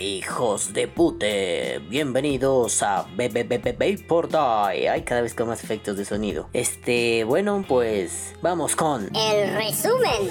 hijos 0.00 0.72
de 0.72 0.88
pute, 0.88 1.80
bienvenidos 1.88 2.82
a 2.82 3.06
Vapor 3.16 4.28
Die. 4.28 4.88
Hay 4.88 5.02
cada 5.02 5.20
vez 5.20 5.34
con 5.34 5.48
más 5.48 5.62
efectos 5.62 5.96
de 5.96 6.04
sonido. 6.04 6.48
Este, 6.52 7.24
bueno, 7.24 7.64
pues 7.68 8.34
vamos 8.42 8.76
con. 8.76 9.10
El 9.14 9.54
resumen. 9.54 10.30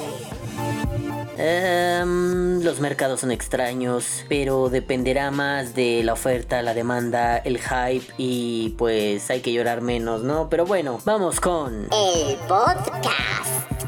Em, 1.37 2.61
los 2.63 2.79
mercados 2.79 3.21
son 3.21 3.31
extraños, 3.31 4.25
pero 4.27 4.69
dependerá 4.69 5.31
más 5.31 5.73
de 5.75 6.03
la 6.03 6.13
oferta, 6.13 6.61
la 6.61 6.73
demanda, 6.73 7.37
el 7.37 7.59
hype 7.59 8.13
y 8.17 8.75
pues 8.77 9.29
hay 9.29 9.41
que 9.41 9.53
llorar 9.53 9.81
menos, 9.81 10.23
¿no? 10.23 10.49
Pero 10.49 10.65
bueno, 10.65 10.99
vamos 11.05 11.39
con... 11.39 11.87
El 11.93 12.35
podcast. 12.47 13.78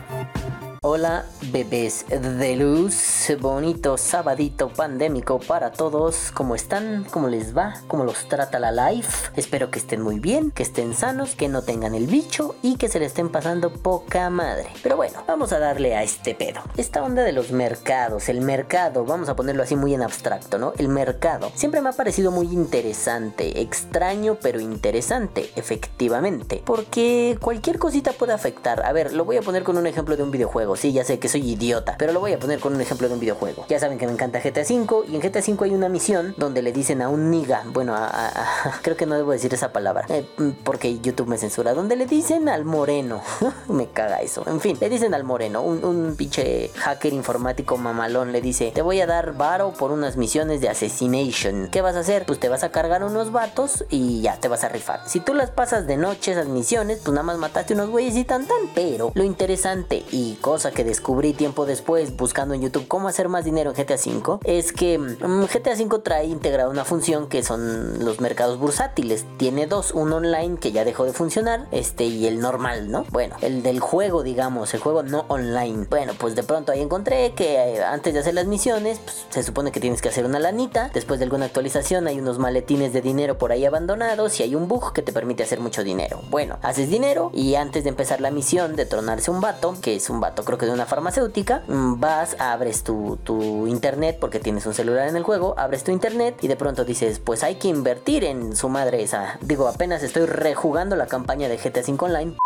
Hola 0.83 1.25
bebés 1.51 2.07
de 2.09 2.55
luz, 2.55 3.31
bonito 3.39 3.99
sabadito 3.99 4.69
pandémico 4.69 5.37
para 5.37 5.71
todos, 5.71 6.31
¿cómo 6.33 6.55
están? 6.55 7.05
¿Cómo 7.11 7.27
les 7.27 7.55
va? 7.55 7.75
¿Cómo 7.87 8.03
los 8.03 8.27
trata 8.27 8.57
la 8.57 8.71
life? 8.71 9.29
Espero 9.35 9.69
que 9.69 9.77
estén 9.77 10.01
muy 10.01 10.19
bien, 10.19 10.49
que 10.49 10.63
estén 10.63 10.95
sanos, 10.95 11.35
que 11.35 11.49
no 11.49 11.61
tengan 11.61 11.93
el 11.93 12.07
bicho 12.07 12.55
y 12.63 12.77
que 12.77 12.89
se 12.89 12.99
le 12.99 13.05
estén 13.05 13.29
pasando 13.29 13.71
poca 13.71 14.31
madre. 14.31 14.69
Pero 14.81 14.95
bueno, 14.95 15.23
vamos 15.27 15.53
a 15.53 15.59
darle 15.59 15.95
a 15.95 16.01
este 16.01 16.33
pedo. 16.33 16.61
Esta 16.77 17.03
onda 17.03 17.21
de 17.21 17.31
los 17.31 17.51
mercados, 17.51 18.27
el 18.27 18.41
mercado, 18.41 19.05
vamos 19.05 19.29
a 19.29 19.35
ponerlo 19.35 19.61
así 19.61 19.75
muy 19.75 19.93
en 19.93 20.01
abstracto, 20.01 20.57
¿no? 20.57 20.73
El 20.79 20.87
mercado 20.87 21.51
siempre 21.53 21.81
me 21.81 21.89
ha 21.89 21.93
parecido 21.93 22.31
muy 22.31 22.47
interesante, 22.47 23.61
extraño 23.61 24.39
pero 24.41 24.59
interesante, 24.59 25.51
efectivamente, 25.55 26.63
porque 26.65 27.37
cualquier 27.39 27.77
cosita 27.77 28.13
puede 28.13 28.33
afectar. 28.33 28.83
A 28.83 28.91
ver, 28.93 29.13
lo 29.13 29.25
voy 29.25 29.37
a 29.37 29.43
poner 29.43 29.61
con 29.61 29.77
un 29.77 29.85
ejemplo 29.85 30.17
de 30.17 30.23
un 30.23 30.31
videojuego. 30.31 30.70
Sí, 30.75 30.91
ya 30.93 31.03
sé 31.03 31.19
que 31.19 31.27
soy 31.29 31.47
idiota, 31.51 31.95
pero 31.97 32.13
lo 32.13 32.19
voy 32.19 32.33
a 32.33 32.39
poner 32.39 32.59
con 32.59 32.73
un 32.75 32.81
ejemplo 32.81 33.07
de 33.07 33.13
un 33.13 33.19
videojuego. 33.19 33.65
Ya 33.69 33.79
saben 33.79 33.97
que 33.97 34.05
me 34.05 34.13
encanta 34.13 34.39
GTA 34.39 34.61
V 34.61 35.05
y 35.09 35.15
en 35.15 35.21
GTA 35.21 35.39
V 35.39 35.65
hay 35.65 35.73
una 35.73 35.89
misión 35.89 36.33
donde 36.37 36.61
le 36.61 36.71
dicen 36.71 37.01
a 37.01 37.09
un 37.09 37.29
niga, 37.31 37.63
bueno, 37.67 37.95
a- 37.95 38.31
creo 38.81 38.95
que 38.97 39.05
no 39.05 39.15
debo 39.15 39.31
decir 39.31 39.53
esa 39.53 39.71
palabra, 39.71 40.05
eh, 40.09 40.25
porque 40.63 40.99
YouTube 40.99 41.27
me 41.27 41.37
censura, 41.37 41.73
donde 41.73 41.95
le 41.95 42.05
dicen 42.05 42.49
al 42.49 42.65
moreno, 42.65 43.21
me 43.67 43.87
caga 43.87 44.21
eso. 44.21 44.43
En 44.47 44.59
fin, 44.61 44.77
le 44.79 44.89
dicen 44.89 45.13
al 45.13 45.23
moreno, 45.23 45.61
un, 45.61 45.83
un 45.83 46.15
pinche 46.15 46.69
hacker 46.75 47.13
informático 47.13 47.77
mamalón 47.77 48.31
le 48.31 48.41
dice, 48.41 48.71
te 48.73 48.81
voy 48.81 49.01
a 49.01 49.07
dar 49.07 49.33
varo 49.33 49.71
por 49.71 49.91
unas 49.91 50.17
misiones 50.17 50.61
de 50.61 50.69
assassination. 50.69 51.69
¿Qué 51.71 51.81
vas 51.81 51.95
a 51.95 51.99
hacer? 51.99 52.25
Pues 52.25 52.39
te 52.39 52.49
vas 52.49 52.63
a 52.63 52.69
cargar 52.69 53.03
unos 53.03 53.31
vatos 53.31 53.85
y 53.89 54.21
ya 54.21 54.37
te 54.37 54.47
vas 54.47 54.63
a 54.63 54.69
rifar. 54.69 55.01
Si 55.07 55.19
tú 55.19 55.33
las 55.33 55.49
pasas 55.49 55.87
de 55.87 55.97
noche 55.97 56.31
esas 56.33 56.47
misiones, 56.47 56.99
pues 57.03 57.13
nada 57.13 57.23
más 57.23 57.37
mataste 57.37 57.73
unos 57.73 57.89
güeyes 57.89 58.15
y 58.15 58.23
tan 58.23 58.45
tan. 58.45 58.57
Pero 58.75 59.11
lo 59.15 59.23
interesante 59.23 60.03
y 60.11 60.35
cosa 60.41 60.60
que 60.69 60.83
descubrí 60.83 61.33
tiempo 61.33 61.65
después 61.65 62.15
buscando 62.15 62.53
en 62.53 62.61
YouTube 62.61 62.87
cómo 62.87 63.07
hacer 63.07 63.27
más 63.27 63.43
dinero 63.43 63.71
en 63.71 63.75
GTA 63.75 63.95
V 63.95 64.39
es 64.43 64.71
que 64.71 64.99
mm, 64.99 65.45
GTA 65.45 65.73
V 65.73 65.99
trae 66.03 66.25
integrada 66.25 66.69
una 66.69 66.85
función 66.85 67.27
que 67.27 67.41
son 67.41 68.05
los 68.05 68.21
mercados 68.21 68.59
bursátiles. 68.59 69.25
Tiene 69.37 69.65
dos, 69.65 69.91
un 69.91 70.13
online 70.13 70.57
que 70.57 70.71
ya 70.71 70.85
dejó 70.85 71.05
de 71.05 71.13
funcionar, 71.13 71.67
este 71.71 72.03
y 72.03 72.27
el 72.27 72.39
normal, 72.39 72.91
¿no? 72.91 73.05
Bueno, 73.09 73.35
el 73.41 73.63
del 73.63 73.79
juego, 73.79 74.21
digamos, 74.21 74.73
el 74.75 74.79
juego 74.79 75.01
no 75.01 75.25
online. 75.29 75.87
Bueno, 75.89 76.13
pues 76.19 76.35
de 76.35 76.43
pronto 76.43 76.71
ahí 76.71 76.81
encontré 76.81 77.33
que 77.33 77.55
eh, 77.55 77.83
antes 77.83 78.13
de 78.13 78.19
hacer 78.19 78.35
las 78.35 78.45
misiones, 78.45 78.99
pues, 78.99 79.25
se 79.29 79.43
supone 79.43 79.71
que 79.71 79.79
tienes 79.79 80.01
que 80.01 80.09
hacer 80.09 80.25
una 80.25 80.39
lanita. 80.39 80.91
Después 80.93 81.19
de 81.19 81.23
alguna 81.25 81.45
actualización 81.45 82.07
hay 82.07 82.19
unos 82.19 82.37
maletines 82.37 82.93
de 82.93 83.01
dinero 83.01 83.37
por 83.37 83.51
ahí 83.51 83.65
abandonados 83.65 84.39
y 84.39 84.43
hay 84.43 84.55
un 84.55 84.67
bug 84.67 84.93
que 84.93 85.01
te 85.01 85.13
permite 85.13 85.43
hacer 85.43 85.59
mucho 85.59 85.83
dinero. 85.83 86.21
Bueno, 86.29 86.59
haces 86.61 86.89
dinero 86.89 87.31
y 87.33 87.55
antes 87.55 87.83
de 87.83 87.89
empezar 87.89 88.21
la 88.21 88.31
misión 88.31 88.75
de 88.75 88.85
tronarse 88.85 89.31
un 89.31 89.41
vato, 89.41 89.75
que 89.81 89.95
es 89.95 90.09
un 90.09 90.19
vato 90.19 90.43
creo 90.51 90.59
que 90.59 90.65
de 90.65 90.73
una 90.73 90.85
farmacéutica, 90.85 91.63
mm, 91.67 91.99
vas, 91.99 92.35
abres 92.39 92.83
tu, 92.83 93.17
tu 93.23 93.67
internet 93.67 94.17
porque 94.19 94.39
tienes 94.39 94.65
un 94.65 94.73
celular 94.73 95.07
en 95.07 95.15
el 95.15 95.23
juego, 95.23 95.55
abres 95.57 95.85
tu 95.85 95.91
internet 95.91 96.37
y 96.41 96.49
de 96.49 96.57
pronto 96.57 96.83
dices, 96.83 97.19
pues 97.19 97.43
hay 97.43 97.55
que 97.55 97.69
invertir 97.69 98.25
en 98.25 98.55
su 98.55 98.67
madre 98.67 99.01
esa. 99.01 99.37
Digo, 99.41 99.67
apenas 99.67 100.03
estoy 100.03 100.25
rejugando 100.25 100.95
la 100.95 101.07
campaña 101.07 101.47
de 101.47 101.57
GTA 101.57 101.81
V 101.81 102.05
Online. 102.05 102.37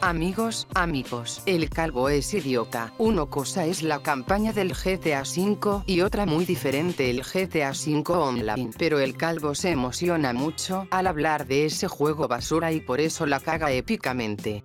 Amigos, 0.00 0.68
amigos, 0.74 1.42
el 1.46 1.70
calvo 1.70 2.08
es 2.08 2.32
idiota. 2.32 2.92
Una 2.98 3.26
cosa 3.26 3.64
es 3.64 3.82
la 3.82 4.00
campaña 4.00 4.52
del 4.52 4.72
GTA 4.72 5.22
V 5.22 5.82
y 5.86 6.02
otra 6.02 6.24
muy 6.24 6.44
diferente 6.44 7.10
el 7.10 7.22
GTA 7.22 7.72
V 7.72 8.04
Online. 8.12 8.70
Pero 8.78 9.00
el 9.00 9.16
calvo 9.16 9.54
se 9.54 9.70
emociona 9.70 10.32
mucho 10.32 10.86
al 10.90 11.08
hablar 11.08 11.46
de 11.46 11.66
ese 11.66 11.88
juego 11.88 12.28
basura 12.28 12.70
y 12.70 12.80
por 12.80 13.00
eso 13.00 13.26
la 13.26 13.40
caga 13.40 13.72
épicamente. 13.72 14.64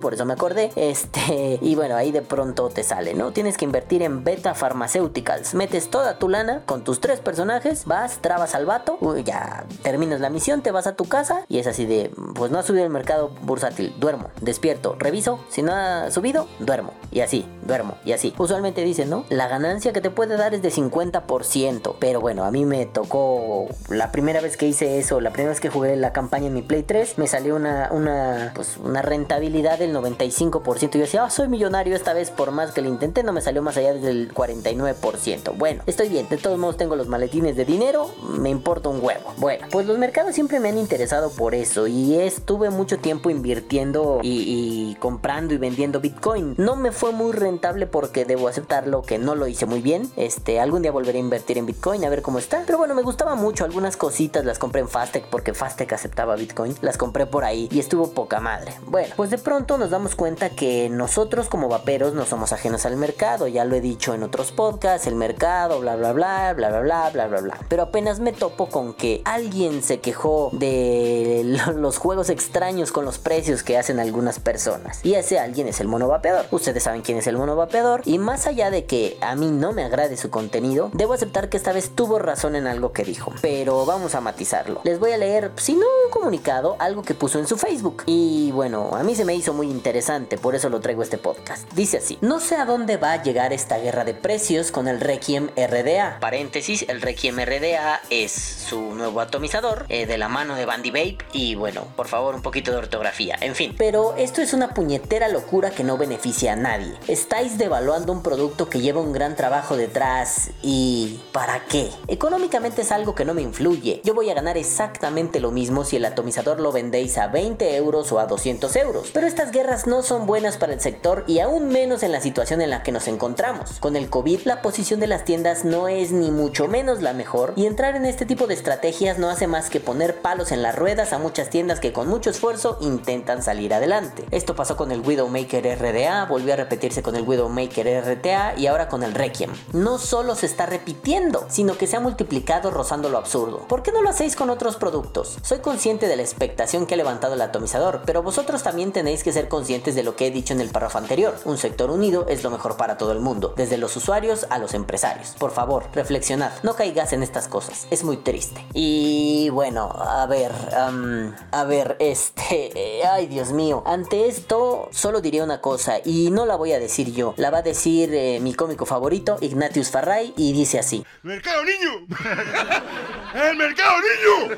Por 0.00 0.14
eso 0.14 0.24
me 0.24 0.32
acordé. 0.32 0.70
Este, 0.76 1.58
y 1.62 1.74
bueno, 1.74 1.96
ahí 1.96 2.12
de 2.12 2.22
pronto 2.22 2.68
te 2.68 2.82
sale, 2.82 3.14
¿no? 3.14 3.32
Tienes 3.32 3.56
que 3.56 3.64
invertir 3.64 4.02
en 4.02 4.24
Beta 4.24 4.54
Pharmaceuticals. 4.54 5.54
Metes 5.54 5.90
toda 5.90 6.18
tu 6.18 6.28
lana 6.28 6.62
con 6.66 6.84
tus 6.84 7.00
tres 7.00 7.20
personajes, 7.20 7.84
vas, 7.84 8.18
trabas 8.20 8.54
al 8.54 8.66
vato, 8.66 8.98
ya 9.24 9.64
terminas 9.82 10.20
la 10.20 10.30
misión, 10.30 10.62
te 10.62 10.70
vas 10.70 10.86
a 10.86 10.96
tu 10.96 11.04
casa 11.04 11.44
y 11.48 11.58
es 11.58 11.66
así 11.66 11.86
de, 11.86 12.10
pues 12.34 12.50
no 12.50 12.58
ha 12.58 12.62
subido 12.62 12.84
el 12.84 12.90
mercado 12.90 13.30
bursátil, 13.42 13.94
duermo, 13.98 14.30
despierto, 14.40 14.96
reviso, 14.98 15.40
si 15.48 15.62
no 15.62 15.72
ha 15.72 16.10
subido, 16.10 16.46
duermo. 16.58 16.92
Y 17.12 17.20
así, 17.20 17.44
duermo, 17.66 17.96
y 18.04 18.12
así. 18.12 18.34
Usualmente 18.38 18.82
dicen, 18.84 19.10
¿no? 19.10 19.24
La 19.28 19.48
ganancia 19.48 19.92
que 19.92 20.00
te 20.00 20.10
puede 20.10 20.36
dar 20.36 20.54
es 20.54 20.62
de 20.62 20.70
50%. 20.70 21.96
Pero 21.98 22.20
bueno, 22.20 22.44
a 22.44 22.50
mí 22.50 22.64
me 22.64 22.86
tocó 22.86 23.68
la 23.88 24.12
primera 24.12 24.40
vez 24.40 24.56
que 24.56 24.66
hice 24.66 24.98
eso, 24.98 25.20
la 25.20 25.30
primera 25.30 25.50
vez 25.50 25.60
que 25.60 25.68
jugué 25.68 25.96
la 25.96 26.12
campaña 26.12 26.46
en 26.46 26.54
mi 26.54 26.62
Play 26.62 26.82
3, 26.82 27.18
me 27.18 27.26
salió 27.26 27.56
una, 27.56 27.88
una, 27.92 28.52
pues, 28.54 28.76
una 28.76 29.02
rentabilidad 29.02 29.78
del 29.78 29.89
95%. 29.92 30.96
Y 30.96 31.00
yo 31.00 31.04
decía, 31.04 31.24
"Ah, 31.24 31.30
soy 31.30 31.48
millonario 31.48 31.96
esta 31.96 32.12
vez, 32.12 32.30
por 32.30 32.50
más 32.50 32.72
que 32.72 32.82
lo 32.82 32.88
intenté, 32.88 33.22
no 33.22 33.32
me 33.32 33.40
salió 33.40 33.62
más 33.62 33.76
allá 33.76 33.94
del 33.94 34.32
49%. 34.32 35.52
Bueno, 35.52 35.82
estoy 35.86 36.08
bien, 36.08 36.28
de 36.28 36.36
todos 36.36 36.58
modos 36.58 36.76
tengo 36.76 36.96
los 36.96 37.08
maletines 37.08 37.56
de 37.56 37.64
dinero, 37.64 38.10
me 38.38 38.50
importa 38.50 38.88
un 38.88 39.02
huevo. 39.04 39.32
Bueno, 39.38 39.66
pues 39.70 39.86
los 39.86 39.98
mercados 39.98 40.34
siempre 40.34 40.60
me 40.60 40.68
han 40.68 40.78
interesado 40.78 41.30
por 41.30 41.54
eso 41.54 41.86
y 41.86 42.16
estuve 42.16 42.70
mucho 42.70 42.98
tiempo 42.98 43.30
invirtiendo 43.30 44.20
y, 44.22 44.90
y 44.90 44.94
comprando 44.96 45.54
y 45.54 45.58
vendiendo 45.58 46.00
Bitcoin. 46.00 46.54
No 46.56 46.76
me 46.76 46.92
fue 46.92 47.12
muy 47.12 47.32
rentable 47.32 47.86
porque 47.86 48.24
debo 48.24 48.48
aceptarlo 48.48 49.02
que 49.02 49.18
no 49.18 49.34
lo 49.34 49.46
hice 49.46 49.66
muy 49.66 49.80
bien. 49.80 50.10
Este, 50.16 50.60
algún 50.60 50.82
día 50.82 50.92
volveré 50.92 51.18
a 51.18 51.20
invertir 51.20 51.58
en 51.58 51.66
Bitcoin 51.66 52.04
a 52.04 52.08
ver 52.08 52.22
cómo 52.22 52.38
está. 52.38 52.62
Pero 52.66 52.78
bueno, 52.78 52.94
me 52.94 53.02
gustaba 53.02 53.34
mucho. 53.34 53.64
Algunas 53.64 53.96
cositas 53.96 54.44
las 54.44 54.58
compré 54.58 54.80
en 54.80 54.88
Fastec 54.88 55.26
porque 55.26 55.54
Fastec 55.54 55.92
aceptaba 55.92 56.36
Bitcoin. 56.36 56.74
Las 56.80 56.96
compré 56.96 57.26
por 57.26 57.44
ahí 57.44 57.68
y 57.70 57.78
estuvo 57.78 58.10
poca 58.10 58.40
madre. 58.40 58.74
Bueno, 58.86 59.14
pues 59.16 59.30
de 59.30 59.38
pronto 59.38 59.78
nos 59.80 59.90
damos 59.90 60.14
cuenta 60.14 60.50
que 60.50 60.88
nosotros 60.88 61.48
como 61.48 61.68
vaperos 61.68 62.14
no 62.14 62.24
somos 62.26 62.52
ajenos 62.52 62.86
al 62.86 62.96
mercado. 62.96 63.48
Ya 63.48 63.64
lo 63.64 63.74
he 63.74 63.80
dicho 63.80 64.14
en 64.14 64.22
otros 64.22 64.52
podcasts, 64.52 65.06
el 65.06 65.14
mercado, 65.16 65.80
bla 65.80 65.96
bla 65.96 66.12
bla, 66.12 66.52
bla 66.54 66.68
bla 66.70 66.80
bla, 66.80 67.10
bla 67.10 67.26
bla 67.26 67.40
bla. 67.40 67.58
Pero 67.68 67.82
apenas 67.84 68.20
me 68.20 68.32
topo 68.32 68.66
con 68.68 68.94
que 68.94 69.22
alguien 69.24 69.82
se 69.82 70.00
quejó 70.00 70.50
de 70.52 71.42
lo- 71.44 71.72
los 71.72 71.98
juegos 71.98 72.28
extraños 72.30 72.92
con 72.92 73.04
los 73.04 73.18
precios 73.18 73.62
que 73.62 73.78
hacen 73.78 73.98
algunas 73.98 74.38
personas. 74.38 75.00
Y 75.04 75.14
ese 75.14 75.38
alguien 75.38 75.66
es 75.66 75.80
el 75.80 75.88
mono 75.88 76.06
vapeador. 76.08 76.46
Ustedes 76.50 76.82
saben 76.82 77.00
quién 77.02 77.18
es 77.18 77.26
el 77.26 77.36
mono 77.38 77.56
vapeador. 77.56 78.02
Y 78.04 78.18
más 78.18 78.46
allá 78.46 78.70
de 78.70 78.84
que 78.84 79.16
a 79.22 79.34
mí 79.34 79.50
no 79.50 79.72
me 79.72 79.82
agrade 79.84 80.16
su 80.16 80.30
contenido, 80.30 80.90
debo 80.92 81.14
aceptar 81.14 81.48
que 81.48 81.56
esta 81.56 81.72
vez 81.72 81.90
tuvo 81.94 82.18
razón 82.18 82.54
en 82.54 82.66
algo 82.66 82.92
que 82.92 83.02
dijo. 83.04 83.32
Pero 83.40 83.86
vamos 83.86 84.14
a 84.14 84.20
matizarlo. 84.20 84.80
Les 84.84 85.00
voy 85.00 85.12
a 85.12 85.16
leer, 85.16 85.50
si 85.56 85.72
no 85.74 85.86
un 86.04 86.10
comunicado, 86.10 86.76
algo 86.78 87.02
que 87.02 87.14
puso 87.14 87.38
en 87.38 87.46
su 87.46 87.56
Facebook. 87.56 88.02
Y 88.06 88.50
bueno, 88.52 88.90
a 88.92 89.02
mí 89.02 89.14
se 89.14 89.24
me 89.24 89.34
hizo 89.34 89.54
muy 89.54 89.69
interesante, 89.70 90.38
por 90.38 90.54
eso 90.54 90.68
lo 90.68 90.80
traigo 90.80 91.02
este 91.02 91.18
podcast. 91.18 91.70
Dice 91.72 91.98
así: 91.98 92.18
No 92.20 92.40
sé 92.40 92.56
a 92.56 92.64
dónde 92.64 92.96
va 92.96 93.12
a 93.12 93.22
llegar 93.22 93.52
esta 93.52 93.78
guerra 93.78 94.04
de 94.04 94.14
precios 94.14 94.70
con 94.70 94.88
el 94.88 95.00
Requiem 95.00 95.48
RDA. 95.56 96.18
Paréntesis: 96.20 96.84
el 96.88 97.00
Requiem 97.00 97.38
RDA 97.38 98.00
es 98.10 98.32
su 98.32 98.94
nuevo 98.94 99.20
atomizador 99.20 99.86
eh, 99.88 100.06
de 100.06 100.18
la 100.18 100.28
mano 100.28 100.54
de 100.54 100.66
Bandy 100.66 100.90
Vape. 100.90 101.18
Y 101.32 101.54
bueno, 101.54 101.86
por 101.96 102.08
favor, 102.08 102.34
un 102.34 102.42
poquito 102.42 102.70
de 102.70 102.78
ortografía. 102.78 103.36
En 103.40 103.54
fin, 103.54 103.74
pero 103.76 104.14
esto 104.16 104.42
es 104.42 104.52
una 104.52 104.74
puñetera 104.74 105.28
locura 105.28 105.70
que 105.70 105.84
no 105.84 105.96
beneficia 105.96 106.52
a 106.52 106.56
nadie. 106.56 106.94
Estáis 107.08 107.58
devaluando 107.58 108.12
un 108.12 108.22
producto 108.22 108.68
que 108.68 108.80
lleva 108.80 109.00
un 109.00 109.12
gran 109.12 109.36
trabajo 109.36 109.76
detrás 109.76 110.50
y 110.62 111.20
¿para 111.32 111.64
qué? 111.66 111.90
Económicamente 112.08 112.82
es 112.82 112.92
algo 112.92 113.14
que 113.14 113.24
no 113.24 113.34
me 113.34 113.42
influye. 113.42 114.00
Yo 114.04 114.14
voy 114.14 114.30
a 114.30 114.34
ganar 114.34 114.56
exactamente 114.56 115.40
lo 115.40 115.50
mismo 115.50 115.84
si 115.84 115.96
el 115.96 116.04
atomizador 116.04 116.60
lo 116.60 116.72
vendéis 116.72 117.18
a 117.18 117.28
20 117.28 117.76
euros 117.76 118.10
o 118.12 118.18
a 118.18 118.26
200 118.26 118.74
euros. 118.76 119.10
Pero 119.12 119.26
estas 119.26 119.50
guerras 119.50 119.59
encierras 119.60 119.86
no 119.86 120.02
son 120.02 120.24
buenas 120.24 120.56
para 120.56 120.72
el 120.72 120.80
sector 120.80 121.22
y 121.26 121.40
aún 121.40 121.68
menos 121.68 122.02
en 122.02 122.12
la 122.12 122.22
situación 122.22 122.62
en 122.62 122.70
la 122.70 122.82
que 122.82 122.92
nos 122.92 123.08
encontramos. 123.08 123.78
Con 123.78 123.94
el 123.94 124.08
COVID 124.08 124.40
la 124.44 124.62
posición 124.62 125.00
de 125.00 125.06
las 125.06 125.26
tiendas 125.26 125.66
no 125.66 125.86
es 125.86 126.12
ni 126.12 126.30
mucho 126.30 126.66
menos 126.66 127.02
la 127.02 127.12
mejor 127.12 127.52
y 127.56 127.66
entrar 127.66 127.94
en 127.94 128.06
este 128.06 128.24
tipo 128.24 128.46
de 128.46 128.54
estrategias 128.54 129.18
no 129.18 129.28
hace 129.28 129.46
más 129.46 129.68
que 129.68 129.78
poner 129.78 130.22
palos 130.22 130.50
en 130.50 130.62
las 130.62 130.76
ruedas 130.76 131.12
a 131.12 131.18
muchas 131.18 131.50
tiendas 131.50 131.78
que 131.78 131.92
con 131.92 132.08
mucho 132.08 132.30
esfuerzo 132.30 132.78
intentan 132.80 133.42
salir 133.42 133.74
adelante. 133.74 134.24
Esto 134.30 134.56
pasó 134.56 134.78
con 134.78 134.92
el 134.92 135.02
Widowmaker 135.02 135.78
RDA, 135.78 136.24
volvió 136.24 136.54
a 136.54 136.56
repetirse 136.56 137.02
con 137.02 137.14
el 137.14 137.28
Widowmaker 137.28 138.02
RTA 138.02 138.54
y 138.56 138.66
ahora 138.66 138.88
con 138.88 139.02
el 139.02 139.12
Requiem. 139.12 139.50
No 139.74 139.98
solo 139.98 140.36
se 140.36 140.46
está 140.46 140.64
repitiendo, 140.64 141.44
sino 141.50 141.76
que 141.76 141.86
se 141.86 141.96
ha 141.96 142.00
multiplicado 142.00 142.70
rozando 142.70 143.10
lo 143.10 143.18
absurdo. 143.18 143.58
¿Por 143.68 143.82
qué 143.82 143.92
no 143.92 144.00
lo 144.00 144.08
hacéis 144.08 144.36
con 144.36 144.48
otros 144.48 144.76
productos? 144.76 145.36
Soy 145.42 145.58
consciente 145.58 146.08
de 146.08 146.16
la 146.16 146.22
expectación 146.22 146.86
que 146.86 146.94
ha 146.94 146.96
levantado 146.96 147.34
el 147.34 147.42
atomizador, 147.42 148.00
pero 148.06 148.22
vosotros 148.22 148.62
también 148.62 148.92
tenéis 148.92 149.22
que 149.22 149.34
ser 149.34 149.39
conscientes 149.48 149.94
de 149.94 150.02
lo 150.02 150.16
que 150.16 150.26
he 150.26 150.30
dicho 150.30 150.52
en 150.52 150.60
el 150.60 150.70
párrafo 150.70 150.98
anterior. 150.98 151.36
Un 151.44 151.58
sector 151.58 151.90
unido 151.90 152.26
es 152.28 152.42
lo 152.42 152.50
mejor 152.50 152.76
para 152.76 152.96
todo 152.96 153.12
el 153.12 153.20
mundo, 153.20 153.54
desde 153.56 153.78
los 153.78 153.96
usuarios 153.96 154.46
a 154.50 154.58
los 154.58 154.74
empresarios. 154.74 155.34
Por 155.38 155.50
favor, 155.50 155.86
reflexionad, 155.92 156.52
no 156.62 156.74
caigas 156.74 157.12
en 157.12 157.22
estas 157.22 157.48
cosas, 157.48 157.86
es 157.90 158.04
muy 158.04 158.16
triste. 158.18 158.64
Y 158.74 159.48
bueno, 159.50 159.90
a 159.90 160.26
ver, 160.26 160.52
am, 160.76 161.34
a 161.52 161.64
ver, 161.64 161.96
este, 161.98 162.72
eh, 162.74 163.02
ay 163.10 163.26
Dios 163.26 163.52
mío, 163.52 163.82
ante 163.86 164.28
esto 164.28 164.88
solo 164.92 165.20
diría 165.20 165.44
una 165.44 165.60
cosa 165.60 165.98
y 166.04 166.30
no 166.30 166.46
la 166.46 166.56
voy 166.56 166.72
a 166.72 166.78
decir 166.78 167.12
yo, 167.12 167.34
la 167.36 167.50
va 167.50 167.58
a 167.58 167.62
decir 167.62 168.14
eh, 168.14 168.38
mi 168.40 168.54
cómico 168.54 168.86
favorito, 168.86 169.38
Ignatius 169.40 169.90
Farray, 169.90 170.32
y 170.36 170.52
dice 170.52 170.78
así. 170.78 171.04
¡Mercado, 171.22 171.62
niño! 171.64 172.06
¡El 173.34 173.56
mercado, 173.56 173.96
niño! 174.00 174.56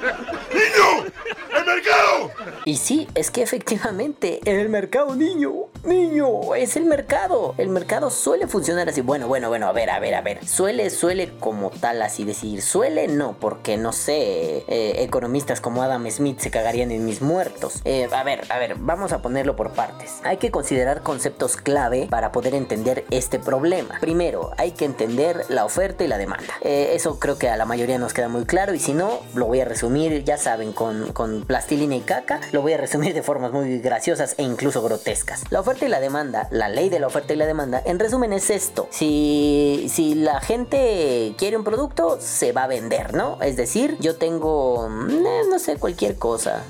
¡Niño! 0.53 1.13
¡El 1.57 1.67
mercado! 1.67 2.31
Y 2.65 2.77
sí, 2.77 3.09
es 3.15 3.31
que 3.31 3.43
efectivamente, 3.43 4.41
el 4.45 4.69
mercado 4.73 5.15
niño, 5.15 5.53
niño, 5.85 6.55
es 6.55 6.77
el 6.77 6.87
mercado. 6.87 7.55
El 7.59 7.69
mercado 7.69 8.09
suele 8.09 8.47
funcionar 8.47 8.89
así. 8.89 9.03
Bueno, 9.03 9.29
bueno, 9.29 9.51
bueno, 9.51 9.69
a 9.69 9.73
ver, 9.73 9.91
a 9.91 10.01
ver, 10.01 10.15
a 10.15 10.23
ver. 10.23 10.45
Suele, 10.47 10.89
suele 10.89 11.31
como 11.39 11.69
tal 11.69 12.01
así 12.01 12.25
decir. 12.25 12.63
Suele 12.63 13.07
no, 13.07 13.37
porque 13.39 13.77
no 13.77 13.93
sé, 13.93 14.65
eh, 14.67 15.03
economistas 15.03 15.61
como 15.61 15.83
Adam 15.83 16.11
Smith 16.11 16.39
se 16.39 16.51
cagarían 16.51 16.91
en 16.91 17.05
mis 17.05 17.21
muertos. 17.21 17.83
Eh, 17.85 18.09
a 18.11 18.25
ver, 18.25 18.47
a 18.49 18.59
ver, 18.59 18.77
vamos 18.79 19.13
a 19.13 19.21
ponerlo 19.21 19.57
por 19.57 19.73
partes. 19.73 20.21
Hay 20.25 20.39
que 20.39 20.51
considerar 20.51 21.03
conceptos 21.03 21.59
clave 21.59 22.07
para 22.09 22.33
poder 22.33 22.55
entender 22.55 23.05
este 23.11 23.39
problema. 23.39 23.99
Primero, 24.01 24.53
hay 24.57 24.71
que 24.71 24.87
entender 24.87 25.45
la 25.51 25.67
oferta 25.67 26.03
y 26.03 26.09
la 26.09 26.17
demanda. 26.17 26.55
Eh, 26.63 26.93
eso 26.95 27.19
creo 27.19 27.37
que 27.37 27.51
a 27.51 27.59
la 27.59 27.67
mayoría 27.67 27.99
nos 27.99 28.15
queda 28.15 28.29
muy 28.29 28.47
claro 28.47 28.73
y 28.73 28.79
si 28.79 28.95
no, 28.95 29.21
lo 29.35 29.49
voy 29.49 29.61
a 29.61 29.67
resumir, 29.67 30.25
ya 30.25 30.39
saben, 30.39 30.73
con, 30.73 31.13
con 31.13 31.45
plastilina 31.45 31.95
y 31.95 32.01
caca, 32.01 32.41
lo 32.53 32.63
voy 32.63 32.73
a 32.73 32.79
resumir 32.79 33.13
de 33.13 33.23
formas 33.23 33.53
muy 33.53 33.79
graciosas 33.81 34.35
e 34.39 34.43
incluso 34.63 34.81
grotescas. 34.83 35.43
La 35.51 35.59
oferta 35.59 35.85
y 35.85 35.89
la 35.89 35.99
demanda, 35.99 36.47
la 36.53 36.69
ley 36.69 36.89
de 36.89 37.01
la 37.01 37.09
oferta 37.09 37.33
y 37.33 37.37
la 37.37 37.47
demanda, 37.47 37.83
en 37.85 37.99
resumen 37.99 38.33
es 38.33 38.49
esto. 38.49 38.87
Si, 38.91 39.89
si 39.93 40.15
la 40.15 40.41
gente 40.41 41.35
quiere 41.37 41.57
un 41.57 41.65
producto, 41.65 42.19
se 42.21 42.53
va 42.53 42.65
a 42.65 42.67
vender, 42.69 43.13
¿no? 43.13 43.43
Es 43.43 43.57
decir, 43.57 43.97
yo 43.99 44.15
tengo, 44.17 44.87
eh, 45.11 45.43
no 45.51 45.59
sé, 45.59 45.77
cualquier 45.79 46.17
cosa. 46.17 46.63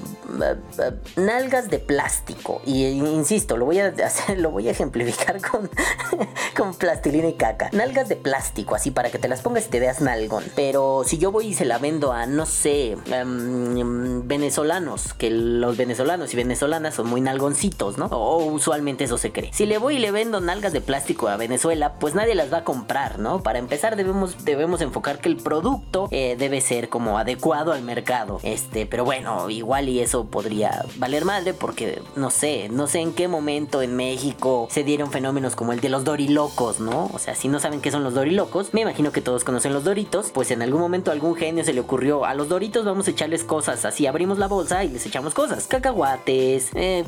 eh, 0.42 0.56
eh, 0.78 0.92
Nalgas 1.16 1.68
de 1.68 1.80
plástico. 1.80 2.62
Y 2.64 2.86
insisto, 2.86 3.58
lo 3.58 3.66
voy 3.66 3.80
a 3.80 3.88
hacer, 4.06 4.38
lo 4.38 4.50
voy 4.50 4.68
a 4.68 4.70
ejemplificar 4.70 5.42
con, 5.42 5.68
con 6.56 6.72
plastilina 6.74 7.28
y 7.28 7.34
caca. 7.34 7.68
Nalgas 7.72 8.08
de 8.08 8.16
plástico, 8.16 8.74
así 8.74 8.90
para 8.90 9.10
que 9.10 9.18
te 9.18 9.28
las 9.28 9.42
pongas 9.42 9.66
y 9.66 9.68
te 9.68 9.80
veas 9.80 10.00
nalgón. 10.00 10.44
Pero 10.56 11.02
si 11.04 11.18
yo 11.18 11.30
voy 11.30 11.48
y 11.48 11.54
se 11.54 11.66
la 11.66 11.76
vendo 11.76 12.12
a, 12.12 12.24
no 12.24 12.46
sé, 12.46 12.96
em, 13.10 14.26
venezolanos, 14.26 15.12
que 15.12 15.30
los 15.30 15.76
venezolanos 15.76 16.32
y 16.32 16.36
venezolanas 16.36 16.94
son 16.94 17.08
muy 17.08 17.20
nalgoncitos, 17.20 17.81
¿no? 17.98 18.06
O 18.06 18.44
usualmente 18.44 19.04
eso 19.04 19.18
se 19.18 19.32
cree. 19.32 19.50
Si 19.52 19.66
le 19.66 19.78
voy 19.78 19.96
y 19.96 19.98
le 19.98 20.10
vendo 20.10 20.40
nalgas 20.40 20.72
de 20.72 20.80
plástico 20.80 21.28
a 21.28 21.36
Venezuela, 21.36 21.94
pues 21.98 22.14
nadie 22.14 22.34
las 22.34 22.52
va 22.52 22.58
a 22.58 22.64
comprar, 22.64 23.18
¿no? 23.18 23.42
Para 23.42 23.58
empezar 23.58 23.96
debemos, 23.96 24.44
debemos 24.44 24.80
enfocar 24.80 25.20
que 25.20 25.28
el 25.28 25.36
producto 25.36 26.08
eh, 26.10 26.36
debe 26.38 26.60
ser 26.60 26.88
como 26.88 27.18
adecuado 27.18 27.72
al 27.72 27.82
mercado. 27.82 28.40
Este, 28.42 28.86
pero 28.86 29.04
bueno, 29.04 29.50
igual 29.50 29.88
y 29.88 30.00
eso 30.00 30.24
podría 30.24 30.84
valer 30.96 31.24
madre 31.24 31.54
porque 31.54 32.02
no 32.16 32.30
sé, 32.30 32.68
no 32.68 32.86
sé 32.86 33.00
en 33.00 33.12
qué 33.12 33.28
momento 33.28 33.82
en 33.82 33.96
México 33.96 34.68
se 34.70 34.84
dieron 34.84 35.10
fenómenos 35.10 35.56
como 35.56 35.72
el 35.72 35.80
de 35.80 35.88
los 35.88 36.04
dorilocos, 36.04 36.80
¿no? 36.80 37.10
O 37.12 37.18
sea, 37.18 37.34
si 37.34 37.48
no 37.48 37.60
saben 37.60 37.80
qué 37.80 37.90
son 37.90 38.04
los 38.04 38.14
dorilocos, 38.14 38.72
me 38.72 38.82
imagino 38.82 39.12
que 39.12 39.20
todos 39.20 39.44
conocen 39.44 39.72
los 39.72 39.84
doritos, 39.84 40.30
pues 40.30 40.50
en 40.50 40.62
algún 40.62 40.80
momento 40.80 41.10
algún 41.10 41.34
genio 41.34 41.64
se 41.64 41.72
le 41.72 41.80
ocurrió 41.80 42.24
a 42.24 42.34
los 42.34 42.48
doritos 42.48 42.84
vamos 42.84 43.08
a 43.08 43.10
echarles 43.10 43.44
cosas, 43.44 43.84
así 43.84 44.06
abrimos 44.06 44.38
la 44.38 44.48
bolsa 44.48 44.84
y 44.84 44.88
les 44.88 45.06
echamos 45.06 45.34
cosas, 45.34 45.66
cacahuates, 45.66 46.70
eh, 46.74 47.04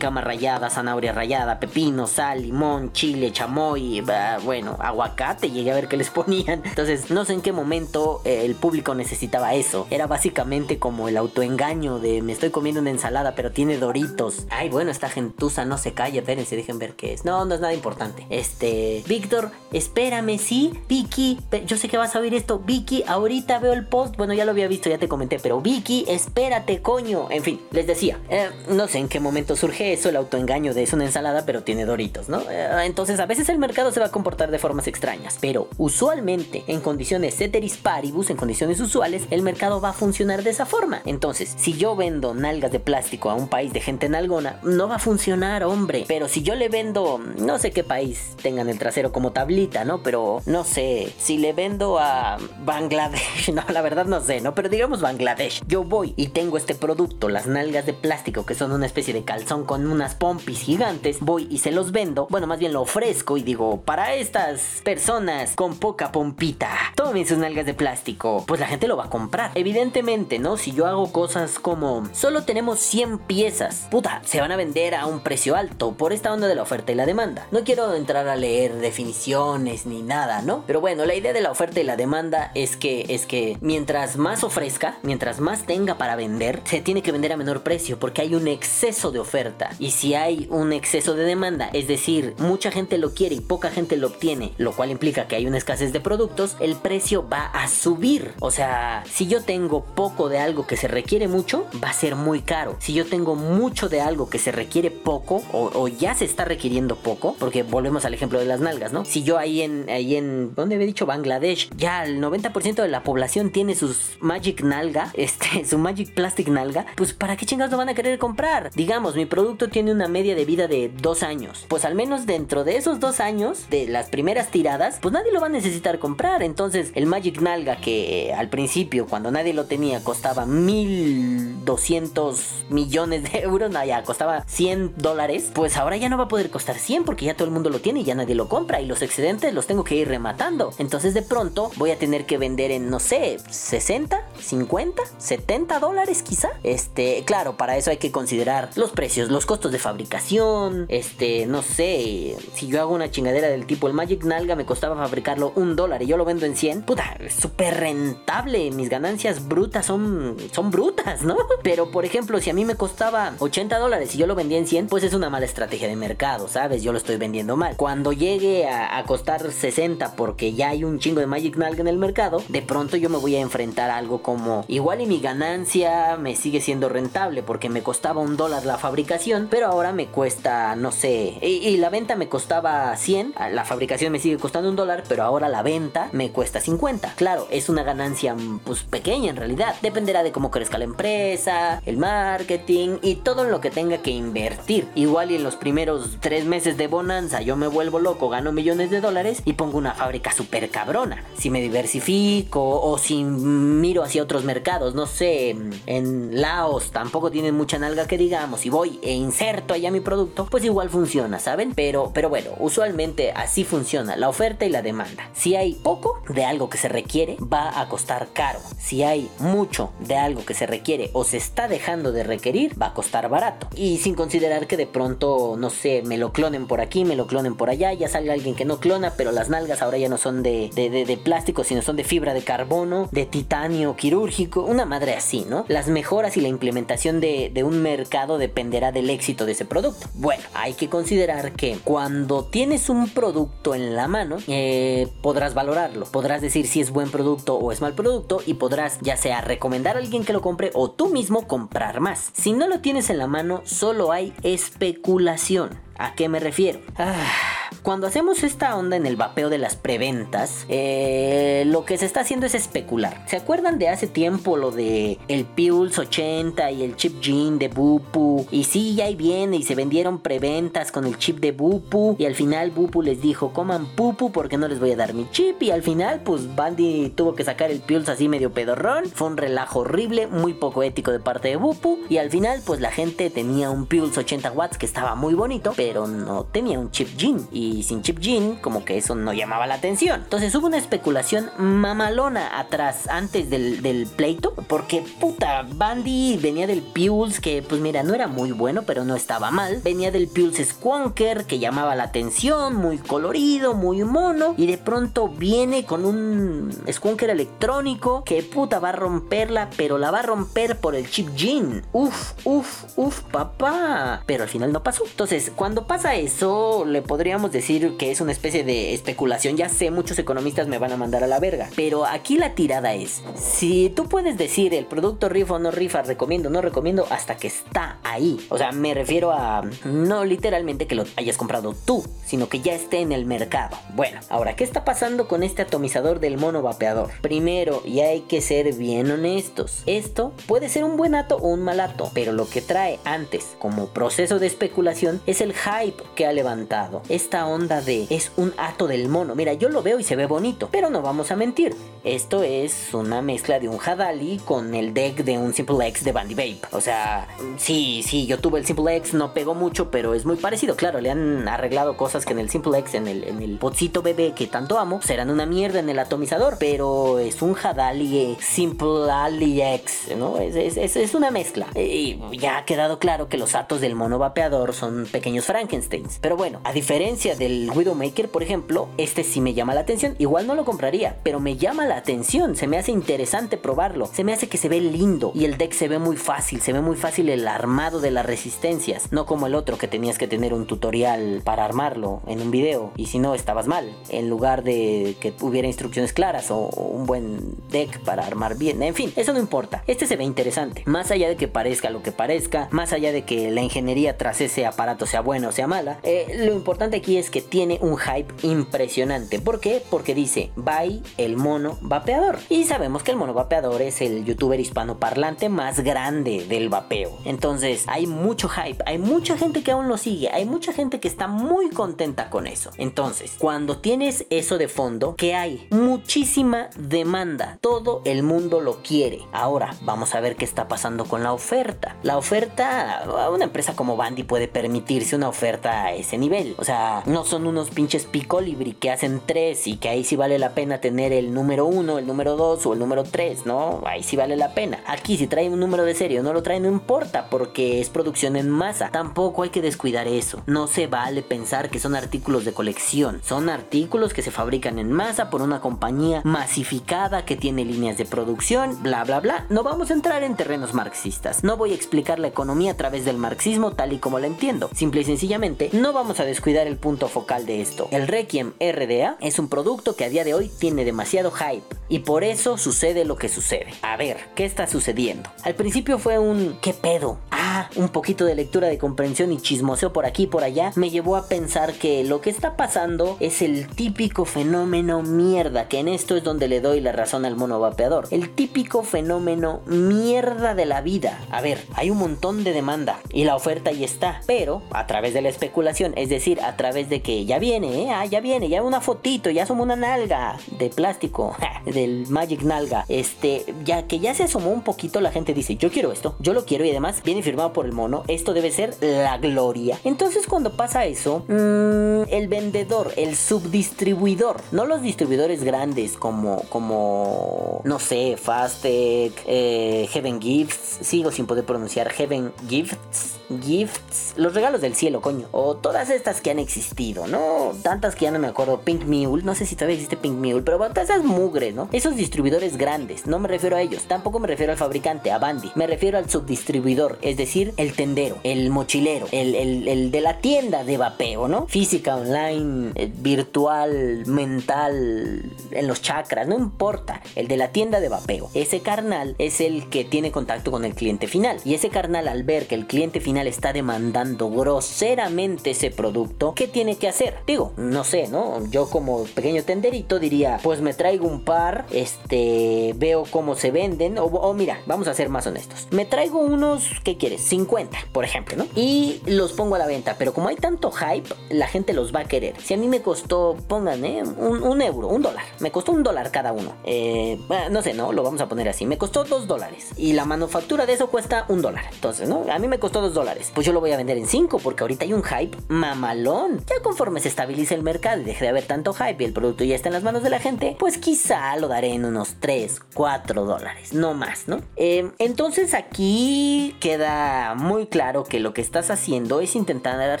rallada, 0.38 0.70
zanahoria 0.70 1.12
rallada, 1.12 1.58
pepino, 1.58 2.06
sal, 2.06 2.42
limón, 2.42 2.92
chile, 2.92 3.32
chamoy, 3.32 4.00
bah, 4.02 4.38
bueno, 4.44 4.76
aguacate, 4.78 5.50
llegué 5.50 5.72
a 5.72 5.74
ver 5.74 5.88
qué 5.88 5.96
les 5.96 6.10
ponían. 6.18 6.62
Entonces, 6.64 7.10
no 7.10 7.24
sé 7.24 7.32
en 7.32 7.40
qué 7.40 7.50
momento 7.50 8.22
eh, 8.24 8.42
el 8.44 8.54
público 8.54 8.94
necesitaba 8.94 9.54
eso. 9.54 9.88
Era 9.90 10.06
básicamente 10.06 10.78
como 10.78 11.08
el 11.08 11.16
autoengaño 11.16 11.98
de 11.98 12.22
me 12.22 12.32
estoy 12.32 12.50
comiendo 12.50 12.80
una 12.80 12.90
ensalada, 12.90 13.34
pero 13.34 13.50
tiene 13.50 13.78
doritos. 13.78 14.46
Ay, 14.50 14.68
bueno, 14.68 14.92
esta 14.92 15.08
gentuza 15.08 15.64
no 15.64 15.76
se 15.76 15.92
calla, 15.92 16.20
espérense, 16.20 16.54
dejen 16.54 16.78
ver 16.78 16.94
qué 16.94 17.14
es. 17.14 17.24
No, 17.24 17.44
no 17.44 17.56
es 17.56 17.60
nada 17.60 17.74
importante. 17.74 18.24
Este, 18.30 19.02
Víctor, 19.08 19.50
espérame, 19.72 20.38
sí, 20.38 20.72
Vicky, 20.88 21.40
yo 21.66 21.76
sé 21.76 21.88
que 21.88 21.96
vas 21.96 22.14
a 22.14 22.20
oír 22.20 22.34
esto. 22.34 22.60
Vicky, 22.60 23.02
ahorita 23.08 23.58
veo 23.58 23.72
el 23.72 23.86
post. 23.86 24.16
Bueno, 24.16 24.34
ya 24.34 24.44
lo 24.44 24.52
había 24.52 24.68
visto, 24.68 24.88
ya 24.88 24.98
te 24.98 25.08
comenté, 25.08 25.40
pero 25.40 25.60
Vicky, 25.60 26.04
espérate, 26.06 26.80
coño. 26.80 27.26
En 27.30 27.42
fin, 27.42 27.60
les 27.72 27.88
decía, 27.88 28.20
eh, 28.30 28.50
no 28.68 28.86
sé 28.86 28.98
en 28.98 29.08
qué 29.08 29.18
momento 29.18 29.56
surge 29.56 29.92
eso, 29.92 30.08
el 30.10 30.16
autoengaño 30.28 30.74
de 30.74 30.82
es 30.82 30.92
una 30.92 31.04
ensalada, 31.04 31.44
pero 31.46 31.62
tiene 31.62 31.84
doritos, 31.84 32.28
¿no? 32.28 32.42
Eh, 32.50 32.84
entonces, 32.84 33.18
a 33.18 33.26
veces 33.26 33.48
el 33.48 33.58
mercado 33.58 33.90
se 33.90 34.00
va 34.00 34.06
a 34.06 34.10
comportar 34.10 34.50
de 34.50 34.58
formas 34.58 34.86
extrañas, 34.86 35.38
pero 35.40 35.68
usualmente 35.78 36.64
en 36.66 36.80
condiciones 36.80 37.34
ceteris 37.36 37.76
paribus, 37.76 38.30
en 38.30 38.36
condiciones 38.36 38.80
usuales, 38.80 39.24
el 39.30 39.42
mercado 39.42 39.80
va 39.80 39.90
a 39.90 39.92
funcionar 39.92 40.42
de 40.42 40.50
esa 40.50 40.66
forma. 40.66 41.02
Entonces, 41.04 41.54
si 41.56 41.72
yo 41.72 41.96
vendo 41.96 42.34
nalgas 42.34 42.70
de 42.70 42.80
plástico 42.80 43.30
a 43.30 43.34
un 43.34 43.48
país 43.48 43.72
de 43.72 43.80
gente 43.80 44.08
nalgona, 44.08 44.60
no 44.62 44.88
va 44.88 44.96
a 44.96 44.98
funcionar, 44.98 45.64
hombre. 45.64 46.04
Pero 46.06 46.28
si 46.28 46.42
yo 46.42 46.54
le 46.54 46.68
vendo, 46.68 47.18
no 47.18 47.58
sé 47.58 47.70
qué 47.70 47.84
país 47.84 48.36
tengan 48.42 48.68
el 48.68 48.78
trasero 48.78 49.12
como 49.12 49.32
tablita, 49.32 49.84
¿no? 49.84 50.02
Pero 50.02 50.42
no 50.46 50.64
sé, 50.64 51.12
si 51.18 51.38
le 51.38 51.52
vendo 51.52 51.98
a 51.98 52.38
Bangladesh, 52.64 53.52
no, 53.54 53.64
la 53.68 53.82
verdad 53.82 54.06
no 54.06 54.20
sé, 54.20 54.40
¿no? 54.40 54.54
Pero 54.54 54.68
digamos 54.68 55.00
Bangladesh, 55.00 55.62
yo 55.66 55.84
voy 55.84 56.14
y 56.16 56.28
tengo 56.28 56.56
este 56.56 56.74
producto, 56.74 57.28
las 57.28 57.46
nalgas 57.46 57.86
de 57.86 57.94
plástico, 57.94 58.46
que 58.46 58.54
son 58.54 58.72
una 58.72 58.86
especie 58.86 59.14
de 59.14 59.24
calzón 59.24 59.64
con 59.64 59.86
unas 59.86 60.14
pompis 60.18 60.60
gigantes, 60.60 61.20
voy 61.20 61.46
y 61.50 61.58
se 61.58 61.72
los 61.72 61.92
vendo, 61.92 62.26
bueno, 62.30 62.46
más 62.46 62.58
bien 62.58 62.72
lo 62.72 62.82
ofrezco 62.82 63.36
y 63.36 63.42
digo, 63.42 63.80
para 63.82 64.14
estas 64.14 64.80
personas 64.84 65.54
con 65.54 65.78
poca 65.78 66.12
pompita, 66.12 66.70
tomen 66.94 67.26
sus 67.26 67.38
nalgas 67.38 67.66
de 67.66 67.74
plástico, 67.74 68.44
pues 68.46 68.60
la 68.60 68.66
gente 68.66 68.88
lo 68.88 68.96
va 68.96 69.04
a 69.04 69.10
comprar. 69.10 69.52
Evidentemente, 69.54 70.38
¿no? 70.38 70.56
Si 70.56 70.72
yo 70.72 70.86
hago 70.86 71.12
cosas 71.12 71.58
como, 71.58 72.08
solo 72.12 72.42
tenemos 72.42 72.80
100 72.80 73.18
piezas, 73.20 73.86
puta, 73.90 74.20
se 74.24 74.40
van 74.40 74.52
a 74.52 74.56
vender 74.56 74.94
a 74.94 75.06
un 75.06 75.20
precio 75.20 75.56
alto 75.56 75.92
por 75.92 76.12
esta 76.12 76.32
onda 76.32 76.48
de 76.48 76.54
la 76.54 76.62
oferta 76.62 76.92
y 76.92 76.94
la 76.94 77.06
demanda. 77.06 77.46
No 77.50 77.64
quiero 77.64 77.94
entrar 77.94 78.28
a 78.28 78.36
leer 78.36 78.74
definiciones 78.74 79.86
ni 79.86 80.02
nada, 80.02 80.42
¿no? 80.42 80.64
Pero 80.66 80.80
bueno, 80.80 81.06
la 81.06 81.14
idea 81.14 81.32
de 81.32 81.40
la 81.40 81.50
oferta 81.50 81.80
y 81.80 81.84
la 81.84 81.96
demanda 81.96 82.50
es 82.54 82.76
que 82.76 83.06
es 83.08 83.26
que 83.26 83.58
mientras 83.60 84.16
más 84.16 84.44
ofrezca, 84.44 84.98
mientras 85.02 85.40
más 85.40 85.64
tenga 85.64 85.96
para 85.96 86.16
vender, 86.16 86.60
se 86.64 86.80
tiene 86.80 87.02
que 87.02 87.12
vender 87.12 87.32
a 87.32 87.36
menor 87.36 87.62
precio 87.62 87.98
porque 87.98 88.22
hay 88.22 88.34
un 88.34 88.48
exceso 88.48 89.10
de 89.10 89.18
oferta. 89.18 89.70
Y 89.78 89.92
si 89.92 90.07
hay 90.14 90.46
un 90.50 90.72
exceso 90.72 91.14
de 91.14 91.24
demanda, 91.24 91.70
es 91.72 91.88
decir, 91.88 92.34
mucha 92.38 92.70
gente 92.70 92.98
lo 92.98 93.14
quiere 93.14 93.36
y 93.36 93.40
poca 93.40 93.70
gente 93.70 93.96
lo 93.96 94.08
obtiene, 94.08 94.52
lo 94.58 94.72
cual 94.72 94.90
implica 94.90 95.26
que 95.26 95.36
hay 95.36 95.46
una 95.46 95.58
escasez 95.58 95.92
de 95.92 96.00
productos, 96.00 96.56
el 96.60 96.76
precio 96.76 97.28
va 97.28 97.46
a 97.46 97.68
subir. 97.68 98.32
O 98.40 98.50
sea, 98.50 99.04
si 99.10 99.26
yo 99.26 99.42
tengo 99.42 99.84
poco 99.84 100.28
de 100.28 100.38
algo 100.38 100.66
que 100.66 100.76
se 100.76 100.88
requiere 100.88 101.28
mucho, 101.28 101.66
va 101.82 101.90
a 101.90 101.92
ser 101.92 102.16
muy 102.16 102.42
caro. 102.42 102.76
Si 102.78 102.92
yo 102.92 103.06
tengo 103.06 103.34
mucho 103.34 103.88
de 103.88 104.00
algo 104.00 104.30
que 104.30 104.38
se 104.38 104.52
requiere 104.52 104.90
poco 104.90 105.42
o, 105.52 105.88
ya 105.88 106.14
se 106.14 106.24
está 106.24 106.44
requiriendo 106.44 106.96
poco, 106.96 107.34
porque 107.38 107.62
volvemos 107.62 108.04
al 108.04 108.14
ejemplo 108.14 108.38
de 108.38 108.44
las 108.44 108.60
nalgas, 108.60 108.92
¿no? 108.92 109.04
Si 109.04 109.22
yo 109.22 109.38
ahí 109.38 109.62
en, 109.62 109.88
ahí 109.88 110.16
en, 110.16 110.54
¿dónde 110.54 110.74
había 110.74 110.86
dicho? 110.86 111.06
Bangladesh, 111.06 111.70
ya 111.76 112.04
el 112.04 112.20
90% 112.20 112.82
de 112.82 112.88
la 112.88 113.02
población 113.02 113.50
tiene 113.50 113.74
sus 113.74 114.18
Magic 114.20 114.62
Nalga, 114.62 115.10
este, 115.14 115.64
su 115.64 115.78
Magic 115.78 116.12
Plastic 116.12 116.48
Nalga, 116.48 116.86
pues 116.96 117.12
¿para 117.12 117.36
qué 117.36 117.46
chingados 117.46 117.72
lo 117.72 117.78
van 117.78 117.88
a 117.88 117.94
querer 117.94 118.18
comprar? 118.18 118.70
Digamos, 118.74 119.16
mi 119.16 119.26
producto 119.26 119.68
tiene 119.68 119.92
una 119.98 120.06
media 120.06 120.36
de 120.36 120.44
vida 120.44 120.68
de 120.68 120.92
dos 121.02 121.24
años. 121.24 121.64
Pues 121.66 121.84
al 121.84 121.96
menos 121.96 122.24
dentro 122.24 122.62
de 122.62 122.76
esos 122.76 123.00
dos 123.00 123.18
años, 123.18 123.68
de 123.68 123.88
las 123.88 124.10
primeras 124.10 124.52
tiradas, 124.52 125.00
pues 125.02 125.12
nadie 125.12 125.32
lo 125.32 125.40
va 125.40 125.48
a 125.48 125.50
necesitar 125.50 125.98
comprar. 125.98 126.44
Entonces, 126.44 126.92
el 126.94 127.06
Magic 127.06 127.40
Nalga 127.40 127.80
que 127.80 128.32
al 128.32 128.48
principio, 128.48 129.08
cuando 129.08 129.32
nadie 129.32 129.54
lo 129.54 129.64
tenía, 129.64 130.04
costaba 130.04 130.46
1200 130.46 132.66
millones 132.70 133.24
de 133.24 133.40
euros, 133.40 133.72
no, 133.72 133.84
ya 133.84 134.04
costaba 134.04 134.44
100 134.46 134.92
dólares, 134.98 135.50
pues 135.52 135.76
ahora 135.76 135.96
ya 135.96 136.08
no 136.08 136.16
va 136.16 136.24
a 136.24 136.28
poder 136.28 136.50
costar 136.50 136.78
100 136.78 137.02
porque 137.02 137.24
ya 137.24 137.34
todo 137.34 137.48
el 137.48 137.54
mundo 137.54 137.70
lo 137.70 137.80
tiene 137.80 137.98
y 138.00 138.04
ya 138.04 138.14
nadie 138.14 138.36
lo 138.36 138.48
compra 138.48 138.80
y 138.80 138.86
los 138.86 139.02
excedentes 139.02 139.52
los 139.52 139.66
tengo 139.66 139.82
que 139.82 139.96
ir 139.96 140.06
rematando. 140.06 140.70
Entonces 140.78 141.12
de 141.12 141.22
pronto 141.22 141.72
voy 141.76 141.90
a 141.90 141.98
tener 141.98 142.24
que 142.24 142.38
vender 142.38 142.70
en, 142.70 142.88
no 142.88 143.00
sé, 143.00 143.38
60, 143.50 144.28
50, 144.38 145.02
70 145.18 145.80
dólares 145.80 146.22
quizá. 146.22 146.50
Este, 146.62 147.24
claro, 147.24 147.56
para 147.56 147.76
eso 147.76 147.90
hay 147.90 147.96
que 147.96 148.12
considerar 148.12 148.70
los 148.76 148.92
precios, 148.92 149.28
los 149.28 149.44
costos 149.44 149.72
de 149.72 149.77
fabricación. 149.78 150.86
Este, 150.88 151.46
no 151.46 151.62
sé, 151.62 152.36
si 152.54 152.68
yo 152.68 152.80
hago 152.80 152.94
una 152.94 153.10
chingadera 153.10 153.48
del 153.48 153.66
tipo 153.66 153.86
el 153.86 153.94
Magic 153.94 154.24
Nalga 154.24 154.56
me 154.56 154.66
costaba 154.66 154.96
fabricarlo 154.96 155.52
un 155.54 155.76
dólar 155.76 156.02
y 156.02 156.06
yo 156.06 156.16
lo 156.16 156.24
vendo 156.24 156.46
en 156.46 156.56
100, 156.56 156.82
puta, 156.82 157.16
súper 157.28 157.78
rentable. 157.78 158.70
Mis 158.70 158.88
ganancias 158.88 159.46
brutas 159.46 159.86
son, 159.86 160.36
son 160.52 160.70
brutas, 160.70 161.22
¿no? 161.22 161.36
Pero 161.62 161.90
por 161.90 162.04
ejemplo, 162.04 162.40
si 162.40 162.50
a 162.50 162.54
mí 162.54 162.64
me 162.64 162.74
costaba 162.74 163.34
80 163.38 163.78
dólares 163.78 164.14
y 164.14 164.18
yo 164.18 164.26
lo 164.26 164.34
vendía 164.34 164.58
en 164.58 164.66
100, 164.66 164.88
pues 164.88 165.04
es 165.04 165.14
una 165.14 165.30
mala 165.30 165.46
estrategia 165.46 165.88
de 165.88 165.96
mercado, 165.96 166.48
¿sabes? 166.48 166.82
Yo 166.82 166.92
lo 166.92 166.98
estoy 166.98 167.16
vendiendo 167.16 167.56
mal. 167.56 167.76
Cuando 167.76 168.12
llegue 168.12 168.68
a, 168.68 168.98
a 168.98 169.04
costar 169.04 169.50
60 169.50 170.16
porque 170.16 170.54
ya 170.54 170.70
hay 170.70 170.84
un 170.84 170.98
chingo 170.98 171.20
de 171.20 171.26
Magic 171.26 171.56
Nalga 171.56 171.80
en 171.80 171.88
el 171.88 171.98
mercado, 171.98 172.42
de 172.48 172.62
pronto 172.62 172.96
yo 172.96 173.08
me 173.08 173.18
voy 173.18 173.36
a 173.36 173.40
enfrentar 173.40 173.90
a 173.90 173.96
algo 173.96 174.22
como 174.22 174.64
igual 174.68 175.00
y 175.00 175.06
mi 175.06 175.20
ganancia 175.20 176.16
me 176.16 176.36
sigue 176.36 176.60
siendo 176.60 176.88
rentable 176.88 177.42
porque 177.42 177.68
me 177.68 177.82
costaba 177.82 178.20
un 178.20 178.36
dólar 178.36 178.64
la 178.64 178.78
fabricación, 178.78 179.48
pero 179.50 179.67
ahora 179.68 179.92
me 179.92 180.06
cuesta, 180.06 180.74
no 180.76 180.92
sé, 180.92 181.38
y, 181.40 181.76
la 181.78 181.90
venta 181.90 182.16
me 182.16 182.28
costaba 182.28 182.96
100, 182.96 183.34
la 183.52 183.64
fabricación 183.64 184.12
me 184.12 184.18
sigue 184.18 184.38
costando 184.38 184.68
un 184.68 184.76
dólar, 184.76 185.04
pero 185.08 185.22
ahora 185.22 185.48
la 185.48 185.62
venta 185.62 186.08
me 186.12 186.30
cuesta 186.30 186.60
50. 186.60 187.14
Claro, 187.16 187.46
es 187.50 187.68
una 187.68 187.82
ganancia 187.82 188.34
pues 188.64 188.82
pequeña 188.82 189.30
en 189.30 189.36
realidad. 189.36 189.74
Dependerá 189.82 190.22
de 190.22 190.32
cómo 190.32 190.50
crezca 190.50 190.78
la 190.78 190.84
empresa, 190.84 191.82
el 191.86 191.96
marketing 191.96 192.98
y 193.02 193.16
todo 193.16 193.44
en 193.44 193.50
lo 193.50 193.60
que 193.60 193.70
tenga 193.70 193.98
que 193.98 194.10
invertir. 194.10 194.88
Igual 194.94 195.30
y 195.30 195.36
en 195.36 195.44
los 195.44 195.56
primeros 195.56 196.16
tres 196.20 196.44
meses 196.44 196.76
de 196.76 196.86
bonanza 196.86 197.42
yo 197.42 197.56
me 197.56 197.66
vuelvo 197.66 197.98
loco, 197.98 198.28
gano 198.28 198.52
millones 198.52 198.90
de 198.90 199.00
dólares 199.00 199.42
y 199.44 199.52
pongo 199.54 199.78
una 199.78 199.94
fábrica 199.94 200.32
súper 200.32 200.70
cabrona. 200.70 201.24
Si 201.36 201.50
me 201.50 201.60
diversifico 201.60 202.80
o 202.80 202.98
si 202.98 203.22
miro 203.24 204.02
hacia 204.02 204.22
otros 204.22 204.44
mercados, 204.44 204.94
no 204.94 205.06
sé, 205.06 205.56
en 205.86 206.40
Laos 206.40 206.90
tampoco 206.90 207.30
tienen 207.30 207.54
mucha 207.54 207.78
nalga 207.78 208.06
que 208.06 208.18
digamos, 208.18 208.66
y 208.66 208.70
voy 208.70 208.98
e 209.02 209.12
inserto 209.12 209.57
allá 209.68 209.90
mi 209.90 210.00
producto, 210.00 210.46
pues 210.50 210.64
igual 210.64 210.90
funciona, 210.90 211.38
¿saben? 211.38 211.72
Pero, 211.74 212.10
pero 212.14 212.28
bueno, 212.28 212.50
usualmente 212.58 213.32
así 213.32 213.64
funciona 213.64 214.16
la 214.16 214.28
oferta 214.28 214.64
y 214.64 214.70
la 214.70 214.82
demanda. 214.82 215.28
Si 215.34 215.56
hay 215.56 215.74
poco 215.74 216.22
de 216.28 216.44
algo 216.44 216.68
que 216.70 216.78
se 216.78 216.88
requiere, 216.88 217.36
va 217.40 217.80
a 217.80 217.88
costar 217.88 218.28
caro. 218.32 218.60
Si 218.78 219.02
hay 219.02 219.28
mucho 219.38 219.90
de 220.00 220.16
algo 220.16 220.44
que 220.44 220.54
se 220.54 220.66
requiere 220.66 221.10
o 221.12 221.24
se 221.24 221.36
está 221.36 221.68
dejando 221.68 222.12
de 222.12 222.22
requerir, 222.24 222.80
va 222.80 222.86
a 222.88 222.94
costar 222.94 223.28
barato. 223.28 223.68
Y 223.74 223.98
sin 223.98 224.14
considerar 224.14 224.66
que 224.66 224.76
de 224.76 224.86
pronto, 224.86 225.56
no 225.58 225.70
sé, 225.70 226.02
me 226.04 226.18
lo 226.18 226.32
clonen 226.32 226.66
por 226.66 226.80
aquí, 226.80 227.04
me 227.04 227.16
lo 227.16 227.26
clonen 227.26 227.56
por 227.56 227.70
allá, 227.70 227.92
ya 227.92 228.08
salga 228.08 228.32
alguien 228.32 228.54
que 228.54 228.64
no 228.64 228.78
clona, 228.80 229.14
pero 229.16 229.32
las 229.32 229.48
nalgas 229.48 229.82
ahora 229.82 229.98
ya 229.98 230.08
no 230.08 230.18
son 230.18 230.42
de, 230.42 230.70
de, 230.74 230.90
de- 230.90 231.04
de 231.04 231.16
plástico, 231.16 231.64
sino 231.64 231.82
son 231.82 231.96
de 231.96 232.04
fibra 232.04 232.34
de 232.34 232.42
carbono, 232.42 233.08
de 233.12 233.26
titanio 233.26 233.96
quirúrgico, 233.96 234.62
una 234.62 234.84
madre 234.84 235.14
así, 235.14 235.44
¿no? 235.48 235.64
Las 235.68 235.88
mejoras 235.88 236.36
y 236.36 236.40
la 236.40 236.48
implementación 236.48 237.20
de, 237.20 237.50
de 237.52 237.64
un 237.64 237.82
mercado 237.82 238.38
dependerá 238.38 238.92
del 238.92 239.10
éxito 239.10 239.46
de 239.48 239.54
ese 239.54 239.64
producto. 239.64 240.06
Bueno, 240.14 240.44
hay 240.54 240.74
que 240.74 240.88
considerar 240.88 241.52
que 241.52 241.78
cuando 241.82 242.44
tienes 242.44 242.88
un 242.88 243.08
producto 243.08 243.74
en 243.74 243.96
la 243.96 244.06
mano, 244.06 244.36
eh, 244.46 245.08
podrás 245.22 245.54
valorarlo, 245.54 246.06
podrás 246.06 246.40
decir 246.40 246.68
si 246.68 246.80
es 246.80 246.90
buen 246.90 247.10
producto 247.10 247.56
o 247.56 247.72
es 247.72 247.80
mal 247.80 247.94
producto 247.94 248.40
y 248.46 248.54
podrás 248.54 248.98
ya 249.00 249.16
sea 249.16 249.40
recomendar 249.40 249.96
a 249.96 249.98
alguien 249.98 250.24
que 250.24 250.32
lo 250.32 250.40
compre 250.40 250.70
o 250.74 250.90
tú 250.90 251.08
mismo 251.08 251.48
comprar 251.48 252.00
más. 252.00 252.30
Si 252.34 252.52
no 252.52 252.68
lo 252.68 252.80
tienes 252.80 253.10
en 253.10 253.18
la 253.18 253.26
mano, 253.26 253.62
solo 253.64 254.12
hay 254.12 254.32
especulación. 254.42 255.80
¿A 255.98 256.14
qué 256.14 256.28
me 256.28 256.38
refiero? 256.38 256.80
Ah, 256.96 257.57
cuando 257.88 258.06
hacemos 258.06 258.42
esta 258.42 258.76
onda 258.76 258.96
en 258.96 259.06
el 259.06 259.16
vapeo 259.16 259.48
de 259.48 259.56
las 259.56 259.74
preventas, 259.74 260.66
eh, 260.68 261.64
lo 261.68 261.86
que 261.86 261.96
se 261.96 262.04
está 262.04 262.20
haciendo 262.20 262.44
es 262.44 262.54
especular. 262.54 263.24
¿Se 263.26 263.36
acuerdan 263.36 263.78
de 263.78 263.88
hace 263.88 264.06
tiempo 264.06 264.58
lo 264.58 264.72
de 264.72 265.18
el 265.28 265.46
Pulse 265.46 266.02
80 266.02 266.70
y 266.70 266.82
el 266.82 266.96
chip 266.96 267.18
Jean 267.22 267.58
de 267.58 267.68
Bupu? 267.68 268.46
Y 268.50 268.64
sí, 268.64 268.94
ya 268.94 269.06
ahí 269.06 269.16
viene 269.16 269.56
y 269.56 269.62
se 269.62 269.74
vendieron 269.74 270.18
preventas 270.18 270.92
con 270.92 271.06
el 271.06 271.16
chip 271.16 271.40
de 271.40 271.52
Bupu 271.52 272.14
y 272.18 272.26
al 272.26 272.34
final 272.34 272.72
Bupu 272.72 273.00
les 273.00 273.22
dijo 273.22 273.54
coman 273.54 273.86
pupu 273.96 274.32
porque 274.32 274.58
no 274.58 274.68
les 274.68 274.80
voy 274.80 274.90
a 274.90 274.96
dar 274.96 275.14
mi 275.14 275.26
chip 275.30 275.62
y 275.62 275.70
al 275.70 275.82
final 275.82 276.20
pues 276.22 276.54
Bandy 276.54 277.08
tuvo 277.16 277.34
que 277.34 277.44
sacar 277.44 277.70
el 277.70 277.80
Pulse 277.80 278.12
así 278.12 278.28
medio 278.28 278.52
pedorrón. 278.52 279.06
Fue 279.06 279.28
un 279.28 279.38
relajo 279.38 279.78
horrible, 279.78 280.26
muy 280.26 280.52
poco 280.52 280.82
ético 280.82 281.10
de 281.10 281.20
parte 281.20 281.48
de 281.48 281.56
Bupu 281.56 282.00
y 282.10 282.18
al 282.18 282.28
final 282.28 282.60
pues 282.66 282.82
la 282.82 282.90
gente 282.90 283.30
tenía 283.30 283.70
un 283.70 283.86
Pulse 283.86 284.20
80 284.20 284.52
watts 284.52 284.76
que 284.76 284.84
estaba 284.84 285.14
muy 285.14 285.32
bonito, 285.32 285.72
pero 285.74 286.06
no 286.06 286.44
tenía 286.44 286.78
un 286.78 286.90
chip 286.90 287.08
Jean 287.16 287.48
y 287.50 287.77
sin 287.82 288.02
chip 288.02 288.18
Jean 288.18 288.56
como 288.56 288.84
que 288.84 288.96
eso 288.98 289.14
no 289.14 289.32
llamaba 289.32 289.66
la 289.66 289.74
atención. 289.74 290.22
Entonces 290.22 290.54
hubo 290.54 290.66
una 290.66 290.78
especulación 290.78 291.50
mamalona 291.58 292.58
atrás 292.58 293.08
antes 293.08 293.50
del, 293.50 293.82
del 293.82 294.06
pleito 294.06 294.54
porque 294.68 295.04
puta 295.20 295.66
Bandy 295.68 296.38
venía 296.42 296.66
del 296.66 296.82
Pulse 296.82 297.40
que 297.40 297.62
pues 297.62 297.80
mira 297.80 298.02
no 298.02 298.14
era 298.14 298.26
muy 298.26 298.52
bueno 298.52 298.82
pero 298.82 299.04
no 299.04 299.16
estaba 299.16 299.50
mal. 299.50 299.80
Venía 299.82 300.10
del 300.10 300.28
Pulse 300.28 300.64
Squonker 300.64 301.44
que 301.44 301.58
llamaba 301.58 301.94
la 301.94 302.04
atención, 302.04 302.76
muy 302.76 302.98
colorido, 302.98 303.74
muy 303.74 304.04
mono 304.04 304.54
y 304.56 304.66
de 304.66 304.78
pronto 304.78 305.28
viene 305.28 305.84
con 305.84 306.04
un 306.04 306.72
Squonker 306.90 307.30
electrónico 307.30 308.24
que 308.24 308.42
puta 308.42 308.78
va 308.78 308.90
a 308.90 308.92
romperla 308.92 309.70
pero 309.76 309.98
la 309.98 310.10
va 310.10 310.20
a 310.20 310.22
romper 310.22 310.78
por 310.78 310.94
el 310.94 311.08
chip 311.10 311.34
Jean. 311.34 311.84
Uf, 311.92 312.32
uf, 312.44 312.84
uf, 312.96 313.20
papá. 313.30 314.22
Pero 314.26 314.44
al 314.44 314.48
final 314.48 314.72
no 314.72 314.82
pasó. 314.82 315.04
Entonces, 315.04 315.52
cuando 315.54 315.86
pasa 315.86 316.14
eso, 316.14 316.84
le 316.84 317.02
podríamos 317.02 317.52
decir 317.52 317.57
que 317.98 318.10
es 318.10 318.20
una 318.20 318.32
especie 318.32 318.64
de 318.64 318.94
especulación. 318.94 319.56
Ya 319.56 319.68
sé, 319.68 319.90
muchos 319.90 320.18
economistas 320.18 320.68
me 320.68 320.78
van 320.78 320.92
a 320.92 320.96
mandar 320.96 321.24
a 321.24 321.26
la 321.26 321.40
verga. 321.40 321.68
Pero 321.76 322.06
aquí 322.06 322.38
la 322.38 322.54
tirada 322.54 322.94
es: 322.94 323.22
si 323.36 323.90
tú 323.90 324.08
puedes 324.08 324.38
decir 324.38 324.74
el 324.74 324.86
producto 324.86 325.28
rifa 325.28 325.54
o 325.54 325.58
no 325.58 325.70
rifa, 325.70 326.02
recomiendo 326.02 326.48
o 326.48 326.52
no 326.52 326.62
recomiendo, 326.62 327.06
hasta 327.10 327.36
que 327.36 327.48
está 327.48 327.98
ahí. 328.02 328.38
O 328.48 328.58
sea, 328.58 328.72
me 328.72 328.94
refiero 328.94 329.32
a 329.32 329.62
no 329.84 330.24
literalmente 330.24 330.86
que 330.86 330.94
lo 330.94 331.04
hayas 331.16 331.36
comprado 331.36 331.74
tú, 331.84 332.04
sino 332.24 332.48
que 332.48 332.60
ya 332.60 332.74
esté 332.74 333.00
en 333.00 333.12
el 333.12 333.26
mercado. 333.26 333.76
Bueno, 333.94 334.20
ahora, 334.28 334.56
¿qué 334.56 334.64
está 334.64 334.84
pasando 334.84 335.28
con 335.28 335.42
este 335.42 335.62
atomizador 335.62 336.20
del 336.20 336.38
mono 336.38 336.62
vapeador? 336.62 337.10
Primero, 337.20 337.82
y 337.84 338.00
hay 338.00 338.22
que 338.22 338.40
ser 338.40 338.72
bien 338.74 339.10
honestos, 339.10 339.82
esto 339.86 340.32
puede 340.46 340.68
ser 340.68 340.84
un 340.84 340.96
buen 340.96 341.14
ato 341.14 341.36
o 341.36 341.48
un 341.48 341.60
mal 341.60 341.80
ato, 341.80 342.10
pero 342.14 342.32
lo 342.32 342.48
que 342.48 342.60
trae 342.60 342.98
antes 343.04 343.56
como 343.58 343.88
proceso 343.88 344.38
de 344.38 344.46
especulación 344.46 345.20
es 345.26 345.40
el 345.40 345.54
hype 345.54 346.02
que 346.14 346.26
ha 346.26 346.32
levantado. 346.32 347.02
Esta 347.08 347.46
onda 347.48 347.80
de 347.80 348.06
es 348.10 348.32
un 348.36 348.52
ato 348.56 348.86
del 348.86 349.08
mono. 349.08 349.34
Mira, 349.34 349.52
yo 349.54 349.68
lo 349.68 349.82
veo 349.82 349.98
y 349.98 350.04
se 350.04 350.16
ve 350.16 350.26
bonito, 350.26 350.68
pero 350.70 350.90
no 350.90 351.02
vamos 351.02 351.30
a 351.30 351.36
mentir. 351.36 351.74
Esto 352.04 352.42
es 352.42 352.94
una 352.94 353.22
mezcla 353.22 353.58
de 353.58 353.68
un 353.68 353.78
Hadali 353.84 354.40
con 354.44 354.74
el 354.74 354.94
deck 354.94 355.24
de 355.24 355.38
un 355.38 355.52
Simple 355.52 355.86
X 355.88 356.04
de 356.04 356.12
Bandy 356.12 356.34
Vape. 356.34 356.60
O 356.72 356.80
sea, 356.80 357.28
sí, 357.56 358.02
sí, 358.06 358.26
yo 358.26 358.38
tuve 358.38 358.60
el 358.60 358.66
Simple 358.66 358.96
X, 358.96 359.14
no 359.14 359.34
pegó 359.34 359.54
mucho, 359.54 359.90
pero 359.90 360.14
es 360.14 360.24
muy 360.24 360.36
parecido. 360.36 360.76
Claro, 360.76 361.00
le 361.00 361.10
han 361.10 361.48
arreglado 361.48 361.96
cosas 361.96 362.24
que 362.24 362.32
en 362.32 362.38
el 362.38 362.50
Simple 362.50 362.78
X, 362.78 362.94
en 362.94 363.08
el, 363.08 363.24
en 363.24 363.42
el 363.42 363.58
potcito 363.58 364.02
bebé 364.02 364.32
que 364.32 364.46
tanto 364.46 364.78
amo, 364.78 365.02
serán 365.02 365.30
una 365.30 365.46
mierda 365.46 365.80
en 365.80 365.88
el 365.88 365.98
atomizador, 365.98 366.56
pero 366.58 367.18
es 367.18 367.42
un 367.42 367.56
Hadali 367.56 368.36
Simple 368.40 369.10
Ali 369.10 369.60
X, 369.62 370.08
¿no? 370.16 370.38
Es 370.38 371.14
una 371.14 371.30
mezcla. 371.30 371.66
Y 371.74 372.18
ya 372.38 372.58
ha 372.58 372.64
quedado 372.64 372.98
claro 372.98 373.28
que 373.28 373.38
los 373.38 373.54
atos 373.54 373.80
del 373.80 373.94
mono 373.94 374.18
vapeador 374.18 374.74
son 374.74 375.06
pequeños 375.10 375.46
Frankensteins. 375.46 376.18
Pero 376.20 376.36
bueno, 376.36 376.60
a 376.64 376.72
diferencia 376.72 377.34
del 377.38 377.70
Widowmaker, 377.74 378.28
por 378.28 378.42
ejemplo, 378.42 378.88
este 378.98 379.24
sí 379.24 379.40
me 379.40 379.54
llama 379.54 379.74
la 379.74 379.80
atención. 379.80 380.14
Igual 380.18 380.46
no 380.46 380.54
lo 380.54 380.64
compraría, 380.64 381.16
pero 381.22 381.40
me 381.40 381.56
llama 381.56 381.86
la 381.86 381.96
atención. 381.96 382.56
Se 382.56 382.66
me 382.66 382.76
hace 382.76 382.92
interesante 382.92 383.56
probarlo. 383.56 384.06
Se 384.06 384.24
me 384.24 384.32
hace 384.32 384.48
que 384.48 384.58
se 384.58 384.68
ve 384.68 384.80
lindo 384.80 385.32
y 385.34 385.44
el 385.44 385.56
deck 385.56 385.72
se 385.72 385.88
ve 385.88 385.98
muy 385.98 386.16
fácil. 386.16 386.60
Se 386.60 386.72
ve 386.72 386.80
muy 386.80 386.96
fácil 386.96 387.28
el 387.28 387.46
armado 387.46 388.00
de 388.00 388.10
las 388.10 388.26
resistencias. 388.26 389.12
No 389.12 389.26
como 389.26 389.46
el 389.46 389.54
otro 389.54 389.78
que 389.78 389.88
tenías 389.88 390.18
que 390.18 390.28
tener 390.28 390.52
un 390.52 390.66
tutorial 390.66 391.42
para 391.44 391.64
armarlo 391.64 392.22
en 392.26 392.42
un 392.42 392.50
video. 392.50 392.92
Y 392.96 393.06
si 393.06 393.18
no, 393.18 393.34
estabas 393.34 393.66
mal. 393.66 393.92
En 394.08 394.28
lugar 394.28 394.62
de 394.62 395.16
que 395.20 395.32
hubiera 395.40 395.68
instrucciones 395.68 396.12
claras 396.12 396.50
o 396.50 396.58
un 396.58 397.06
buen 397.06 397.54
deck 397.70 398.00
para 398.00 398.26
armar 398.26 398.56
bien. 398.56 398.82
En 398.82 398.94
fin, 398.94 399.12
eso 399.16 399.32
no 399.32 399.38
importa. 399.38 399.84
Este 399.86 400.06
se 400.06 400.16
ve 400.16 400.24
interesante. 400.24 400.82
Más 400.86 401.10
allá 401.10 401.28
de 401.28 401.36
que 401.36 401.48
parezca 401.48 401.90
lo 401.90 402.02
que 402.02 402.12
parezca, 402.12 402.68
más 402.70 402.92
allá 402.92 403.12
de 403.12 403.22
que 403.22 403.50
la 403.50 403.62
ingeniería 403.62 404.16
tras 404.16 404.40
ese 404.40 404.66
aparato 404.66 405.06
sea 405.06 405.20
buena 405.20 405.48
o 405.48 405.52
sea 405.52 405.66
mala, 405.66 405.98
eh, 406.02 406.44
lo 406.44 406.52
importante 406.52 406.96
aquí 406.96 407.16
es 407.16 407.27
que 407.30 407.42
tiene 407.42 407.78
un 407.80 407.96
hype 407.98 408.32
impresionante. 408.42 409.38
¿Por 409.40 409.60
qué? 409.60 409.82
Porque 409.90 410.14
dice, 410.14 410.50
bye 410.56 411.02
el 411.16 411.36
mono 411.36 411.78
vapeador. 411.80 412.38
Y 412.48 412.64
sabemos 412.64 413.02
que 413.02 413.10
el 413.10 413.16
mono 413.16 413.34
vapeador 413.34 413.82
es 413.82 414.00
el 414.00 414.24
youtuber 414.24 414.60
hispanoparlante 414.60 415.48
más 415.48 415.80
grande 415.80 416.46
del 416.48 416.68
vapeo. 416.68 417.18
Entonces 417.24 417.84
hay 417.86 418.06
mucho 418.06 418.48
hype, 418.48 418.82
hay 418.86 418.98
mucha 418.98 419.36
gente 419.36 419.62
que 419.62 419.72
aún 419.72 419.88
lo 419.88 419.96
sigue, 419.98 420.30
hay 420.30 420.44
mucha 420.44 420.72
gente 420.72 421.00
que 421.00 421.08
está 421.08 421.26
muy 421.26 421.70
contenta 421.70 422.30
con 422.30 422.46
eso. 422.46 422.70
Entonces, 422.76 423.32
cuando 423.38 423.78
tienes 423.78 424.26
eso 424.30 424.58
de 424.58 424.68
fondo, 424.68 425.14
¿qué 425.16 425.34
hay? 425.34 425.66
Muchísima 425.70 426.70
demanda. 426.76 427.58
Todo 427.60 428.02
el 428.04 428.22
mundo 428.22 428.60
lo 428.60 428.82
quiere. 428.82 429.20
Ahora, 429.32 429.74
vamos 429.82 430.14
a 430.14 430.20
ver 430.20 430.36
qué 430.36 430.44
está 430.44 430.68
pasando 430.68 431.04
con 431.04 431.22
la 431.22 431.32
oferta. 431.32 431.96
La 432.02 432.16
oferta, 432.16 433.04
una 433.32 433.44
empresa 433.44 433.74
como 433.74 433.96
Bandy 433.96 434.22
puede 434.22 434.48
permitirse 434.48 435.16
una 435.16 435.28
oferta 435.28 435.84
a 435.84 435.92
ese 435.92 436.18
nivel. 436.18 436.54
O 436.58 436.64
sea, 436.64 437.02
no 437.06 437.17
No 437.18 437.24
son 437.24 437.48
unos 437.48 437.70
pinches 437.70 438.04
picolibri 438.04 438.74
que 438.74 438.92
hacen 438.92 439.20
tres 439.26 439.66
y 439.66 439.76
que 439.76 439.88
ahí 439.88 440.04
sí 440.04 440.14
vale 440.14 440.38
la 440.38 440.54
pena 440.54 440.80
tener 440.80 441.12
el 441.12 441.34
número 441.34 441.66
uno, 441.66 441.98
el 441.98 442.06
número 442.06 442.36
dos 442.36 442.64
o 442.64 442.74
el 442.74 442.78
número 442.78 443.02
tres, 443.02 443.44
¿no? 443.44 443.82
Ahí 443.86 444.04
sí 444.04 444.14
vale 444.14 444.36
la 444.36 444.54
pena. 444.54 444.84
Aquí 444.86 445.16
si 445.16 445.26
traen 445.26 445.52
un 445.52 445.58
número 445.58 445.82
de 445.82 445.96
serie 445.96 446.20
o 446.20 446.22
no 446.22 446.32
lo 446.32 446.44
traen 446.44 446.62
no 446.62 446.68
importa 446.68 447.28
porque 447.28 447.80
es 447.80 447.88
producción 447.88 448.36
en 448.36 448.48
masa. 448.48 448.90
Tampoco 448.92 449.42
hay 449.42 449.50
que 449.50 449.60
descuidar 449.60 450.06
eso. 450.06 450.44
No 450.46 450.68
se 450.68 450.86
vale 450.86 451.22
pensar 451.22 451.70
que 451.70 451.80
son 451.80 451.96
artículos 451.96 452.44
de 452.44 452.52
colección. 452.52 453.20
Son 453.24 453.48
artículos 453.48 454.14
que 454.14 454.22
se 454.22 454.30
fabrican 454.30 454.78
en 454.78 454.92
masa 454.92 455.28
por 455.28 455.42
una 455.42 455.60
compañía 455.60 456.20
masificada 456.22 457.24
que 457.24 457.34
tiene 457.34 457.64
líneas 457.64 457.98
de 457.98 458.04
producción, 458.04 458.80
bla 458.80 459.02
bla 459.02 459.18
bla. 459.18 459.44
No 459.48 459.64
vamos 459.64 459.90
a 459.90 459.94
entrar 459.94 460.22
en 460.22 460.36
terrenos 460.36 460.72
marxistas. 460.72 461.42
No 461.42 461.56
voy 461.56 461.72
a 461.72 461.74
explicar 461.74 462.20
la 462.20 462.28
economía 462.28 462.70
a 462.70 462.76
través 462.76 463.04
del 463.04 463.18
marxismo 463.18 463.72
tal 463.72 463.92
y 463.92 463.98
como 463.98 464.20
la 464.20 464.28
entiendo. 464.28 464.70
Simple 464.72 465.00
y 465.00 465.04
sencillamente, 465.04 465.70
no 465.72 465.92
vamos 465.92 466.20
a 466.20 466.24
descuidar 466.24 466.68
el 466.68 466.76
punto 466.76 467.07
focal 467.08 467.46
de 467.46 467.60
esto. 467.60 467.88
El 467.90 468.06
Requiem 468.06 468.52
RDA 468.60 469.16
es 469.20 469.38
un 469.38 469.48
producto 469.48 469.96
que 469.96 470.04
a 470.04 470.08
día 470.08 470.24
de 470.24 470.34
hoy 470.34 470.50
tiene 470.58 470.84
demasiado 470.84 471.30
hype 471.30 471.64
y 471.88 472.00
por 472.00 472.24
eso 472.24 472.58
sucede 472.58 473.04
lo 473.04 473.16
que 473.16 473.28
sucede. 473.28 473.68
A 473.82 473.96
ver, 473.96 474.18
¿qué 474.34 474.44
está 474.44 474.66
sucediendo? 474.66 475.30
Al 475.42 475.54
principio 475.54 475.98
fue 475.98 476.18
un 476.18 476.58
¿qué 476.60 476.74
pedo? 476.74 477.18
Ah, 477.30 477.70
un 477.76 477.88
poquito 477.88 478.24
de 478.24 478.34
lectura 478.34 478.68
de 478.68 478.78
comprensión 478.78 479.32
y 479.32 479.40
chismoseo 479.40 479.92
por 479.92 480.06
aquí 480.06 480.24
y 480.24 480.26
por 480.26 480.44
allá 480.44 480.72
me 480.76 480.90
llevó 480.90 481.16
a 481.16 481.26
pensar 481.26 481.74
que 481.74 482.04
lo 482.04 482.20
que 482.20 482.30
está 482.30 482.56
pasando 482.56 483.16
es 483.20 483.42
el 483.42 483.68
típico 483.68 484.24
fenómeno 484.24 485.02
mierda, 485.02 485.68
que 485.68 485.78
en 485.78 485.88
esto 485.88 486.16
es 486.16 486.24
donde 486.24 486.48
le 486.48 486.60
doy 486.60 486.80
la 486.80 486.92
razón 486.92 487.24
al 487.24 487.36
mono 487.36 487.60
vapeador. 487.60 488.08
El 488.10 488.30
típico 488.30 488.82
fenómeno 488.82 489.60
mierda 489.66 490.54
de 490.54 490.66
la 490.66 490.80
vida. 490.80 491.20
A 491.30 491.40
ver, 491.40 491.64
hay 491.74 491.90
un 491.90 491.98
montón 491.98 492.44
de 492.44 492.52
demanda 492.52 493.00
y 493.10 493.24
la 493.24 493.36
oferta 493.36 493.70
ahí 493.70 493.84
está, 493.84 494.20
pero 494.26 494.62
a 494.70 494.86
través 494.86 495.14
de 495.14 495.22
la 495.22 495.28
especulación, 495.28 495.92
es 495.96 496.08
decir, 496.08 496.40
a 496.40 496.56
través 496.56 496.88
de 496.88 496.97
que 497.00 497.24
ya 497.24 497.38
viene, 497.38 497.84
¿eh? 497.84 497.90
ah, 497.90 498.04
ya 498.06 498.20
viene, 498.20 498.48
ya 498.48 498.62
una 498.62 498.80
fotito, 498.80 499.30
ya 499.30 499.46
somos 499.46 499.64
una 499.64 499.76
nalga 499.76 500.38
de 500.58 500.70
plástico, 500.70 501.36
del 501.64 502.06
Magic 502.08 502.42
Nalga, 502.42 502.84
este, 502.88 503.44
ya 503.64 503.86
que 503.86 503.98
ya 503.98 504.14
se 504.14 504.24
asomó 504.24 504.50
un 504.50 504.62
poquito, 504.62 505.00
la 505.00 505.12
gente 505.12 505.34
dice, 505.34 505.56
yo 505.56 505.70
quiero 505.70 505.92
esto, 505.92 506.16
yo 506.20 506.32
lo 506.32 506.44
quiero 506.44 506.64
y 506.64 506.70
además 506.70 507.02
viene 507.04 507.22
firmado 507.22 507.52
por 507.52 507.66
el 507.66 507.72
mono, 507.72 508.04
esto 508.08 508.34
debe 508.34 508.50
ser 508.50 508.76
la 508.80 509.18
gloria. 509.18 509.78
Entonces 509.84 510.26
cuando 510.26 510.56
pasa 510.56 510.86
eso, 510.86 511.24
mmm, 511.28 512.08
el 512.10 512.28
vendedor, 512.28 512.92
el 512.96 513.16
subdistribuidor, 513.16 514.40
no 514.52 514.66
los 514.66 514.82
distribuidores 514.82 515.44
grandes 515.44 515.96
como, 515.96 516.42
como, 516.48 517.60
no 517.64 517.78
sé, 517.78 518.16
Fastec, 518.16 519.12
eh, 519.26 519.88
Heaven 519.90 520.20
Gifts, 520.20 520.78
sigo 520.80 521.10
sin 521.10 521.26
poder 521.26 521.44
pronunciar 521.44 521.90
Heaven 521.90 522.32
Gifts, 522.48 523.17
Gifts, 523.42 524.14
los 524.16 524.34
regalos 524.34 524.60
del 524.60 524.74
cielo, 524.74 525.00
coño, 525.00 525.26
o 525.32 525.56
todas 525.56 525.90
estas 525.90 526.20
que 526.20 526.30
han 526.30 526.38
existido, 526.38 527.06
¿no? 527.06 527.52
Tantas 527.62 527.94
que 527.94 528.06
ya 528.06 528.10
no 528.10 528.18
me 528.18 528.28
acuerdo, 528.28 528.60
Pink 528.60 528.84
Mule, 528.84 529.22
no 529.22 529.34
sé 529.34 529.46
si 529.46 529.54
todavía 529.54 529.74
existe 529.74 529.96
Pink 529.96 530.16
Mule, 530.16 530.42
pero 530.42 530.58
todas 530.58 530.90
esas 530.90 531.04
mugres, 531.04 531.54
¿no? 531.54 531.68
Esos 531.72 531.96
distribuidores 531.96 532.56
grandes, 532.56 533.06
no 533.06 533.18
me 533.18 533.28
refiero 533.28 533.56
a 533.56 533.62
ellos, 533.62 533.82
tampoco 533.82 534.18
me 534.18 534.28
refiero 534.28 534.52
al 534.52 534.58
fabricante, 534.58 535.10
a 535.10 535.18
Bandy, 535.18 535.50
me 535.54 535.66
refiero 535.66 535.98
al 535.98 536.08
subdistribuidor, 536.08 536.98
es 537.02 537.16
decir, 537.16 537.54
el 537.56 537.74
tendero, 537.74 538.18
el 538.22 538.50
mochilero, 538.50 539.06
el, 539.12 539.34
el, 539.34 539.68
el 539.68 539.90
de 539.90 540.00
la 540.00 540.18
tienda 540.18 540.64
de 540.64 540.76
vapeo, 540.76 541.28
¿no? 541.28 541.46
Física, 541.46 541.96
online, 541.96 542.72
eh, 542.74 542.90
virtual, 542.94 544.04
mental, 544.06 545.32
en 545.50 545.66
los 545.66 545.82
chakras, 545.82 546.26
no 546.26 546.36
importa, 546.36 547.02
el 547.14 547.28
de 547.28 547.36
la 547.36 547.48
tienda 547.48 547.80
de 547.80 547.88
vapeo. 547.88 548.30
Ese 548.34 548.60
carnal 548.60 549.14
es 549.18 549.40
el 549.40 549.68
que 549.68 549.84
tiene 549.84 550.10
contacto 550.10 550.50
con 550.50 550.64
el 550.64 550.74
cliente 550.74 551.06
final 551.06 551.38
y 551.44 551.54
ese 551.54 551.68
carnal 551.68 552.08
al 552.08 552.22
ver 552.22 552.46
que 552.46 552.54
el 552.54 552.66
cliente 552.66 553.00
final 553.00 553.17
está 553.26 553.52
demandando 553.52 554.30
groseramente 554.30 555.50
ese 555.50 555.70
producto, 555.70 556.34
¿qué 556.34 556.46
tiene 556.46 556.76
que 556.76 556.88
hacer? 556.88 557.18
Digo, 557.26 557.52
no 557.56 557.84
sé, 557.84 558.08
¿no? 558.08 558.44
Yo 558.50 558.68
como 558.68 559.04
pequeño 559.04 559.42
tenderito 559.42 559.98
diría, 559.98 560.38
pues 560.42 560.60
me 560.60 560.74
traigo 560.74 561.06
un 561.06 561.24
par, 561.24 561.66
este, 561.70 562.74
veo 562.76 563.04
cómo 563.10 563.34
se 563.34 563.50
venden, 563.50 563.98
o, 563.98 564.32
mira, 564.34 564.60
vamos 564.66 564.88
a 564.88 564.94
ser 564.94 565.08
más 565.08 565.26
honestos. 565.26 565.68
Me 565.70 565.84
traigo 565.84 566.18
unos, 566.20 566.68
¿qué 566.84 566.96
quieres? 566.96 567.22
50, 567.22 567.78
por 567.92 568.04
ejemplo, 568.04 568.36
¿no? 568.36 568.46
Y 568.54 569.00
los 569.06 569.32
pongo 569.32 569.54
a 569.54 569.58
la 569.58 569.66
venta, 569.66 569.96
pero 569.98 570.12
como 570.12 570.28
hay 570.28 570.36
tanto 570.36 570.70
hype, 570.70 571.08
la 571.30 571.46
gente 571.46 571.72
los 571.72 571.94
va 571.94 572.00
a 572.00 572.04
querer. 572.04 572.40
Si 572.40 572.54
a 572.54 572.56
mí 572.56 572.68
me 572.68 572.82
costó, 572.82 573.36
pongan, 573.48 573.84
¿eh? 573.84 574.02
Un, 574.02 574.62
euro, 574.62 574.88
un 574.88 575.02
dólar. 575.02 575.24
Me 575.40 575.50
costó 575.50 575.72
un 575.72 575.82
dólar 575.82 576.10
cada 576.10 576.32
uno. 576.32 576.52
Eh, 576.64 577.18
no 577.50 577.62
sé, 577.62 577.74
¿no? 577.74 577.92
Lo 577.92 578.02
vamos 578.02 578.20
a 578.20 578.28
poner 578.28 578.48
así. 578.48 578.66
Me 578.66 578.78
costó 578.78 579.04
dos 579.04 579.26
dólares. 579.26 579.68
Y 579.76 579.92
la 579.92 580.04
manufactura 580.04 580.66
de 580.66 580.74
eso 580.74 580.88
cuesta 580.88 581.24
un 581.28 581.42
dólar. 581.42 581.64
Entonces, 581.72 582.08
¿no? 582.08 582.24
A 582.30 582.38
mí 582.38 582.48
me 582.48 582.58
costó 582.58 582.80
dos 582.80 582.94
dólares. 582.94 583.07
Pues 583.34 583.46
yo 583.46 583.52
lo 583.52 583.60
voy 583.60 583.72
a 583.72 583.76
vender 583.76 583.96
en 583.96 584.06
cinco 584.06 584.38
porque 584.38 584.62
ahorita 584.62 584.84
hay 584.84 584.92
un 584.92 585.02
hype 585.02 585.36
mamalón. 585.48 586.44
Ya 586.46 586.62
conforme 586.62 587.00
se 587.00 587.08
estabilice 587.08 587.54
el 587.54 587.62
mercado 587.62 588.00
y 588.00 588.04
deje 588.04 588.24
de 588.24 588.28
haber 588.30 588.44
tanto 588.44 588.72
hype 588.74 589.02
y 589.02 589.06
el 589.06 589.12
producto 589.12 589.44
ya 589.44 589.54
está 589.54 589.68
en 589.68 589.74
las 589.74 589.82
manos 589.82 590.02
de 590.02 590.10
la 590.10 590.18
gente, 590.18 590.56
pues 590.58 590.78
quizá 590.78 591.36
lo 591.36 591.48
daré 591.48 591.72
en 591.72 591.84
unos 591.84 592.16
3, 592.20 592.60
4 592.74 593.24
dólares. 593.24 593.72
No 593.72 593.94
más, 593.94 594.28
¿no? 594.28 594.40
Eh, 594.56 594.90
entonces 594.98 595.54
aquí 595.54 596.56
queda 596.60 597.34
muy 597.34 597.66
claro 597.66 598.04
que 598.04 598.20
lo 598.20 598.34
que 598.34 598.40
estás 598.40 598.70
haciendo 598.70 599.20
es 599.20 599.36
intentar 599.36 600.00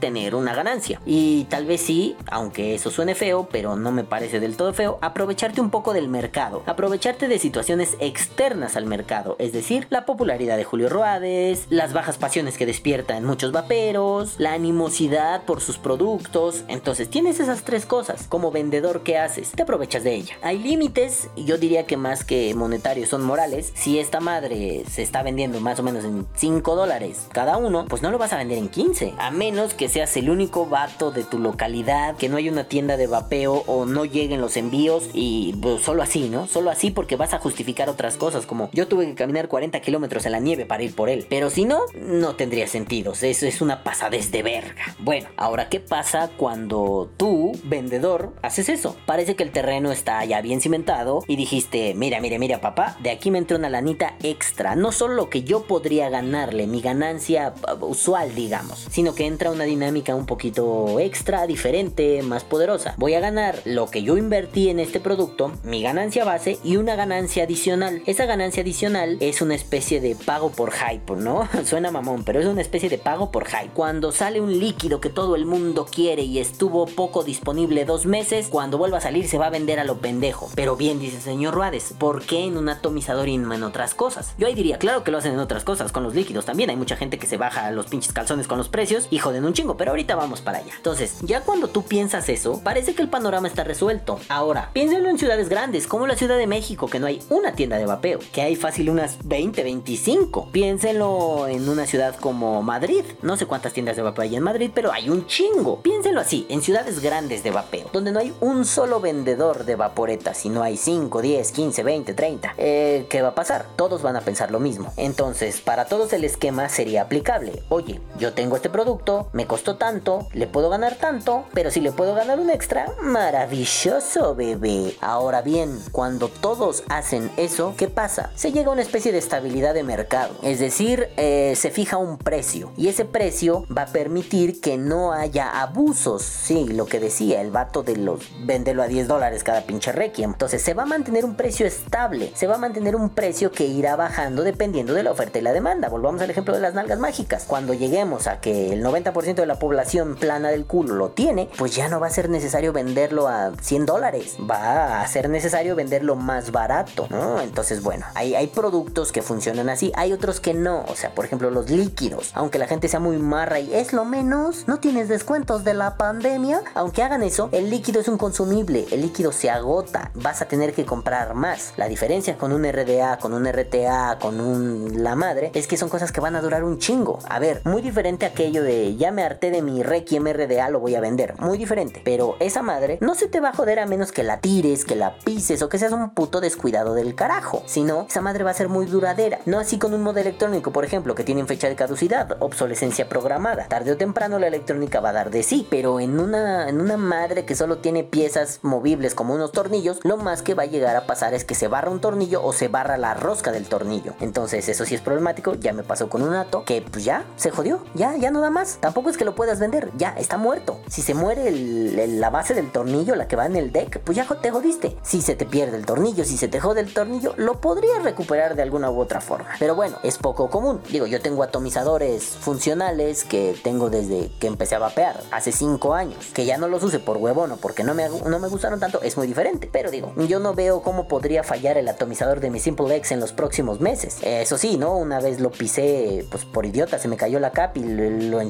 tener 0.00 0.34
una 0.34 0.54
ganancia. 0.54 1.00
Y 1.06 1.44
tal 1.44 1.66
vez 1.66 1.80
sí, 1.80 2.16
aunque 2.30 2.74
eso 2.74 2.90
suene 2.90 3.14
feo, 3.14 3.48
pero 3.50 3.76
no 3.76 3.92
me 3.92 4.04
parece 4.04 4.40
del 4.40 4.56
todo 4.56 4.72
feo, 4.72 4.98
aprovecharte 5.02 5.60
un 5.60 5.70
poco 5.70 5.92
del 5.92 6.08
mercado. 6.08 6.62
Aprovecharte 6.66 7.28
de 7.28 7.38
situaciones 7.38 7.96
externas 8.00 8.76
al 8.76 8.86
mercado. 8.86 9.36
Es 9.38 9.52
decir, 9.52 9.86
la 9.90 10.06
popularidad 10.06 10.56
de 10.56 10.64
Julio 10.64 10.88
Ruades, 10.88 11.66
las 11.70 11.92
bajas 11.92 12.18
pasiones 12.18 12.56
que 12.56 12.66
despierta 12.80 13.18
en 13.18 13.26
muchos 13.26 13.52
vaperos, 13.52 14.36
la 14.38 14.54
animosidad 14.54 15.44
por 15.44 15.60
sus 15.60 15.76
productos. 15.76 16.64
Entonces 16.66 17.10
tienes 17.10 17.38
esas 17.38 17.62
tres 17.62 17.84
cosas. 17.84 18.26
Como 18.26 18.50
vendedor, 18.50 19.02
¿qué 19.02 19.18
haces? 19.18 19.50
Te 19.50 19.64
aprovechas 19.64 20.02
de 20.02 20.14
ella. 20.14 20.36
Hay 20.40 20.56
límites, 20.56 21.28
y 21.36 21.44
yo 21.44 21.58
diría 21.58 21.84
que 21.84 21.98
más 21.98 22.24
que 22.24 22.54
monetarios 22.54 23.10
son 23.10 23.22
morales. 23.22 23.74
Si 23.74 23.98
esta 23.98 24.20
madre 24.20 24.84
se 24.90 25.02
está 25.02 25.22
vendiendo 25.22 25.60
más 25.60 25.78
o 25.78 25.82
menos 25.82 26.06
en 26.06 26.26
5 26.34 26.74
dólares 26.74 27.26
cada 27.32 27.58
uno, 27.58 27.84
pues 27.86 28.00
no 28.00 28.10
lo 28.10 28.16
vas 28.16 28.32
a 28.32 28.38
vender 28.38 28.56
en 28.56 28.70
15. 28.70 29.12
A 29.18 29.30
menos 29.30 29.74
que 29.74 29.90
seas 29.90 30.16
el 30.16 30.30
único 30.30 30.64
vato 30.64 31.10
de 31.10 31.24
tu 31.24 31.38
localidad, 31.38 32.16
que 32.16 32.30
no 32.30 32.38
hay 32.38 32.48
una 32.48 32.64
tienda 32.64 32.96
de 32.96 33.08
vapeo 33.08 33.62
o 33.66 33.84
no 33.84 34.06
lleguen 34.06 34.40
los 34.40 34.56
envíos 34.56 35.10
y 35.12 35.54
pues, 35.60 35.82
solo 35.82 36.02
así, 36.02 36.30
¿no? 36.30 36.46
Solo 36.46 36.70
así 36.70 36.90
porque 36.90 37.16
vas 37.16 37.34
a 37.34 37.40
justificar 37.40 37.90
otras 37.90 38.16
cosas 38.16 38.46
como 38.46 38.70
yo 38.72 38.88
tuve 38.88 39.04
que 39.04 39.14
caminar 39.16 39.48
40 39.48 39.78
kilómetros 39.80 40.24
en 40.24 40.32
la 40.32 40.40
nieve 40.40 40.64
para 40.64 40.82
ir 40.82 40.94
por 40.94 41.10
él. 41.10 41.26
Pero 41.28 41.50
si 41.50 41.66
no, 41.66 41.80
no 41.94 42.36
tendría 42.36 42.66
sentido. 42.70 43.12
Eso 43.12 43.46
es 43.46 43.60
una 43.60 43.82
pasadez 43.82 44.30
de 44.30 44.42
verga. 44.42 44.94
Bueno, 44.98 45.28
ahora, 45.36 45.68
¿qué 45.68 45.80
pasa 45.80 46.30
cuando 46.36 47.10
tú, 47.16 47.52
vendedor, 47.64 48.34
haces 48.42 48.68
eso? 48.68 48.96
Parece 49.06 49.36
que 49.36 49.42
el 49.42 49.50
terreno 49.50 49.92
está 49.92 50.24
ya 50.24 50.40
bien 50.40 50.60
cimentado 50.60 51.22
y 51.26 51.36
dijiste, 51.36 51.94
mira, 51.94 52.20
mira, 52.20 52.38
mira, 52.38 52.60
papá, 52.60 52.96
de 53.02 53.10
aquí 53.10 53.30
me 53.30 53.38
entra 53.38 53.56
una 53.56 53.68
lanita 53.68 54.14
extra. 54.22 54.74
No 54.76 54.92
solo 54.92 55.14
lo 55.14 55.30
que 55.30 55.42
yo 55.42 55.66
podría 55.66 56.08
ganarle, 56.08 56.66
mi 56.66 56.80
ganancia 56.80 57.54
uh, 57.68 57.84
usual, 57.84 58.34
digamos, 58.34 58.86
sino 58.90 59.14
que 59.14 59.26
entra 59.26 59.50
una 59.50 59.64
dinámica 59.64 60.14
un 60.14 60.26
poquito 60.26 61.00
extra, 61.00 61.46
diferente, 61.46 62.22
más 62.22 62.44
poderosa. 62.44 62.94
Voy 62.96 63.14
a 63.14 63.20
ganar 63.20 63.60
lo 63.64 63.90
que 63.90 64.02
yo 64.02 64.16
invertí 64.16 64.68
en 64.68 64.80
este 64.80 65.00
producto, 65.00 65.52
mi 65.64 65.82
ganancia 65.82 66.24
base 66.24 66.58
y 66.64 66.76
una 66.76 66.94
ganancia 66.94 67.44
adicional. 67.44 68.02
Esa 68.06 68.26
ganancia 68.26 68.62
adicional 68.62 69.16
es 69.20 69.42
una 69.42 69.54
especie 69.54 70.00
de 70.00 70.14
pago 70.14 70.50
por 70.50 70.72
hype, 70.72 71.16
¿no? 71.16 71.48
Suena 71.64 71.90
mamón, 71.90 72.24
pero 72.24 72.40
es 72.40 72.46
una 72.46 72.59
especie 72.62 72.88
de 72.88 72.98
pago 72.98 73.30
por 73.30 73.46
hype. 73.46 73.70
Cuando 73.74 74.12
sale 74.12 74.40
un 74.40 74.58
líquido 74.58 75.00
que 75.00 75.10
todo 75.10 75.36
el 75.36 75.46
mundo 75.46 75.86
quiere 75.90 76.22
y 76.22 76.38
estuvo 76.38 76.86
poco 76.86 77.22
disponible 77.22 77.84
dos 77.84 78.06
meses, 78.06 78.48
cuando 78.48 78.78
vuelva 78.78 78.98
a 78.98 79.00
salir 79.00 79.28
se 79.28 79.38
va 79.38 79.46
a 79.46 79.50
vender 79.50 79.80
a 79.80 79.84
lo 79.84 79.98
pendejo. 79.98 80.50
Pero 80.54 80.76
bien, 80.76 80.98
dice 80.98 81.16
el 81.16 81.22
señor 81.22 81.54
Ruades, 81.54 81.94
¿por 81.98 82.22
qué 82.22 82.44
en 82.44 82.56
un 82.56 82.68
atomizador 82.68 83.28
y 83.28 83.38
no 83.38 83.52
en 83.54 83.62
otras 83.62 83.94
cosas? 83.94 84.34
Yo 84.38 84.46
ahí 84.46 84.54
diría, 84.54 84.78
claro 84.78 85.04
que 85.04 85.10
lo 85.10 85.18
hacen 85.18 85.32
en 85.32 85.40
otras 85.40 85.64
cosas, 85.64 85.92
con 85.92 86.02
los 86.02 86.14
líquidos 86.14 86.44
también. 86.44 86.70
Hay 86.70 86.76
mucha 86.76 86.96
gente 86.96 87.18
que 87.18 87.26
se 87.26 87.36
baja 87.36 87.70
los 87.70 87.86
pinches 87.86 88.12
calzones 88.12 88.46
con 88.46 88.58
los 88.58 88.68
precios 88.68 89.06
y 89.10 89.18
joden 89.18 89.44
un 89.44 89.52
chingo, 89.52 89.76
pero 89.76 89.90
ahorita 89.90 90.16
vamos 90.16 90.40
para 90.40 90.58
allá. 90.58 90.72
Entonces, 90.76 91.18
ya 91.22 91.42
cuando 91.42 91.68
tú 91.68 91.84
piensas 91.84 92.28
eso, 92.28 92.60
parece 92.62 92.94
que 92.94 93.02
el 93.02 93.08
panorama 93.08 93.48
está 93.48 93.64
resuelto. 93.64 94.18
Ahora, 94.28 94.70
piénsenlo 94.72 95.08
en 95.08 95.18
ciudades 95.18 95.48
grandes, 95.48 95.86
como 95.86 96.06
la 96.06 96.16
Ciudad 96.16 96.38
de 96.38 96.46
México, 96.46 96.88
que 96.88 97.00
no 97.00 97.06
hay 97.06 97.22
una 97.28 97.52
tienda 97.52 97.78
de 97.78 97.86
vapeo, 97.86 98.18
que 98.32 98.42
hay 98.42 98.56
fácil 98.56 98.90
unas 98.90 99.18
20, 99.24 99.62
25. 99.62 100.50
Piénsenlo 100.52 101.46
en 101.48 101.68
una 101.68 101.86
ciudad 101.86 102.16
como 102.16 102.39
Madrid. 102.40 103.04
No 103.22 103.36
sé 103.36 103.46
cuántas 103.46 103.72
tiendas 103.72 103.96
de 103.96 104.02
vapeo 104.02 104.22
hay 104.22 104.36
en 104.36 104.42
Madrid, 104.42 104.70
pero 104.74 104.92
hay 104.92 105.10
un 105.10 105.26
chingo. 105.26 105.80
Piénsenlo 105.82 106.20
así, 106.20 106.46
en 106.48 106.62
ciudades 106.62 107.00
grandes 107.00 107.42
de 107.42 107.50
vapeo, 107.50 107.88
donde 107.92 108.12
no 108.12 108.18
hay 108.18 108.34
un 108.40 108.64
solo 108.64 109.00
vendedor 109.00 109.64
de 109.64 109.76
vaporetas, 109.76 110.38
si 110.38 110.48
no 110.48 110.62
hay 110.62 110.76
5, 110.76 111.20
10, 111.20 111.52
15, 111.52 111.82
20, 111.82 112.14
30. 112.14 112.54
Eh, 112.56 113.06
¿Qué 113.08 113.22
va 113.22 113.28
a 113.28 113.34
pasar? 113.34 113.66
Todos 113.76 114.02
van 114.02 114.16
a 114.16 114.22
pensar 114.22 114.50
lo 114.50 114.60
mismo. 114.60 114.92
Entonces, 114.96 115.60
para 115.60 115.84
todos 115.84 116.12
el 116.12 116.24
esquema 116.24 116.68
sería 116.68 117.02
aplicable. 117.02 117.62
Oye, 117.68 118.00
yo 118.18 118.32
tengo 118.32 118.56
este 118.56 118.70
producto, 118.70 119.28
me 119.32 119.46
costó 119.46 119.76
tanto, 119.76 120.28
le 120.32 120.46
puedo 120.46 120.70
ganar 120.70 120.96
tanto, 120.96 121.44
pero 121.52 121.70
si 121.70 121.80
le 121.80 121.92
puedo 121.92 122.14
ganar 122.14 122.40
un 122.40 122.50
extra, 122.50 122.86
maravilloso, 123.02 124.34
bebé. 124.34 124.96
Ahora 125.00 125.42
bien, 125.42 125.78
cuando 125.92 126.28
todos 126.28 126.84
hacen 126.88 127.30
eso, 127.36 127.74
¿qué 127.76 127.88
pasa? 127.88 128.30
Se 128.34 128.52
llega 128.52 128.70
a 128.70 128.72
una 128.72 128.82
especie 128.82 129.12
de 129.12 129.18
estabilidad 129.18 129.74
de 129.74 129.82
mercado. 129.82 130.34
Es 130.42 130.58
decir, 130.58 131.08
eh, 131.16 131.54
se 131.56 131.70
fija 131.70 131.96
un 131.96 132.16
precio. 132.16 132.29
Y 132.76 132.88
ese 132.88 133.04
precio 133.04 133.66
va 133.76 133.82
a 133.82 133.86
permitir 133.86 134.60
que 134.60 134.76
no 134.76 135.12
haya 135.12 135.60
abusos. 135.60 136.22
Sí, 136.22 136.68
lo 136.68 136.86
que 136.86 137.00
decía, 137.00 137.40
el 137.40 137.50
vato 137.50 137.82
de 137.82 137.96
los 137.96 138.20
venderlo 138.44 138.82
a 138.82 138.88
10 138.88 139.08
dólares 139.08 139.44
cada 139.44 139.62
pinche 139.62 139.92
Requiem. 139.92 140.30
Entonces 140.30 140.62
se 140.62 140.74
va 140.74 140.84
a 140.84 140.86
mantener 140.86 141.24
un 141.24 141.34
precio 141.34 141.66
estable. 141.66 142.32
Se 142.34 142.46
va 142.46 142.54
a 142.54 142.58
mantener 142.58 142.96
un 142.96 143.10
precio 143.10 143.50
que 143.50 143.66
irá 143.66 143.96
bajando 143.96 144.42
dependiendo 144.42 144.94
de 144.94 145.02
la 145.02 145.10
oferta 145.10 145.38
y 145.38 145.42
la 145.42 145.52
demanda. 145.52 145.88
Volvamos 145.88 146.22
al 146.22 146.30
ejemplo 146.30 146.54
de 146.54 146.60
las 146.60 146.74
nalgas 146.74 146.98
mágicas. 146.98 147.44
Cuando 147.46 147.74
lleguemos 147.74 148.26
a 148.26 148.40
que 148.40 148.72
el 148.72 148.84
90% 148.84 149.34
de 149.34 149.46
la 149.46 149.58
población 149.58 150.16
plana 150.16 150.50
del 150.50 150.66
culo 150.66 150.94
lo 150.94 151.10
tiene, 151.10 151.48
pues 151.58 151.74
ya 151.74 151.88
no 151.88 152.00
va 152.00 152.06
a 152.06 152.10
ser 152.10 152.28
necesario 152.28 152.72
venderlo 152.72 153.28
a 153.28 153.52
100 153.60 153.86
dólares. 153.86 154.36
Va 154.48 155.00
a 155.00 155.06
ser 155.08 155.28
necesario 155.28 155.74
venderlo 155.74 156.16
más 156.16 156.52
barato. 156.52 157.08
Entonces, 157.42 157.82
bueno, 157.82 158.06
hay, 158.14 158.34
hay 158.34 158.46
productos 158.46 159.12
que 159.12 159.22
funcionan 159.22 159.68
así, 159.68 159.92
hay 159.96 160.12
otros 160.12 160.40
que 160.40 160.54
no. 160.54 160.84
O 160.88 160.94
sea, 160.94 161.14
por 161.14 161.24
ejemplo, 161.24 161.50
los 161.50 161.70
líquidos. 161.70 162.19
Aunque 162.34 162.58
la 162.58 162.66
gente 162.66 162.88
sea 162.88 163.00
muy 163.00 163.18
marra 163.18 163.60
y 163.60 163.72
es 163.74 163.92
lo 163.92 164.04
menos, 164.04 164.66
no 164.66 164.78
tienes 164.78 165.08
descuentos 165.08 165.64
de 165.64 165.74
la 165.74 165.96
pandemia. 165.96 166.62
Aunque 166.74 167.02
hagan 167.02 167.22
eso, 167.22 167.48
el 167.52 167.70
líquido 167.70 168.00
es 168.00 168.08
un 168.08 168.18
consumible. 168.18 168.86
El 168.90 169.02
líquido 169.02 169.32
se 169.32 169.50
agota. 169.50 170.10
Vas 170.14 170.42
a 170.42 170.46
tener 170.46 170.72
que 170.74 170.86
comprar 170.86 171.34
más. 171.34 171.72
La 171.76 171.88
diferencia 171.88 172.36
con 172.36 172.52
un 172.52 172.64
RDA, 172.64 173.18
con 173.18 173.32
un 173.32 173.46
RTA, 173.46 174.18
con 174.20 174.40
un 174.40 175.02
la 175.02 175.14
madre, 175.14 175.50
es 175.54 175.66
que 175.66 175.76
son 175.76 175.88
cosas 175.88 176.12
que 176.12 176.20
van 176.20 176.36
a 176.36 176.40
durar 176.40 176.64
un 176.64 176.78
chingo. 176.78 177.18
A 177.28 177.38
ver, 177.38 177.62
muy 177.64 177.82
diferente 177.82 178.26
aquello 178.26 178.62
de 178.62 178.96
ya 178.96 179.12
me 179.12 179.22
harté 179.22 179.50
de 179.50 179.62
mi 179.62 179.82
Requiem 179.82 180.26
RDA, 180.26 180.70
lo 180.70 180.80
voy 180.80 180.94
a 180.94 181.00
vender. 181.00 181.34
Muy 181.38 181.58
diferente. 181.58 182.02
Pero 182.04 182.36
esa 182.40 182.62
madre 182.62 182.98
no 183.00 183.14
se 183.14 183.28
te 183.28 183.40
va 183.40 183.50
a 183.50 183.54
joder 183.54 183.80
a 183.80 183.86
menos 183.86 184.12
que 184.12 184.22
la 184.22 184.40
tires, 184.40 184.84
que 184.84 184.96
la 184.96 185.16
pises 185.18 185.62
o 185.62 185.68
que 185.68 185.78
seas 185.78 185.92
un 185.92 186.10
puto 186.10 186.40
descuidado 186.40 186.94
del 186.94 187.14
carajo. 187.14 187.62
Si 187.66 187.82
no, 187.82 188.06
esa 188.08 188.20
madre 188.20 188.44
va 188.44 188.50
a 188.50 188.54
ser 188.54 188.68
muy 188.68 188.86
duradera. 188.86 189.40
No 189.46 189.58
así 189.58 189.78
con 189.78 189.94
un 189.94 190.02
modelo 190.02 190.28
electrónico, 190.28 190.72
por 190.72 190.84
ejemplo, 190.84 191.14
que 191.14 191.24
tienen 191.24 191.46
fecha 191.46 191.68
de 191.68 191.76
caducidad, 191.76 192.09
obsolescencia 192.40 193.08
programada. 193.08 193.66
Tarde 193.68 193.92
o 193.92 193.96
temprano 193.96 194.38
la 194.38 194.46
electrónica 194.48 195.00
va 195.00 195.10
a 195.10 195.12
dar 195.12 195.30
de 195.30 195.42
sí, 195.42 195.66
pero 195.70 196.00
en 196.00 196.18
una, 196.18 196.68
en 196.68 196.80
una 196.80 196.96
madre 196.96 197.44
que 197.44 197.54
solo 197.54 197.78
tiene 197.78 198.04
piezas 198.04 198.60
movibles 198.62 199.14
como 199.14 199.34
unos 199.34 199.52
tornillos, 199.52 200.00
lo 200.02 200.16
más 200.16 200.42
que 200.42 200.54
va 200.54 200.64
a 200.64 200.66
llegar 200.66 200.96
a 200.96 201.06
pasar 201.06 201.34
es 201.34 201.44
que 201.44 201.54
se 201.54 201.68
barra 201.68 201.90
un 201.90 202.00
tornillo 202.00 202.42
o 202.42 202.52
se 202.52 202.68
barra 202.68 202.96
la 202.96 203.14
rosca 203.14 203.52
del 203.52 203.66
tornillo. 203.66 204.14
Entonces 204.20 204.68
eso 204.68 204.84
sí 204.84 204.94
es 204.94 205.00
problemático, 205.00 205.54
ya 205.54 205.72
me 205.72 205.82
pasó 205.82 206.08
con 206.08 206.22
un 206.22 206.34
ato 206.34 206.64
que 206.64 206.82
pues 206.82 207.04
ya 207.04 207.24
se 207.36 207.50
jodió, 207.50 207.84
ya, 207.94 208.16
ya 208.16 208.30
no 208.30 208.40
da 208.40 208.50
más. 208.50 208.78
Tampoco 208.80 209.10
es 209.10 209.16
que 209.16 209.24
lo 209.24 209.34
puedas 209.34 209.60
vender, 209.60 209.90
ya 209.96 210.10
está 210.10 210.36
muerto. 210.36 210.80
Si 210.88 211.02
se 211.02 211.14
muere 211.14 211.50
la 211.50 212.30
base 212.30 212.54
del 212.54 212.72
tornillo, 212.72 213.14
la 213.14 213.28
que 213.28 213.36
va 213.36 213.46
en 213.46 213.56
el 213.56 213.72
deck, 213.72 214.00
pues 214.00 214.16
ya 214.16 214.26
te 214.26 214.50
jodiste. 214.50 214.96
Si 215.02 215.22
se 215.22 215.36
te 215.36 215.46
pierde 215.46 215.76
el 215.76 215.86
tornillo, 215.86 216.24
si 216.24 216.36
se 216.36 216.48
te 216.48 216.60
jode 216.60 216.80
el 216.80 216.92
tornillo, 216.92 217.34
lo 217.36 217.60
podrías 217.60 218.02
recuperar 218.02 218.54
de 218.54 218.62
alguna 218.62 218.90
u 218.90 219.00
otra 219.00 219.20
forma. 219.20 219.50
Pero 219.58 219.74
bueno, 219.74 219.98
es 220.02 220.18
poco 220.18 220.50
común. 220.50 220.80
Digo, 220.90 221.06
yo 221.06 221.20
tengo 221.20 221.42
atomizadores 221.42 221.99
funcionales 222.40 223.24
que 223.24 223.56
tengo 223.62 223.90
desde 223.90 224.30
que 224.38 224.46
empecé 224.46 224.74
a 224.74 224.78
vapear, 224.78 225.22
hace 225.30 225.52
5 225.52 225.94
años. 225.94 226.26
Que 226.34 226.44
ya 226.44 226.58
no 226.58 226.68
los 226.68 226.82
use 226.82 226.98
por 226.98 227.16
huevón 227.16 227.52
o 227.52 227.56
porque 227.56 227.84
no 227.84 227.94
me, 227.94 228.08
no 228.08 228.38
me 228.38 228.48
gustaron 228.48 228.80
tanto, 228.80 229.00
es 229.02 229.16
muy 229.16 229.26
diferente. 229.26 229.68
Pero 229.72 229.90
digo, 229.90 230.12
yo 230.28 230.40
no 230.40 230.54
veo 230.54 230.82
cómo 230.82 231.08
podría 231.08 231.42
fallar 231.42 231.78
el 231.78 231.88
atomizador 231.88 232.40
de 232.40 232.50
mi 232.50 232.60
Simple 232.60 232.94
X 232.96 233.12
en 233.12 233.20
los 233.20 233.32
próximos 233.32 233.80
meses. 233.80 234.18
Eso 234.22 234.58
sí, 234.58 234.76
¿no? 234.76 234.96
Una 234.96 235.20
vez 235.20 235.40
lo 235.40 235.50
pisé, 235.50 236.26
pues 236.30 236.44
por 236.44 236.66
idiota, 236.66 236.98
se 236.98 237.08
me 237.08 237.16
cayó 237.16 237.40
la 237.40 237.52
cap 237.52 237.76
y 237.76 237.84
lo, 237.84 238.10
lo. 238.10 238.40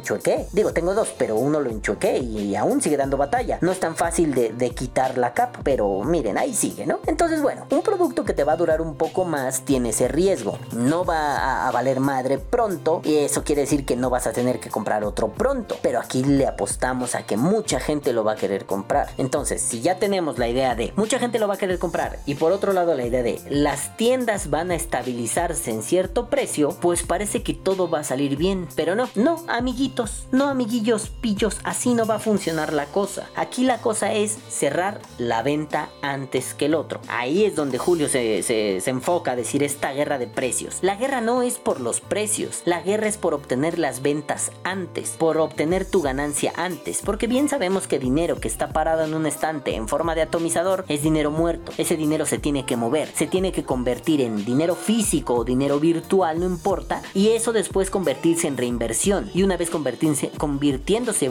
Digo, 0.52 0.72
tengo 0.72 0.94
dos, 0.94 1.14
pero 1.18 1.36
uno 1.36 1.60
lo 1.60 1.70
enchuequé 1.70 2.18
y 2.18 2.54
aún 2.56 2.80
sigue 2.80 2.96
dando 2.96 3.16
batalla. 3.16 3.58
No 3.60 3.72
es 3.72 3.80
tan 3.80 3.96
fácil 3.96 4.34
de, 4.34 4.52
de 4.52 4.70
quitar 4.70 5.18
la 5.18 5.34
cap, 5.34 5.56
pero 5.62 6.02
miren, 6.04 6.38
ahí 6.38 6.54
sigue, 6.54 6.86
¿no? 6.86 7.00
Entonces, 7.06 7.42
bueno, 7.42 7.66
un 7.70 7.82
producto 7.82 8.24
que 8.24 8.32
te 8.32 8.44
va 8.44 8.52
a 8.52 8.56
durar 8.56 8.80
un 8.80 8.94
poco 8.94 9.24
más 9.24 9.62
tiene 9.64 9.90
ese 9.90 10.08
riesgo. 10.08 10.58
No 10.72 11.04
va 11.04 11.66
a 11.66 11.70
valer 11.70 12.00
madre 12.00 12.38
pronto 12.38 13.00
y 13.04 13.16
eso 13.16 13.39
quiere 13.44 13.62
decir 13.62 13.84
que 13.84 13.96
no 13.96 14.10
vas 14.10 14.26
a 14.26 14.32
tener 14.32 14.60
que 14.60 14.70
comprar 14.70 15.04
otro 15.04 15.28
pronto. 15.28 15.76
Pero 15.82 15.98
aquí 16.00 16.22
le 16.24 16.46
apostamos 16.46 17.14
a 17.14 17.22
que 17.24 17.36
mucha 17.36 17.80
gente 17.80 18.12
lo 18.12 18.24
va 18.24 18.32
a 18.32 18.36
querer 18.36 18.66
comprar. 18.66 19.08
Entonces, 19.18 19.60
si 19.62 19.80
ya 19.80 19.98
tenemos 19.98 20.38
la 20.38 20.48
idea 20.48 20.74
de 20.74 20.92
mucha 20.96 21.18
gente 21.18 21.38
lo 21.38 21.48
va 21.48 21.54
a 21.54 21.58
querer 21.58 21.78
comprar 21.78 22.18
y 22.26 22.34
por 22.34 22.52
otro 22.52 22.72
lado 22.72 22.94
la 22.94 23.06
idea 23.06 23.22
de 23.22 23.40
las 23.48 23.96
tiendas 23.96 24.50
van 24.50 24.70
a 24.70 24.74
estabilizarse 24.74 25.70
en 25.70 25.82
cierto 25.82 26.28
precio, 26.28 26.76
pues 26.80 27.02
parece 27.02 27.42
que 27.42 27.54
todo 27.54 27.88
va 27.90 28.00
a 28.00 28.04
salir 28.04 28.36
bien. 28.36 28.68
Pero 28.76 28.94
no, 28.94 29.08
no, 29.14 29.42
amiguitos, 29.48 30.24
no 30.32 30.48
amiguillos, 30.48 31.10
pillos, 31.20 31.58
así 31.64 31.94
no 31.94 32.06
va 32.06 32.16
a 32.16 32.18
funcionar 32.20 32.72
la 32.72 32.86
cosa. 32.86 33.28
Aquí 33.36 33.64
la 33.64 33.78
cosa 33.80 34.12
es 34.12 34.36
cerrar 34.48 35.00
la 35.18 35.42
venta 35.42 35.88
antes 36.02 36.54
que 36.54 36.66
el 36.66 36.74
otro. 36.74 37.00
Ahí 37.08 37.44
es 37.44 37.56
donde 37.56 37.78
Julio 37.78 38.08
se, 38.08 38.42
se- 38.42 38.80
se 38.80 38.90
enfoca 38.90 39.32
a 39.32 39.36
decir 39.36 39.62
esta 39.62 39.92
guerra 39.92 40.18
de 40.18 40.26
precios. 40.26 40.78
La 40.82 40.96
guerra 40.96 41.20
no 41.20 41.42
es 41.42 41.58
por 41.58 41.80
los 41.80 42.00
precios, 42.00 42.62
la 42.64 42.80
guerra 42.82 43.08
es 43.08 43.16
por 43.16 43.29
obtener 43.34 43.78
las 43.78 44.02
ventas 44.02 44.52
antes, 44.64 45.10
por 45.18 45.38
obtener 45.38 45.84
tu 45.84 46.02
ganancia 46.02 46.52
antes, 46.56 47.02
porque 47.04 47.26
bien 47.26 47.48
sabemos 47.48 47.86
que 47.86 47.98
dinero 47.98 48.40
que 48.40 48.48
está 48.48 48.72
parado 48.72 49.04
en 49.04 49.14
un 49.14 49.26
estante 49.26 49.74
en 49.74 49.88
forma 49.88 50.14
de 50.14 50.22
atomizador 50.22 50.84
es 50.88 51.02
dinero 51.02 51.30
muerto. 51.30 51.72
Ese 51.78 51.96
dinero 51.96 52.26
se 52.26 52.38
tiene 52.38 52.66
que 52.66 52.76
mover, 52.76 53.08
se 53.14 53.26
tiene 53.26 53.52
que 53.52 53.64
convertir 53.64 54.20
en 54.20 54.44
dinero 54.44 54.74
físico 54.74 55.34
o 55.34 55.44
dinero 55.44 55.80
virtual, 55.80 56.40
no 56.40 56.46
importa, 56.46 57.02
y 57.14 57.28
eso 57.28 57.52
después 57.52 57.90
convertirse 57.90 58.48
en 58.48 58.56
reinversión. 58.56 59.30
Y 59.34 59.42
una 59.42 59.56
vez 59.56 59.70
convertirse, 59.70 60.30
convirtiéndose... 60.36 61.30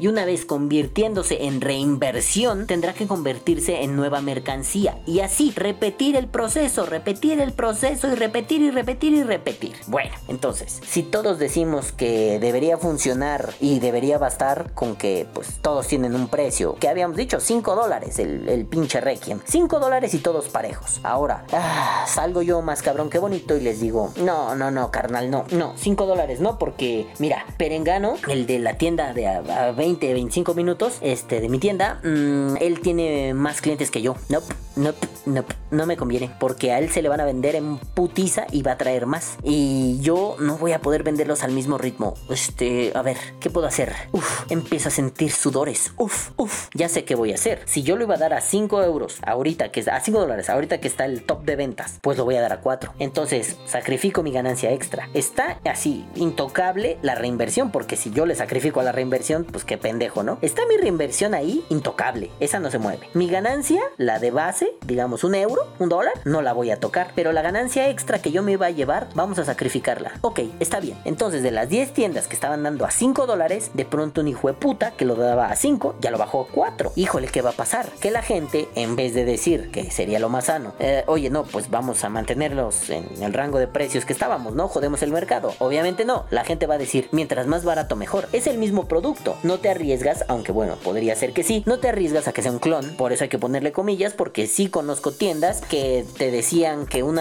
Y 0.00 0.06
una 0.06 0.24
vez 0.24 0.44
convirtiéndose 0.44 1.44
en 1.44 1.60
reinversión, 1.60 2.66
tendrá 2.66 2.92
que 2.92 3.06
convertirse 3.06 3.82
en 3.82 3.96
nueva 3.96 4.20
mercancía. 4.20 4.98
Y 5.06 5.20
así, 5.20 5.52
repetir 5.54 6.16
el 6.16 6.26
proceso, 6.26 6.86
repetir 6.86 7.40
el 7.40 7.52
proceso 7.52 8.01
y 8.08 8.14
repetir 8.14 8.62
y 8.62 8.70
repetir 8.70 9.12
y 9.12 9.22
repetir. 9.22 9.74
Bueno, 9.86 10.10
entonces, 10.28 10.80
si 10.86 11.02
todos 11.02 11.38
decimos 11.38 11.92
que 11.92 12.38
debería 12.38 12.76
funcionar 12.78 13.52
y 13.60 13.80
debería 13.80 14.18
bastar 14.18 14.72
con 14.74 14.96
que 14.96 15.26
pues 15.32 15.58
todos 15.60 15.86
tienen 15.86 16.14
un 16.14 16.28
precio, 16.28 16.76
que 16.76 16.88
habíamos 16.88 17.16
dicho 17.16 17.40
5 17.40 17.74
dólares 17.74 18.18
el, 18.18 18.66
pinche 18.66 19.00
Requiem. 19.00 19.40
5 19.44 19.80
dólares 19.80 20.14
y 20.14 20.18
todos 20.18 20.48
parejos. 20.48 21.00
Ahora, 21.02 21.44
ah, 21.52 22.04
salgo 22.08 22.42
yo 22.42 22.62
más 22.62 22.82
cabrón 22.82 23.10
que 23.10 23.18
bonito 23.18 23.56
y 23.56 23.60
les 23.60 23.80
digo, 23.80 24.12
no, 24.16 24.54
no, 24.54 24.70
no, 24.70 24.90
carnal, 24.90 25.30
no, 25.30 25.44
no, 25.50 25.74
5 25.76 26.06
dólares 26.06 26.40
no, 26.40 26.58
porque 26.58 27.06
mira, 27.18 27.44
Perengano, 27.56 28.16
el 28.28 28.46
de 28.46 28.58
la 28.58 28.78
tienda 28.78 29.12
de 29.12 29.26
a, 29.26 29.68
a 29.68 29.72
20, 29.72 30.12
25 30.12 30.54
minutos, 30.54 30.98
este, 31.00 31.40
de 31.40 31.48
mi 31.48 31.58
tienda, 31.58 32.00
mm, 32.02 32.56
él 32.60 32.80
tiene 32.80 33.34
más 33.34 33.60
clientes 33.60 33.90
que 33.90 34.02
yo. 34.02 34.16
Nope, 34.28 34.54
nope, 34.76 35.08
nope, 35.26 35.54
no 35.70 35.86
me 35.86 35.96
conviene, 35.96 36.30
porque 36.38 36.72
a 36.72 36.78
él 36.78 36.90
se 36.90 37.02
le 37.02 37.08
van 37.08 37.20
a 37.20 37.24
vender 37.24 37.56
en 37.56 37.78
putiza 37.94 38.46
y 38.50 38.62
va 38.62 38.72
a 38.72 38.78
traer 38.78 39.06
más. 39.06 39.36
Y 39.42 40.00
yo 40.00 40.36
no 40.38 40.56
voy 40.58 40.72
a 40.72 40.80
poder 40.80 41.02
venderlos 41.02 41.42
al 41.42 41.52
mismo 41.52 41.78
ritmo. 41.78 42.14
Este, 42.30 42.92
a 42.94 43.02
ver, 43.02 43.16
¿qué 43.40 43.50
puedo 43.50 43.66
hacer? 43.66 43.94
Uf, 44.12 44.50
empiezo 44.50 44.88
a 44.88 44.92
sentir 44.92 45.32
sudores. 45.32 45.92
Uf, 45.96 46.30
uf, 46.36 46.68
ya 46.74 46.88
sé 46.88 47.04
qué 47.04 47.14
voy 47.14 47.32
a 47.32 47.34
hacer. 47.34 47.62
Si 47.64 47.82
yo 47.82 47.96
lo 47.96 48.04
iba 48.04 48.14
a 48.14 48.18
dar 48.18 48.34
a 48.34 48.40
5 48.40 48.82
euros, 48.82 49.18
ahorita 49.26 49.70
que 49.70 49.80
es 49.80 49.88
a 49.88 50.00
5 50.00 50.20
dólares, 50.20 50.50
ahorita 50.50 50.80
que 50.80 50.88
está 50.88 51.04
el 51.04 51.24
top 51.24 51.44
de 51.44 51.56
ventas, 51.56 51.98
pues 52.02 52.18
lo 52.18 52.24
voy 52.24 52.36
a 52.36 52.40
dar 52.40 52.52
a 52.52 52.60
4. 52.60 52.94
Entonces, 52.98 53.56
sacrifico 53.66 54.22
mi 54.22 54.32
ganancia 54.32 54.72
extra. 54.72 55.08
Está 55.14 55.58
así, 55.64 56.06
intocable 56.14 56.98
la 57.02 57.14
reinversión, 57.14 57.70
porque 57.70 57.96
si 57.96 58.10
yo 58.10 58.26
le 58.26 58.34
sacrifico 58.34 58.80
a 58.80 58.84
la 58.84 58.92
reinversión, 58.92 59.44
pues 59.44 59.64
qué 59.64 59.78
pendejo, 59.78 60.22
¿no? 60.22 60.38
Está 60.42 60.66
mi 60.66 60.76
reinversión 60.76 61.34
ahí, 61.34 61.64
intocable. 61.68 62.30
Esa 62.40 62.58
no 62.58 62.70
se 62.70 62.78
mueve. 62.78 63.08
Mi 63.14 63.28
ganancia, 63.28 63.80
la 63.96 64.18
de 64.18 64.30
base, 64.30 64.72
digamos 64.86 65.24
un 65.24 65.34
euro, 65.34 65.62
un 65.78 65.88
dólar, 65.88 66.14
no 66.24 66.42
la 66.42 66.52
voy 66.52 66.70
a 66.70 66.80
tocar. 66.80 67.12
Pero 67.14 67.32
la 67.32 67.42
ganancia 67.42 67.71
extra 67.76 68.20
que 68.20 68.30
yo 68.30 68.42
me 68.42 68.52
iba 68.52 68.66
a 68.66 68.70
llevar, 68.70 69.08
vamos 69.14 69.38
a 69.38 69.44
sacrificarla. 69.44 70.12
Ok, 70.20 70.40
está 70.60 70.80
bien. 70.80 70.98
Entonces, 71.04 71.42
de 71.42 71.50
las 71.50 71.68
10 71.68 71.92
tiendas 71.92 72.28
que 72.28 72.34
estaban 72.34 72.62
dando 72.62 72.84
a 72.84 72.90
5 72.90 73.26
dólares, 73.26 73.70
de 73.74 73.84
pronto 73.84 74.20
un 74.20 74.28
hijo 74.28 74.48
de 74.48 74.54
puta 74.54 74.92
que 74.92 75.04
lo 75.04 75.14
daba 75.14 75.46
a 75.46 75.56
5, 75.56 75.96
ya 76.00 76.10
lo 76.10 76.18
bajó 76.18 76.42
a 76.42 76.52
4. 76.52 76.92
Híjole, 76.96 77.28
¿qué 77.28 77.42
va 77.42 77.50
a 77.50 77.54
pasar? 77.54 77.88
Que 78.00 78.10
la 78.10 78.22
gente, 78.22 78.68
en 78.74 78.96
vez 78.96 79.14
de 79.14 79.24
decir 79.24 79.70
que 79.70 79.90
sería 79.90 80.18
lo 80.18 80.28
más 80.28 80.46
sano, 80.46 80.74
eh, 80.78 81.04
oye, 81.06 81.30
no, 81.30 81.44
pues 81.44 81.70
vamos 81.70 82.04
a 82.04 82.08
mantenerlos 82.08 82.90
en 82.90 83.06
el 83.22 83.32
rango 83.32 83.58
de 83.58 83.68
precios 83.68 84.04
que 84.04 84.12
estábamos, 84.12 84.54
¿no? 84.54 84.68
Jodemos 84.68 85.02
el 85.02 85.12
mercado. 85.12 85.54
Obviamente 85.58 86.04
no. 86.04 86.26
La 86.30 86.44
gente 86.44 86.66
va 86.66 86.74
a 86.74 86.78
decir, 86.78 87.08
mientras 87.12 87.46
más 87.46 87.64
barato, 87.64 87.96
mejor. 87.96 88.28
Es 88.32 88.46
el 88.46 88.58
mismo 88.58 88.86
producto. 88.86 89.36
No 89.42 89.58
te 89.58 89.70
arriesgas, 89.70 90.24
aunque 90.28 90.52
bueno, 90.52 90.76
podría 90.76 91.16
ser 91.16 91.32
que 91.32 91.42
sí, 91.42 91.62
no 91.66 91.78
te 91.78 91.88
arriesgas 91.88 92.28
a 92.28 92.32
que 92.32 92.42
sea 92.42 92.52
un 92.52 92.58
clon. 92.58 92.96
Por 92.96 93.12
eso 93.12 93.24
hay 93.24 93.30
que 93.30 93.38
ponerle 93.38 93.72
comillas, 93.72 94.12
porque 94.12 94.46
sí 94.46 94.68
conozco 94.68 95.12
tiendas 95.12 95.60
que 95.60 96.04
te 96.18 96.30
decían 96.30 96.86
que 96.86 97.02
un 97.02 97.18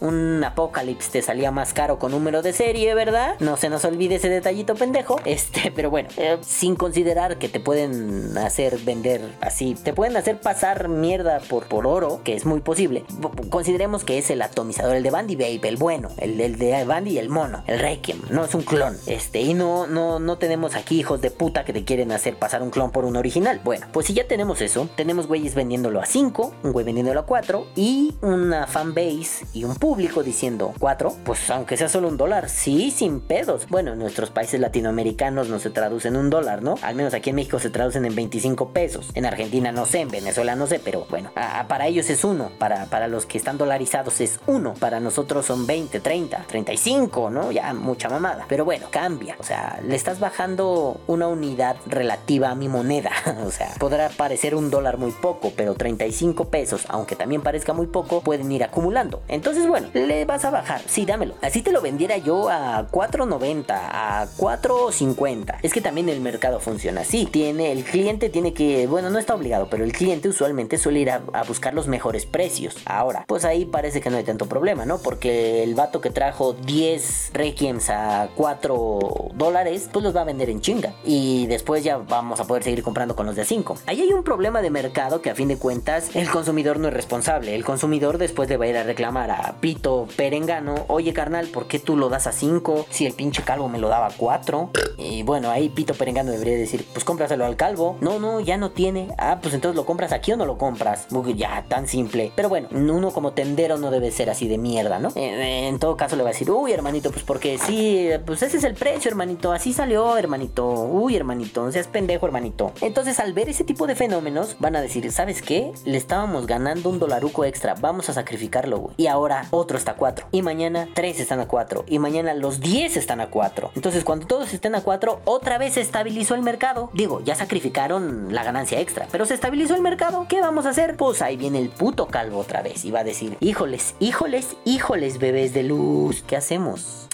un 0.00 0.42
Apocalypse 0.44 1.10
te 1.10 1.22
salía 1.22 1.50
más 1.50 1.72
caro 1.72 1.98
con 1.98 2.12
número 2.12 2.42
de 2.42 2.52
serie, 2.52 2.94
¿verdad? 2.94 3.36
No 3.40 3.56
se 3.56 3.68
nos 3.68 3.84
olvide 3.84 4.16
ese 4.16 4.28
detallito 4.28 4.74
pendejo. 4.74 5.20
Este, 5.26 5.70
pero 5.70 5.90
bueno, 5.90 6.08
eh, 6.16 6.38
sin 6.40 6.76
considerar 6.76 7.36
que 7.36 7.48
te 7.48 7.60
pueden 7.60 8.38
hacer 8.38 8.78
vender 8.78 9.20
así, 9.40 9.74
te 9.74 9.92
pueden 9.92 10.16
hacer 10.16 10.40
pasar 10.40 10.88
mierda 10.88 11.40
por, 11.40 11.66
por 11.66 11.86
oro, 11.86 12.20
que 12.24 12.34
es 12.34 12.46
muy 12.46 12.60
posible, 12.60 13.04
consideremos 13.50 14.02
que 14.02 14.16
es 14.16 14.30
el 14.30 14.40
atomizador, 14.40 14.96
el 14.96 15.02
de 15.02 15.10
Bandy 15.10 15.36
Babe, 15.36 15.60
el 15.68 15.76
bueno, 15.76 16.08
el, 16.16 16.40
el 16.40 16.58
de 16.58 16.84
Bandy 16.84 17.18
el 17.18 17.28
mono, 17.28 17.64
el 17.66 17.80
Requiem, 17.80 18.22
no 18.30 18.44
es 18.44 18.54
un 18.54 18.62
clon. 18.62 18.96
Este, 19.06 19.40
y 19.40 19.52
no, 19.52 19.86
no, 19.86 20.18
no 20.18 20.38
tenemos 20.38 20.74
aquí 20.74 21.00
hijos 21.00 21.20
de 21.20 21.30
puta 21.30 21.64
que 21.64 21.72
te 21.72 21.84
quieren 21.84 22.12
hacer 22.12 22.36
pasar 22.36 22.62
un 22.62 22.70
clon 22.70 22.90
por 22.90 23.04
un 23.04 23.16
original. 23.16 23.60
Bueno, 23.62 23.86
pues 23.92 24.06
si 24.06 24.14
ya 24.14 24.26
tenemos 24.26 24.60
eso, 24.62 24.88
tenemos 24.96 25.26
güeyes 25.26 25.54
vendiéndolo 25.54 26.00
a 26.00 26.06
5, 26.06 26.54
un 26.62 26.72
güey 26.72 26.84
vendiéndolo 26.84 27.20
a 27.20 27.26
4 27.26 27.66
y 27.76 28.14
una 28.22 28.66
fanbase 28.66 29.45
y 29.52 29.64
un 29.64 29.74
público 29.76 30.22
diciendo 30.22 30.74
4, 30.78 31.14
pues 31.24 31.50
aunque 31.50 31.76
sea 31.76 31.88
solo 31.88 32.08
un 32.08 32.16
dólar, 32.16 32.48
sí, 32.48 32.90
sin 32.90 33.20
pedos. 33.20 33.66
Bueno, 33.68 33.92
en 33.92 33.98
nuestros 33.98 34.30
países 34.30 34.60
latinoamericanos 34.60 35.48
no 35.48 35.58
se 35.58 35.70
traducen 35.70 36.14
en 36.14 36.20
un 36.20 36.30
dólar, 36.30 36.62
¿no? 36.62 36.76
Al 36.82 36.94
menos 36.94 37.14
aquí 37.14 37.30
en 37.30 37.36
México 37.36 37.58
se 37.58 37.70
traducen 37.70 38.04
en 38.04 38.14
25 38.14 38.70
pesos. 38.70 39.10
En 39.14 39.26
Argentina 39.26 39.72
no 39.72 39.86
sé, 39.86 40.00
en 40.00 40.10
Venezuela 40.10 40.56
no 40.56 40.66
sé, 40.66 40.78
pero 40.78 41.06
bueno, 41.10 41.30
para 41.68 41.86
ellos 41.86 42.10
es 42.10 42.24
uno, 42.24 42.50
para, 42.58 42.86
para 42.86 43.08
los 43.08 43.26
que 43.26 43.38
están 43.38 43.58
dolarizados 43.58 44.20
es 44.20 44.40
uno, 44.46 44.74
para 44.74 45.00
nosotros 45.00 45.46
son 45.46 45.66
20, 45.66 46.00
30, 46.00 46.44
35, 46.46 47.30
¿no? 47.30 47.52
Ya 47.52 47.72
mucha 47.74 48.08
mamada. 48.08 48.46
Pero 48.48 48.64
bueno, 48.64 48.86
cambia. 48.90 49.36
O 49.38 49.42
sea, 49.42 49.80
le 49.84 49.94
estás 49.96 50.20
bajando 50.20 51.00
una 51.06 51.28
unidad 51.28 51.76
relativa 51.86 52.50
a 52.50 52.54
mi 52.54 52.68
moneda. 52.68 53.10
o 53.46 53.50
sea, 53.50 53.74
podrá 53.78 54.08
parecer 54.10 54.54
un 54.54 54.70
dólar 54.70 54.98
muy 54.98 55.12
poco, 55.12 55.52
pero 55.56 55.74
35 55.74 56.48
pesos, 56.48 56.84
aunque 56.88 57.16
también 57.16 57.42
parezca 57.42 57.72
muy 57.72 57.86
poco, 57.86 58.20
pueden 58.20 58.50
ir 58.52 58.64
acumulando. 58.64 59.22
Entonces, 59.36 59.68
bueno, 59.68 59.88
le 59.92 60.24
vas 60.24 60.46
a 60.46 60.50
bajar. 60.50 60.80
Sí, 60.86 61.04
dámelo. 61.04 61.34
Así 61.42 61.60
te 61.60 61.70
lo 61.70 61.82
vendiera 61.82 62.16
yo 62.16 62.48
a 62.48 62.88
4.90, 62.90 63.66
a 63.68 64.26
4.50. 64.38 65.58
Es 65.62 65.74
que 65.74 65.82
también 65.82 66.08
el 66.08 66.22
mercado 66.22 66.58
funciona 66.58 67.02
así. 67.02 67.26
Tiene, 67.26 67.70
el 67.70 67.84
cliente 67.84 68.30
tiene 68.30 68.54
que, 68.54 68.86
bueno, 68.86 69.10
no 69.10 69.18
está 69.18 69.34
obligado, 69.34 69.68
pero 69.68 69.84
el 69.84 69.92
cliente 69.92 70.30
usualmente 70.30 70.78
suele 70.78 71.00
ir 71.00 71.10
a, 71.10 71.20
buscar 71.46 71.74
los 71.74 71.86
mejores 71.86 72.24
precios. 72.24 72.76
Ahora, 72.86 73.26
pues 73.28 73.44
ahí 73.44 73.66
parece 73.66 74.00
que 74.00 74.08
no 74.08 74.16
hay 74.16 74.24
tanto 74.24 74.46
problema, 74.46 74.86
¿no? 74.86 74.96
Porque 75.02 75.62
el 75.62 75.74
vato 75.74 76.00
que 76.00 76.08
trajo 76.08 76.54
10 76.54 77.32
Requiems 77.34 77.90
a 77.90 78.30
4 78.36 79.32
dólares, 79.34 79.90
pues 79.92 80.02
los 80.02 80.16
va 80.16 80.22
a 80.22 80.24
vender 80.24 80.48
en 80.48 80.62
chinga. 80.62 80.94
Y 81.04 81.46
después 81.46 81.84
ya 81.84 81.98
vamos 81.98 82.40
a 82.40 82.44
poder 82.46 82.62
seguir 82.62 82.82
comprando 82.82 83.14
con 83.14 83.26
los 83.26 83.36
de 83.36 83.44
5. 83.44 83.76
Ahí 83.84 84.00
hay 84.00 84.14
un 84.14 84.24
problema 84.24 84.62
de 84.62 84.70
mercado 84.70 85.20
que 85.20 85.28
a 85.28 85.34
fin 85.34 85.48
de 85.48 85.58
cuentas 85.58 86.16
el 86.16 86.30
consumidor 86.30 86.78
no 86.78 86.88
es 86.88 86.94
responsable. 86.94 87.54
El 87.54 87.66
consumidor 87.66 88.16
después 88.16 88.48
le 88.48 88.56
va 88.56 88.64
a 88.64 88.68
ir 88.68 88.76
a 88.78 88.82
reclamar 88.82 89.25
a 89.30 89.56
Pito 89.60 90.06
Perengano, 90.16 90.74
oye 90.88 91.12
carnal, 91.12 91.46
¿por 91.48 91.66
qué 91.66 91.78
tú 91.78 91.96
lo 91.96 92.08
das 92.08 92.26
a 92.26 92.32
5 92.32 92.86
si 92.90 93.06
el 93.06 93.12
pinche 93.12 93.42
calvo 93.42 93.68
me 93.68 93.78
lo 93.78 93.88
daba 93.88 94.06
a 94.06 94.12
4? 94.16 94.70
Y 94.98 95.22
bueno, 95.22 95.50
ahí 95.50 95.68
Pito 95.68 95.94
Perengano 95.94 96.30
debería 96.32 96.56
decir, 96.56 96.86
pues 96.92 97.04
cómpraselo 97.04 97.44
al 97.44 97.56
calvo. 97.56 97.96
No, 98.00 98.18
no, 98.18 98.40
ya 98.40 98.56
no 98.56 98.70
tiene. 98.70 99.08
Ah, 99.18 99.38
pues 99.40 99.54
entonces 99.54 99.76
lo 99.76 99.84
compras 99.86 100.12
aquí 100.12 100.32
o 100.32 100.36
no 100.36 100.44
lo 100.46 100.58
compras. 100.58 101.06
Ya, 101.36 101.64
tan 101.68 101.88
simple. 101.88 102.32
Pero 102.36 102.48
bueno, 102.48 102.68
uno 102.72 103.10
como 103.10 103.32
tendero 103.32 103.78
no 103.78 103.90
debe 103.90 104.10
ser 104.10 104.30
así 104.30 104.48
de 104.48 104.58
mierda, 104.58 104.98
¿no? 104.98 105.10
Eh, 105.14 105.68
En 105.68 105.78
todo 105.78 105.96
caso 105.96 106.16
le 106.16 106.22
va 106.22 106.30
a 106.30 106.32
decir, 106.32 106.50
uy 106.50 106.72
hermanito, 106.72 107.10
pues 107.10 107.24
porque 107.24 107.58
sí, 107.58 108.08
pues 108.24 108.42
ese 108.42 108.58
es 108.58 108.64
el 108.64 108.74
precio, 108.74 109.10
hermanito. 109.10 109.52
Así 109.52 109.72
salió, 109.72 110.16
hermanito. 110.16 110.66
Uy, 110.66 111.16
hermanito, 111.16 111.64
no 111.64 111.72
seas 111.72 111.88
pendejo, 111.88 112.26
hermanito. 112.26 112.72
Entonces 112.80 113.18
al 113.20 113.32
ver 113.32 113.48
ese 113.48 113.64
tipo 113.64 113.86
de 113.86 113.94
fenómenos, 113.94 114.56
van 114.58 114.76
a 114.76 114.80
decir, 114.80 115.10
¿sabes 115.12 115.42
qué? 115.42 115.72
Le 115.84 115.96
estábamos 115.96 116.46
ganando 116.46 116.90
un 116.90 116.98
dolaruco 116.98 117.44
extra. 117.44 117.74
Vamos 117.74 118.08
a 118.08 118.12
sacrificarlo, 118.12 118.78
güey. 118.78 118.94
Y 118.96 119.06
ahora 119.06 119.15
otro 119.18 119.78
está 119.78 119.92
a 119.92 119.96
4. 119.96 120.28
Y 120.32 120.42
mañana 120.42 120.88
3 120.94 121.20
están 121.20 121.40
a 121.40 121.46
4. 121.46 121.84
Y 121.86 121.98
mañana 121.98 122.34
los 122.34 122.60
10 122.60 122.96
están 122.96 123.20
a 123.20 123.28
4. 123.28 123.72
Entonces 123.74 124.04
cuando 124.04 124.26
todos 124.26 124.52
estén 124.52 124.74
a 124.74 124.82
4, 124.82 125.20
otra 125.24 125.58
vez 125.58 125.74
se 125.74 125.80
estabilizó 125.80 126.34
el 126.34 126.42
mercado. 126.42 126.90
Digo, 126.92 127.20
ya 127.22 127.34
sacrificaron 127.34 128.34
la 128.34 128.44
ganancia 128.44 128.80
extra. 128.80 129.06
Pero 129.10 129.26
se 129.26 129.34
estabilizó 129.34 129.74
el 129.74 129.82
mercado. 129.82 130.26
¿Qué 130.28 130.40
vamos 130.40 130.66
a 130.66 130.70
hacer? 130.70 130.96
Pues 130.96 131.22
ahí 131.22 131.36
viene 131.36 131.58
el 131.58 131.68
puto 131.68 132.06
calvo 132.06 132.38
otra 132.38 132.62
vez. 132.62 132.84
Y 132.84 132.90
va 132.90 133.00
a 133.00 133.04
decir, 133.04 133.36
híjoles, 133.40 133.94
híjoles, 134.00 134.56
híjoles, 134.64 135.18
bebés 135.18 135.52
de 135.54 135.62
luz. 135.62 136.22
¿Qué 136.26 136.36
hacemos? 136.36 137.08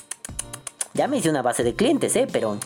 Ya 0.94 1.08
me 1.08 1.16
hice 1.16 1.30
una 1.30 1.42
base 1.42 1.64
de 1.64 1.74
clientes, 1.74 2.14
¿eh? 2.16 2.26
Pero 2.30 2.58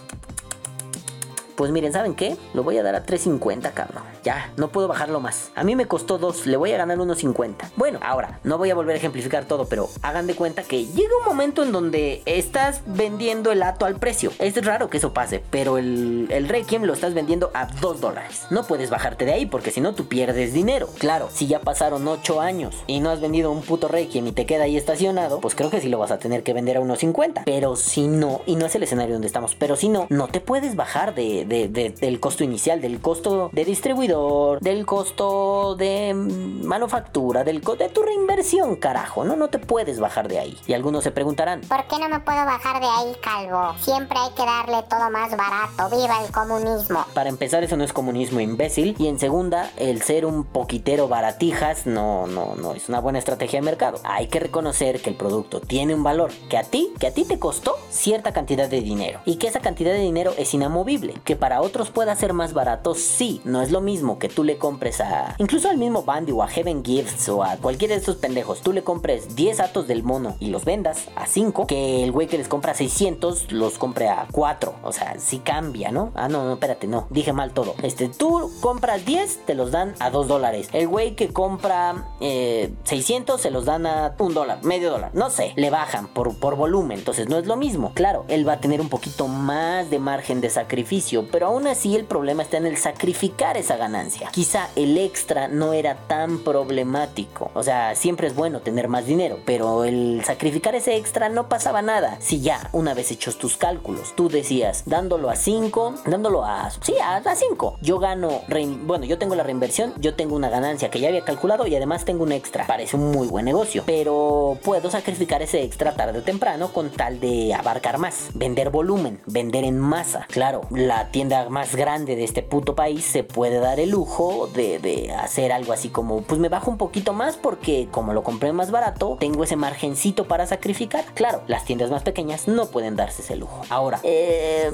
pues 1.56 1.70
miren, 1.70 1.92
¿saben 1.92 2.14
qué? 2.14 2.36
Lo 2.52 2.62
voy 2.62 2.76
a 2.76 2.82
dar 2.82 2.94
a 2.94 3.04
3.50, 3.04 3.72
cabrón. 3.72 4.15
Ya, 4.26 4.52
no 4.56 4.70
puedo 4.70 4.88
bajarlo 4.88 5.20
más. 5.20 5.52
A 5.54 5.62
mí 5.62 5.76
me 5.76 5.86
costó 5.86 6.18
2, 6.18 6.46
le 6.48 6.56
voy 6.56 6.72
a 6.72 6.78
ganar 6.78 6.98
1.50. 6.98 7.70
Bueno, 7.76 8.00
ahora, 8.02 8.40
no 8.42 8.58
voy 8.58 8.70
a 8.70 8.74
volver 8.74 8.94
a 8.96 8.98
ejemplificar 8.98 9.44
todo, 9.44 9.66
pero 9.68 9.88
hagan 10.02 10.26
de 10.26 10.34
cuenta 10.34 10.64
que 10.64 10.84
llega 10.84 11.16
un 11.20 11.24
momento 11.24 11.62
en 11.62 11.70
donde 11.70 12.22
estás 12.26 12.80
vendiendo 12.86 13.52
el 13.52 13.62
ato 13.62 13.86
al 13.86 14.00
precio. 14.00 14.32
Es 14.40 14.60
raro 14.64 14.90
que 14.90 14.96
eso 14.96 15.12
pase, 15.14 15.44
pero 15.50 15.78
el, 15.78 16.26
el 16.30 16.48
Requiem 16.48 16.82
lo 16.82 16.92
estás 16.94 17.14
vendiendo 17.14 17.52
a 17.54 17.66
2 17.80 18.00
dólares. 18.00 18.46
No 18.50 18.64
puedes 18.64 18.90
bajarte 18.90 19.26
de 19.26 19.32
ahí 19.32 19.46
porque 19.46 19.70
si 19.70 19.80
no 19.80 19.94
tú 19.94 20.08
pierdes 20.08 20.52
dinero. 20.52 20.88
Claro, 20.98 21.28
si 21.32 21.46
ya 21.46 21.60
pasaron 21.60 22.08
8 22.08 22.40
años 22.40 22.74
y 22.88 22.98
no 22.98 23.10
has 23.10 23.20
vendido 23.20 23.52
un 23.52 23.62
puto 23.62 23.86
Requiem 23.86 24.26
y 24.26 24.32
te 24.32 24.44
queda 24.44 24.64
ahí 24.64 24.76
estacionado, 24.76 25.38
pues 25.40 25.54
creo 25.54 25.70
que 25.70 25.80
sí 25.80 25.88
lo 25.88 26.00
vas 26.00 26.10
a 26.10 26.18
tener 26.18 26.42
que 26.42 26.52
vender 26.52 26.78
a 26.78 26.80
1.50. 26.80 27.42
Pero 27.44 27.76
si 27.76 28.08
no, 28.08 28.40
y 28.44 28.56
no 28.56 28.66
es 28.66 28.74
el 28.74 28.82
escenario 28.82 29.14
donde 29.14 29.28
estamos, 29.28 29.54
pero 29.54 29.76
si 29.76 29.88
no, 29.88 30.08
no 30.10 30.26
te 30.26 30.40
puedes 30.40 30.74
bajar 30.74 31.14
de- 31.14 31.44
del 31.46 32.18
costo 32.18 32.42
inicial, 32.42 32.80
del 32.80 33.00
costo 33.00 33.50
de 33.52 33.64
distribuidor, 33.64 34.15
del 34.60 34.86
costo 34.86 35.76
de 35.76 36.14
manufactura, 36.14 37.44
del 37.44 37.62
costo 37.62 37.84
de 37.84 37.90
tu 37.90 38.02
reinversión, 38.02 38.76
carajo, 38.76 39.24
¿no? 39.24 39.36
No 39.36 39.48
te 39.48 39.58
puedes 39.58 40.00
bajar 40.00 40.28
de 40.28 40.38
ahí. 40.38 40.58
Y 40.66 40.72
algunos 40.72 41.04
se 41.04 41.10
preguntarán, 41.10 41.60
¿Por 41.60 41.84
qué 41.88 41.98
no 41.98 42.08
me 42.08 42.20
puedo 42.20 42.44
bajar 42.44 42.80
de 42.80 42.86
ahí, 42.86 43.16
calvo? 43.20 43.74
Siempre 43.80 44.18
hay 44.18 44.30
que 44.30 44.44
darle 44.44 44.82
todo 44.88 45.10
más 45.10 45.36
barato. 45.36 45.96
¡Viva 45.96 46.24
el 46.24 46.32
comunismo! 46.32 47.04
Para 47.14 47.28
empezar, 47.28 47.64
eso 47.64 47.76
no 47.76 47.84
es 47.84 47.92
comunismo 47.92 48.40
imbécil. 48.40 48.94
Y 48.98 49.08
en 49.08 49.18
segunda, 49.18 49.70
el 49.76 50.02
ser 50.02 50.24
un 50.26 50.44
poquitero 50.44 51.08
baratijas 51.08 51.86
no, 51.86 52.26
no, 52.26 52.54
no 52.54 52.74
es 52.74 52.88
una 52.88 53.00
buena 53.00 53.18
estrategia 53.18 53.60
de 53.60 53.66
mercado. 53.66 53.98
Hay 54.04 54.28
que 54.28 54.40
reconocer 54.40 55.00
que 55.02 55.10
el 55.10 55.16
producto 55.16 55.60
tiene 55.60 55.94
un 55.94 56.02
valor 56.02 56.30
que 56.48 56.56
a 56.56 56.62
ti, 56.62 56.92
que 56.98 57.08
a 57.08 57.14
ti 57.14 57.24
te 57.24 57.38
costó 57.38 57.76
cierta 57.90 58.32
cantidad 58.32 58.68
de 58.68 58.80
dinero. 58.80 59.20
Y 59.24 59.36
que 59.36 59.48
esa 59.48 59.60
cantidad 59.60 59.92
de 59.92 59.98
dinero 59.98 60.32
es 60.38 60.54
inamovible. 60.54 61.14
Que 61.24 61.36
para 61.36 61.62
otros 61.62 61.90
pueda 61.90 62.14
ser 62.14 62.32
más 62.32 62.52
barato, 62.52 62.94
sí. 62.94 63.40
No 63.44 63.60
es 63.60 63.72
lo 63.72 63.80
mismo 63.80 64.05
que 64.18 64.28
tú 64.28 64.44
le 64.44 64.58
compres 64.58 65.00
a. 65.00 65.34
Incluso 65.38 65.68
al 65.68 65.78
mismo 65.78 66.02
Bandy 66.02 66.32
o 66.32 66.42
a 66.42 66.48
Heaven 66.48 66.84
Gifts 66.84 67.28
o 67.28 67.42
a 67.42 67.56
cualquiera 67.56 67.94
de 67.94 68.00
estos 68.00 68.16
pendejos. 68.16 68.60
Tú 68.60 68.72
le 68.72 68.82
compres 68.82 69.34
10 69.36 69.60
atos 69.60 69.86
del 69.86 70.02
mono 70.02 70.36
y 70.40 70.48
los 70.50 70.64
vendas 70.64 71.08
a 71.16 71.26
5. 71.26 71.66
Que 71.66 72.04
el 72.04 72.12
güey 72.12 72.26
que 72.26 72.38
les 72.38 72.48
compra 72.48 72.74
600 72.74 73.52
los 73.52 73.78
compre 73.78 74.08
a 74.08 74.26
4. 74.30 74.74
O 74.82 74.92
sea, 74.92 75.16
sí 75.18 75.38
cambia, 75.38 75.90
¿no? 75.90 76.12
Ah, 76.14 76.28
no, 76.28 76.44
no, 76.44 76.54
espérate, 76.54 76.86
no. 76.86 77.06
Dije 77.10 77.32
mal 77.32 77.52
todo. 77.52 77.74
Este, 77.82 78.08
tú 78.08 78.50
compras 78.60 79.04
10, 79.04 79.46
te 79.46 79.54
los 79.54 79.70
dan 79.70 79.94
a 79.98 80.10
2 80.10 80.28
dólares. 80.28 80.68
El 80.72 80.88
güey 80.88 81.16
que 81.16 81.28
compra 81.28 82.06
eh, 82.20 82.72
600 82.84 83.40
se 83.40 83.50
los 83.50 83.64
dan 83.64 83.86
a 83.86 84.14
1 84.18 84.34
dólar, 84.34 84.62
medio 84.62 84.90
dólar. 84.90 85.10
No 85.14 85.30
sé, 85.30 85.52
le 85.56 85.70
bajan 85.70 86.08
por, 86.08 86.36
por 86.36 86.56
volumen. 86.56 86.98
Entonces 86.98 87.28
no 87.28 87.38
es 87.38 87.46
lo 87.46 87.56
mismo. 87.56 87.92
Claro, 87.94 88.24
él 88.28 88.46
va 88.46 88.54
a 88.54 88.60
tener 88.60 88.80
un 88.80 88.88
poquito 88.88 89.28
más 89.28 89.90
de 89.90 89.98
margen 89.98 90.40
de 90.40 90.50
sacrificio. 90.50 91.26
Pero 91.30 91.46
aún 91.46 91.66
así 91.66 91.96
el 91.96 92.04
problema 92.04 92.42
está 92.42 92.56
en 92.56 92.66
el 92.66 92.76
sacrificar 92.76 93.56
esa 93.56 93.76
ganancia. 93.76 93.95
Quizá 94.32 94.68
el 94.76 94.98
extra 94.98 95.48
no 95.48 95.72
era 95.72 95.96
tan 96.06 96.38
problemático. 96.38 97.50
O 97.54 97.62
sea, 97.62 97.94
siempre 97.94 98.26
es 98.26 98.34
bueno 98.34 98.60
tener 98.60 98.88
más 98.88 99.06
dinero. 99.06 99.38
Pero 99.44 99.84
el 99.84 100.22
sacrificar 100.24 100.74
ese 100.74 100.96
extra 100.96 101.28
no 101.28 101.48
pasaba 101.48 101.82
nada. 101.82 102.16
Si 102.20 102.40
ya 102.40 102.68
una 102.72 102.94
vez 102.94 103.10
hechos 103.10 103.38
tus 103.38 103.56
cálculos, 103.56 104.14
tú 104.14 104.28
decías, 104.28 104.82
dándolo 104.86 105.30
a 105.30 105.36
5, 105.36 105.94
dándolo 106.06 106.44
a... 106.44 106.70
Sí, 106.82 106.94
a 107.02 107.22
5. 107.34 107.78
Yo 107.80 107.98
gano... 107.98 108.42
Bueno, 108.84 109.04
yo 109.04 109.18
tengo 109.18 109.34
la 109.34 109.42
reinversión, 109.42 109.94
yo 109.98 110.14
tengo 110.14 110.36
una 110.36 110.48
ganancia 110.48 110.90
que 110.90 111.00
ya 111.00 111.08
había 111.08 111.24
calculado 111.24 111.66
y 111.66 111.74
además 111.74 112.04
tengo 112.04 112.22
un 112.22 112.32
extra. 112.32 112.66
Parece 112.66 112.96
un 112.96 113.10
muy 113.10 113.28
buen 113.28 113.44
negocio. 113.44 113.82
Pero 113.86 114.58
puedo 114.62 114.90
sacrificar 114.90 115.42
ese 115.42 115.62
extra 115.62 115.94
tarde 115.94 116.18
o 116.18 116.22
temprano 116.22 116.72
con 116.72 116.90
tal 116.90 117.20
de 117.20 117.54
abarcar 117.54 117.98
más. 117.98 118.28
Vender 118.34 118.70
volumen, 118.70 119.20
vender 119.26 119.64
en 119.64 119.78
masa. 119.78 120.26
Claro, 120.28 120.62
la 120.70 121.10
tienda 121.10 121.48
más 121.48 121.74
grande 121.74 122.16
de 122.16 122.24
este 122.24 122.42
puto 122.42 122.74
país 122.74 123.04
se 123.04 123.24
puede 123.24 123.58
dar 123.58 123.80
el 123.80 123.85
lujo 123.90 124.48
de, 124.52 124.78
de 124.78 125.12
hacer 125.12 125.52
algo 125.52 125.72
así 125.72 125.88
como, 125.88 126.22
pues 126.22 126.40
me 126.40 126.48
bajo 126.48 126.70
un 126.70 126.78
poquito 126.78 127.12
más 127.12 127.36
porque 127.36 127.88
como 127.90 128.12
lo 128.12 128.22
compré 128.22 128.52
más 128.52 128.70
barato, 128.70 129.16
tengo 129.20 129.44
ese 129.44 129.56
margencito 129.56 130.26
para 130.28 130.46
sacrificar. 130.46 131.04
Claro, 131.14 131.42
las 131.46 131.64
tiendas 131.64 131.90
más 131.90 132.02
pequeñas 132.02 132.48
no 132.48 132.66
pueden 132.66 132.96
darse 132.96 133.22
ese 133.22 133.36
lujo. 133.36 133.62
Ahora, 133.70 134.00
eh, 134.02 134.70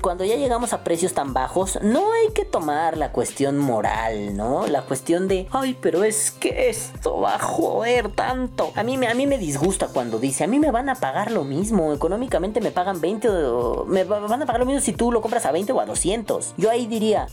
cuando 0.00 0.24
ya 0.24 0.36
llegamos 0.36 0.72
a 0.72 0.84
precios 0.84 1.12
tan 1.14 1.32
bajos, 1.34 1.78
no 1.82 2.12
hay 2.12 2.32
que 2.32 2.44
tomar 2.44 2.96
la 2.96 3.12
cuestión 3.12 3.58
moral, 3.58 4.36
¿no? 4.36 4.66
La 4.66 4.82
cuestión 4.82 5.28
de, 5.28 5.46
ay, 5.50 5.76
pero 5.80 6.04
es 6.04 6.30
que 6.30 6.68
esto 6.68 7.20
va 7.20 7.34
a 7.36 7.38
joder 7.38 8.10
tanto. 8.12 8.70
A 8.74 8.82
mí, 8.82 8.98
a 9.06 9.14
mí 9.14 9.26
me 9.26 9.38
disgusta 9.38 9.88
cuando 9.88 10.18
dice, 10.18 10.44
a 10.44 10.46
mí 10.46 10.58
me 10.58 10.70
van 10.70 10.88
a 10.88 10.94
pagar 10.94 11.30
lo 11.30 11.44
mismo, 11.44 11.92
económicamente 11.92 12.60
me 12.60 12.70
pagan 12.70 13.00
20 13.00 13.28
o... 13.28 13.84
Me 13.86 14.04
va- 14.04 14.20
van 14.20 14.42
a 14.42 14.46
pagar 14.46 14.60
lo 14.60 14.66
mismo 14.66 14.80
si 14.80 14.92
tú 14.92 15.12
lo 15.12 15.20
compras 15.20 15.46
a 15.46 15.52
20 15.52 15.72
o 15.72 15.80
a 15.80 15.86
200. 15.86 16.54
Yo 16.56 16.70
ahí 16.70 16.86
diría, 16.86 17.26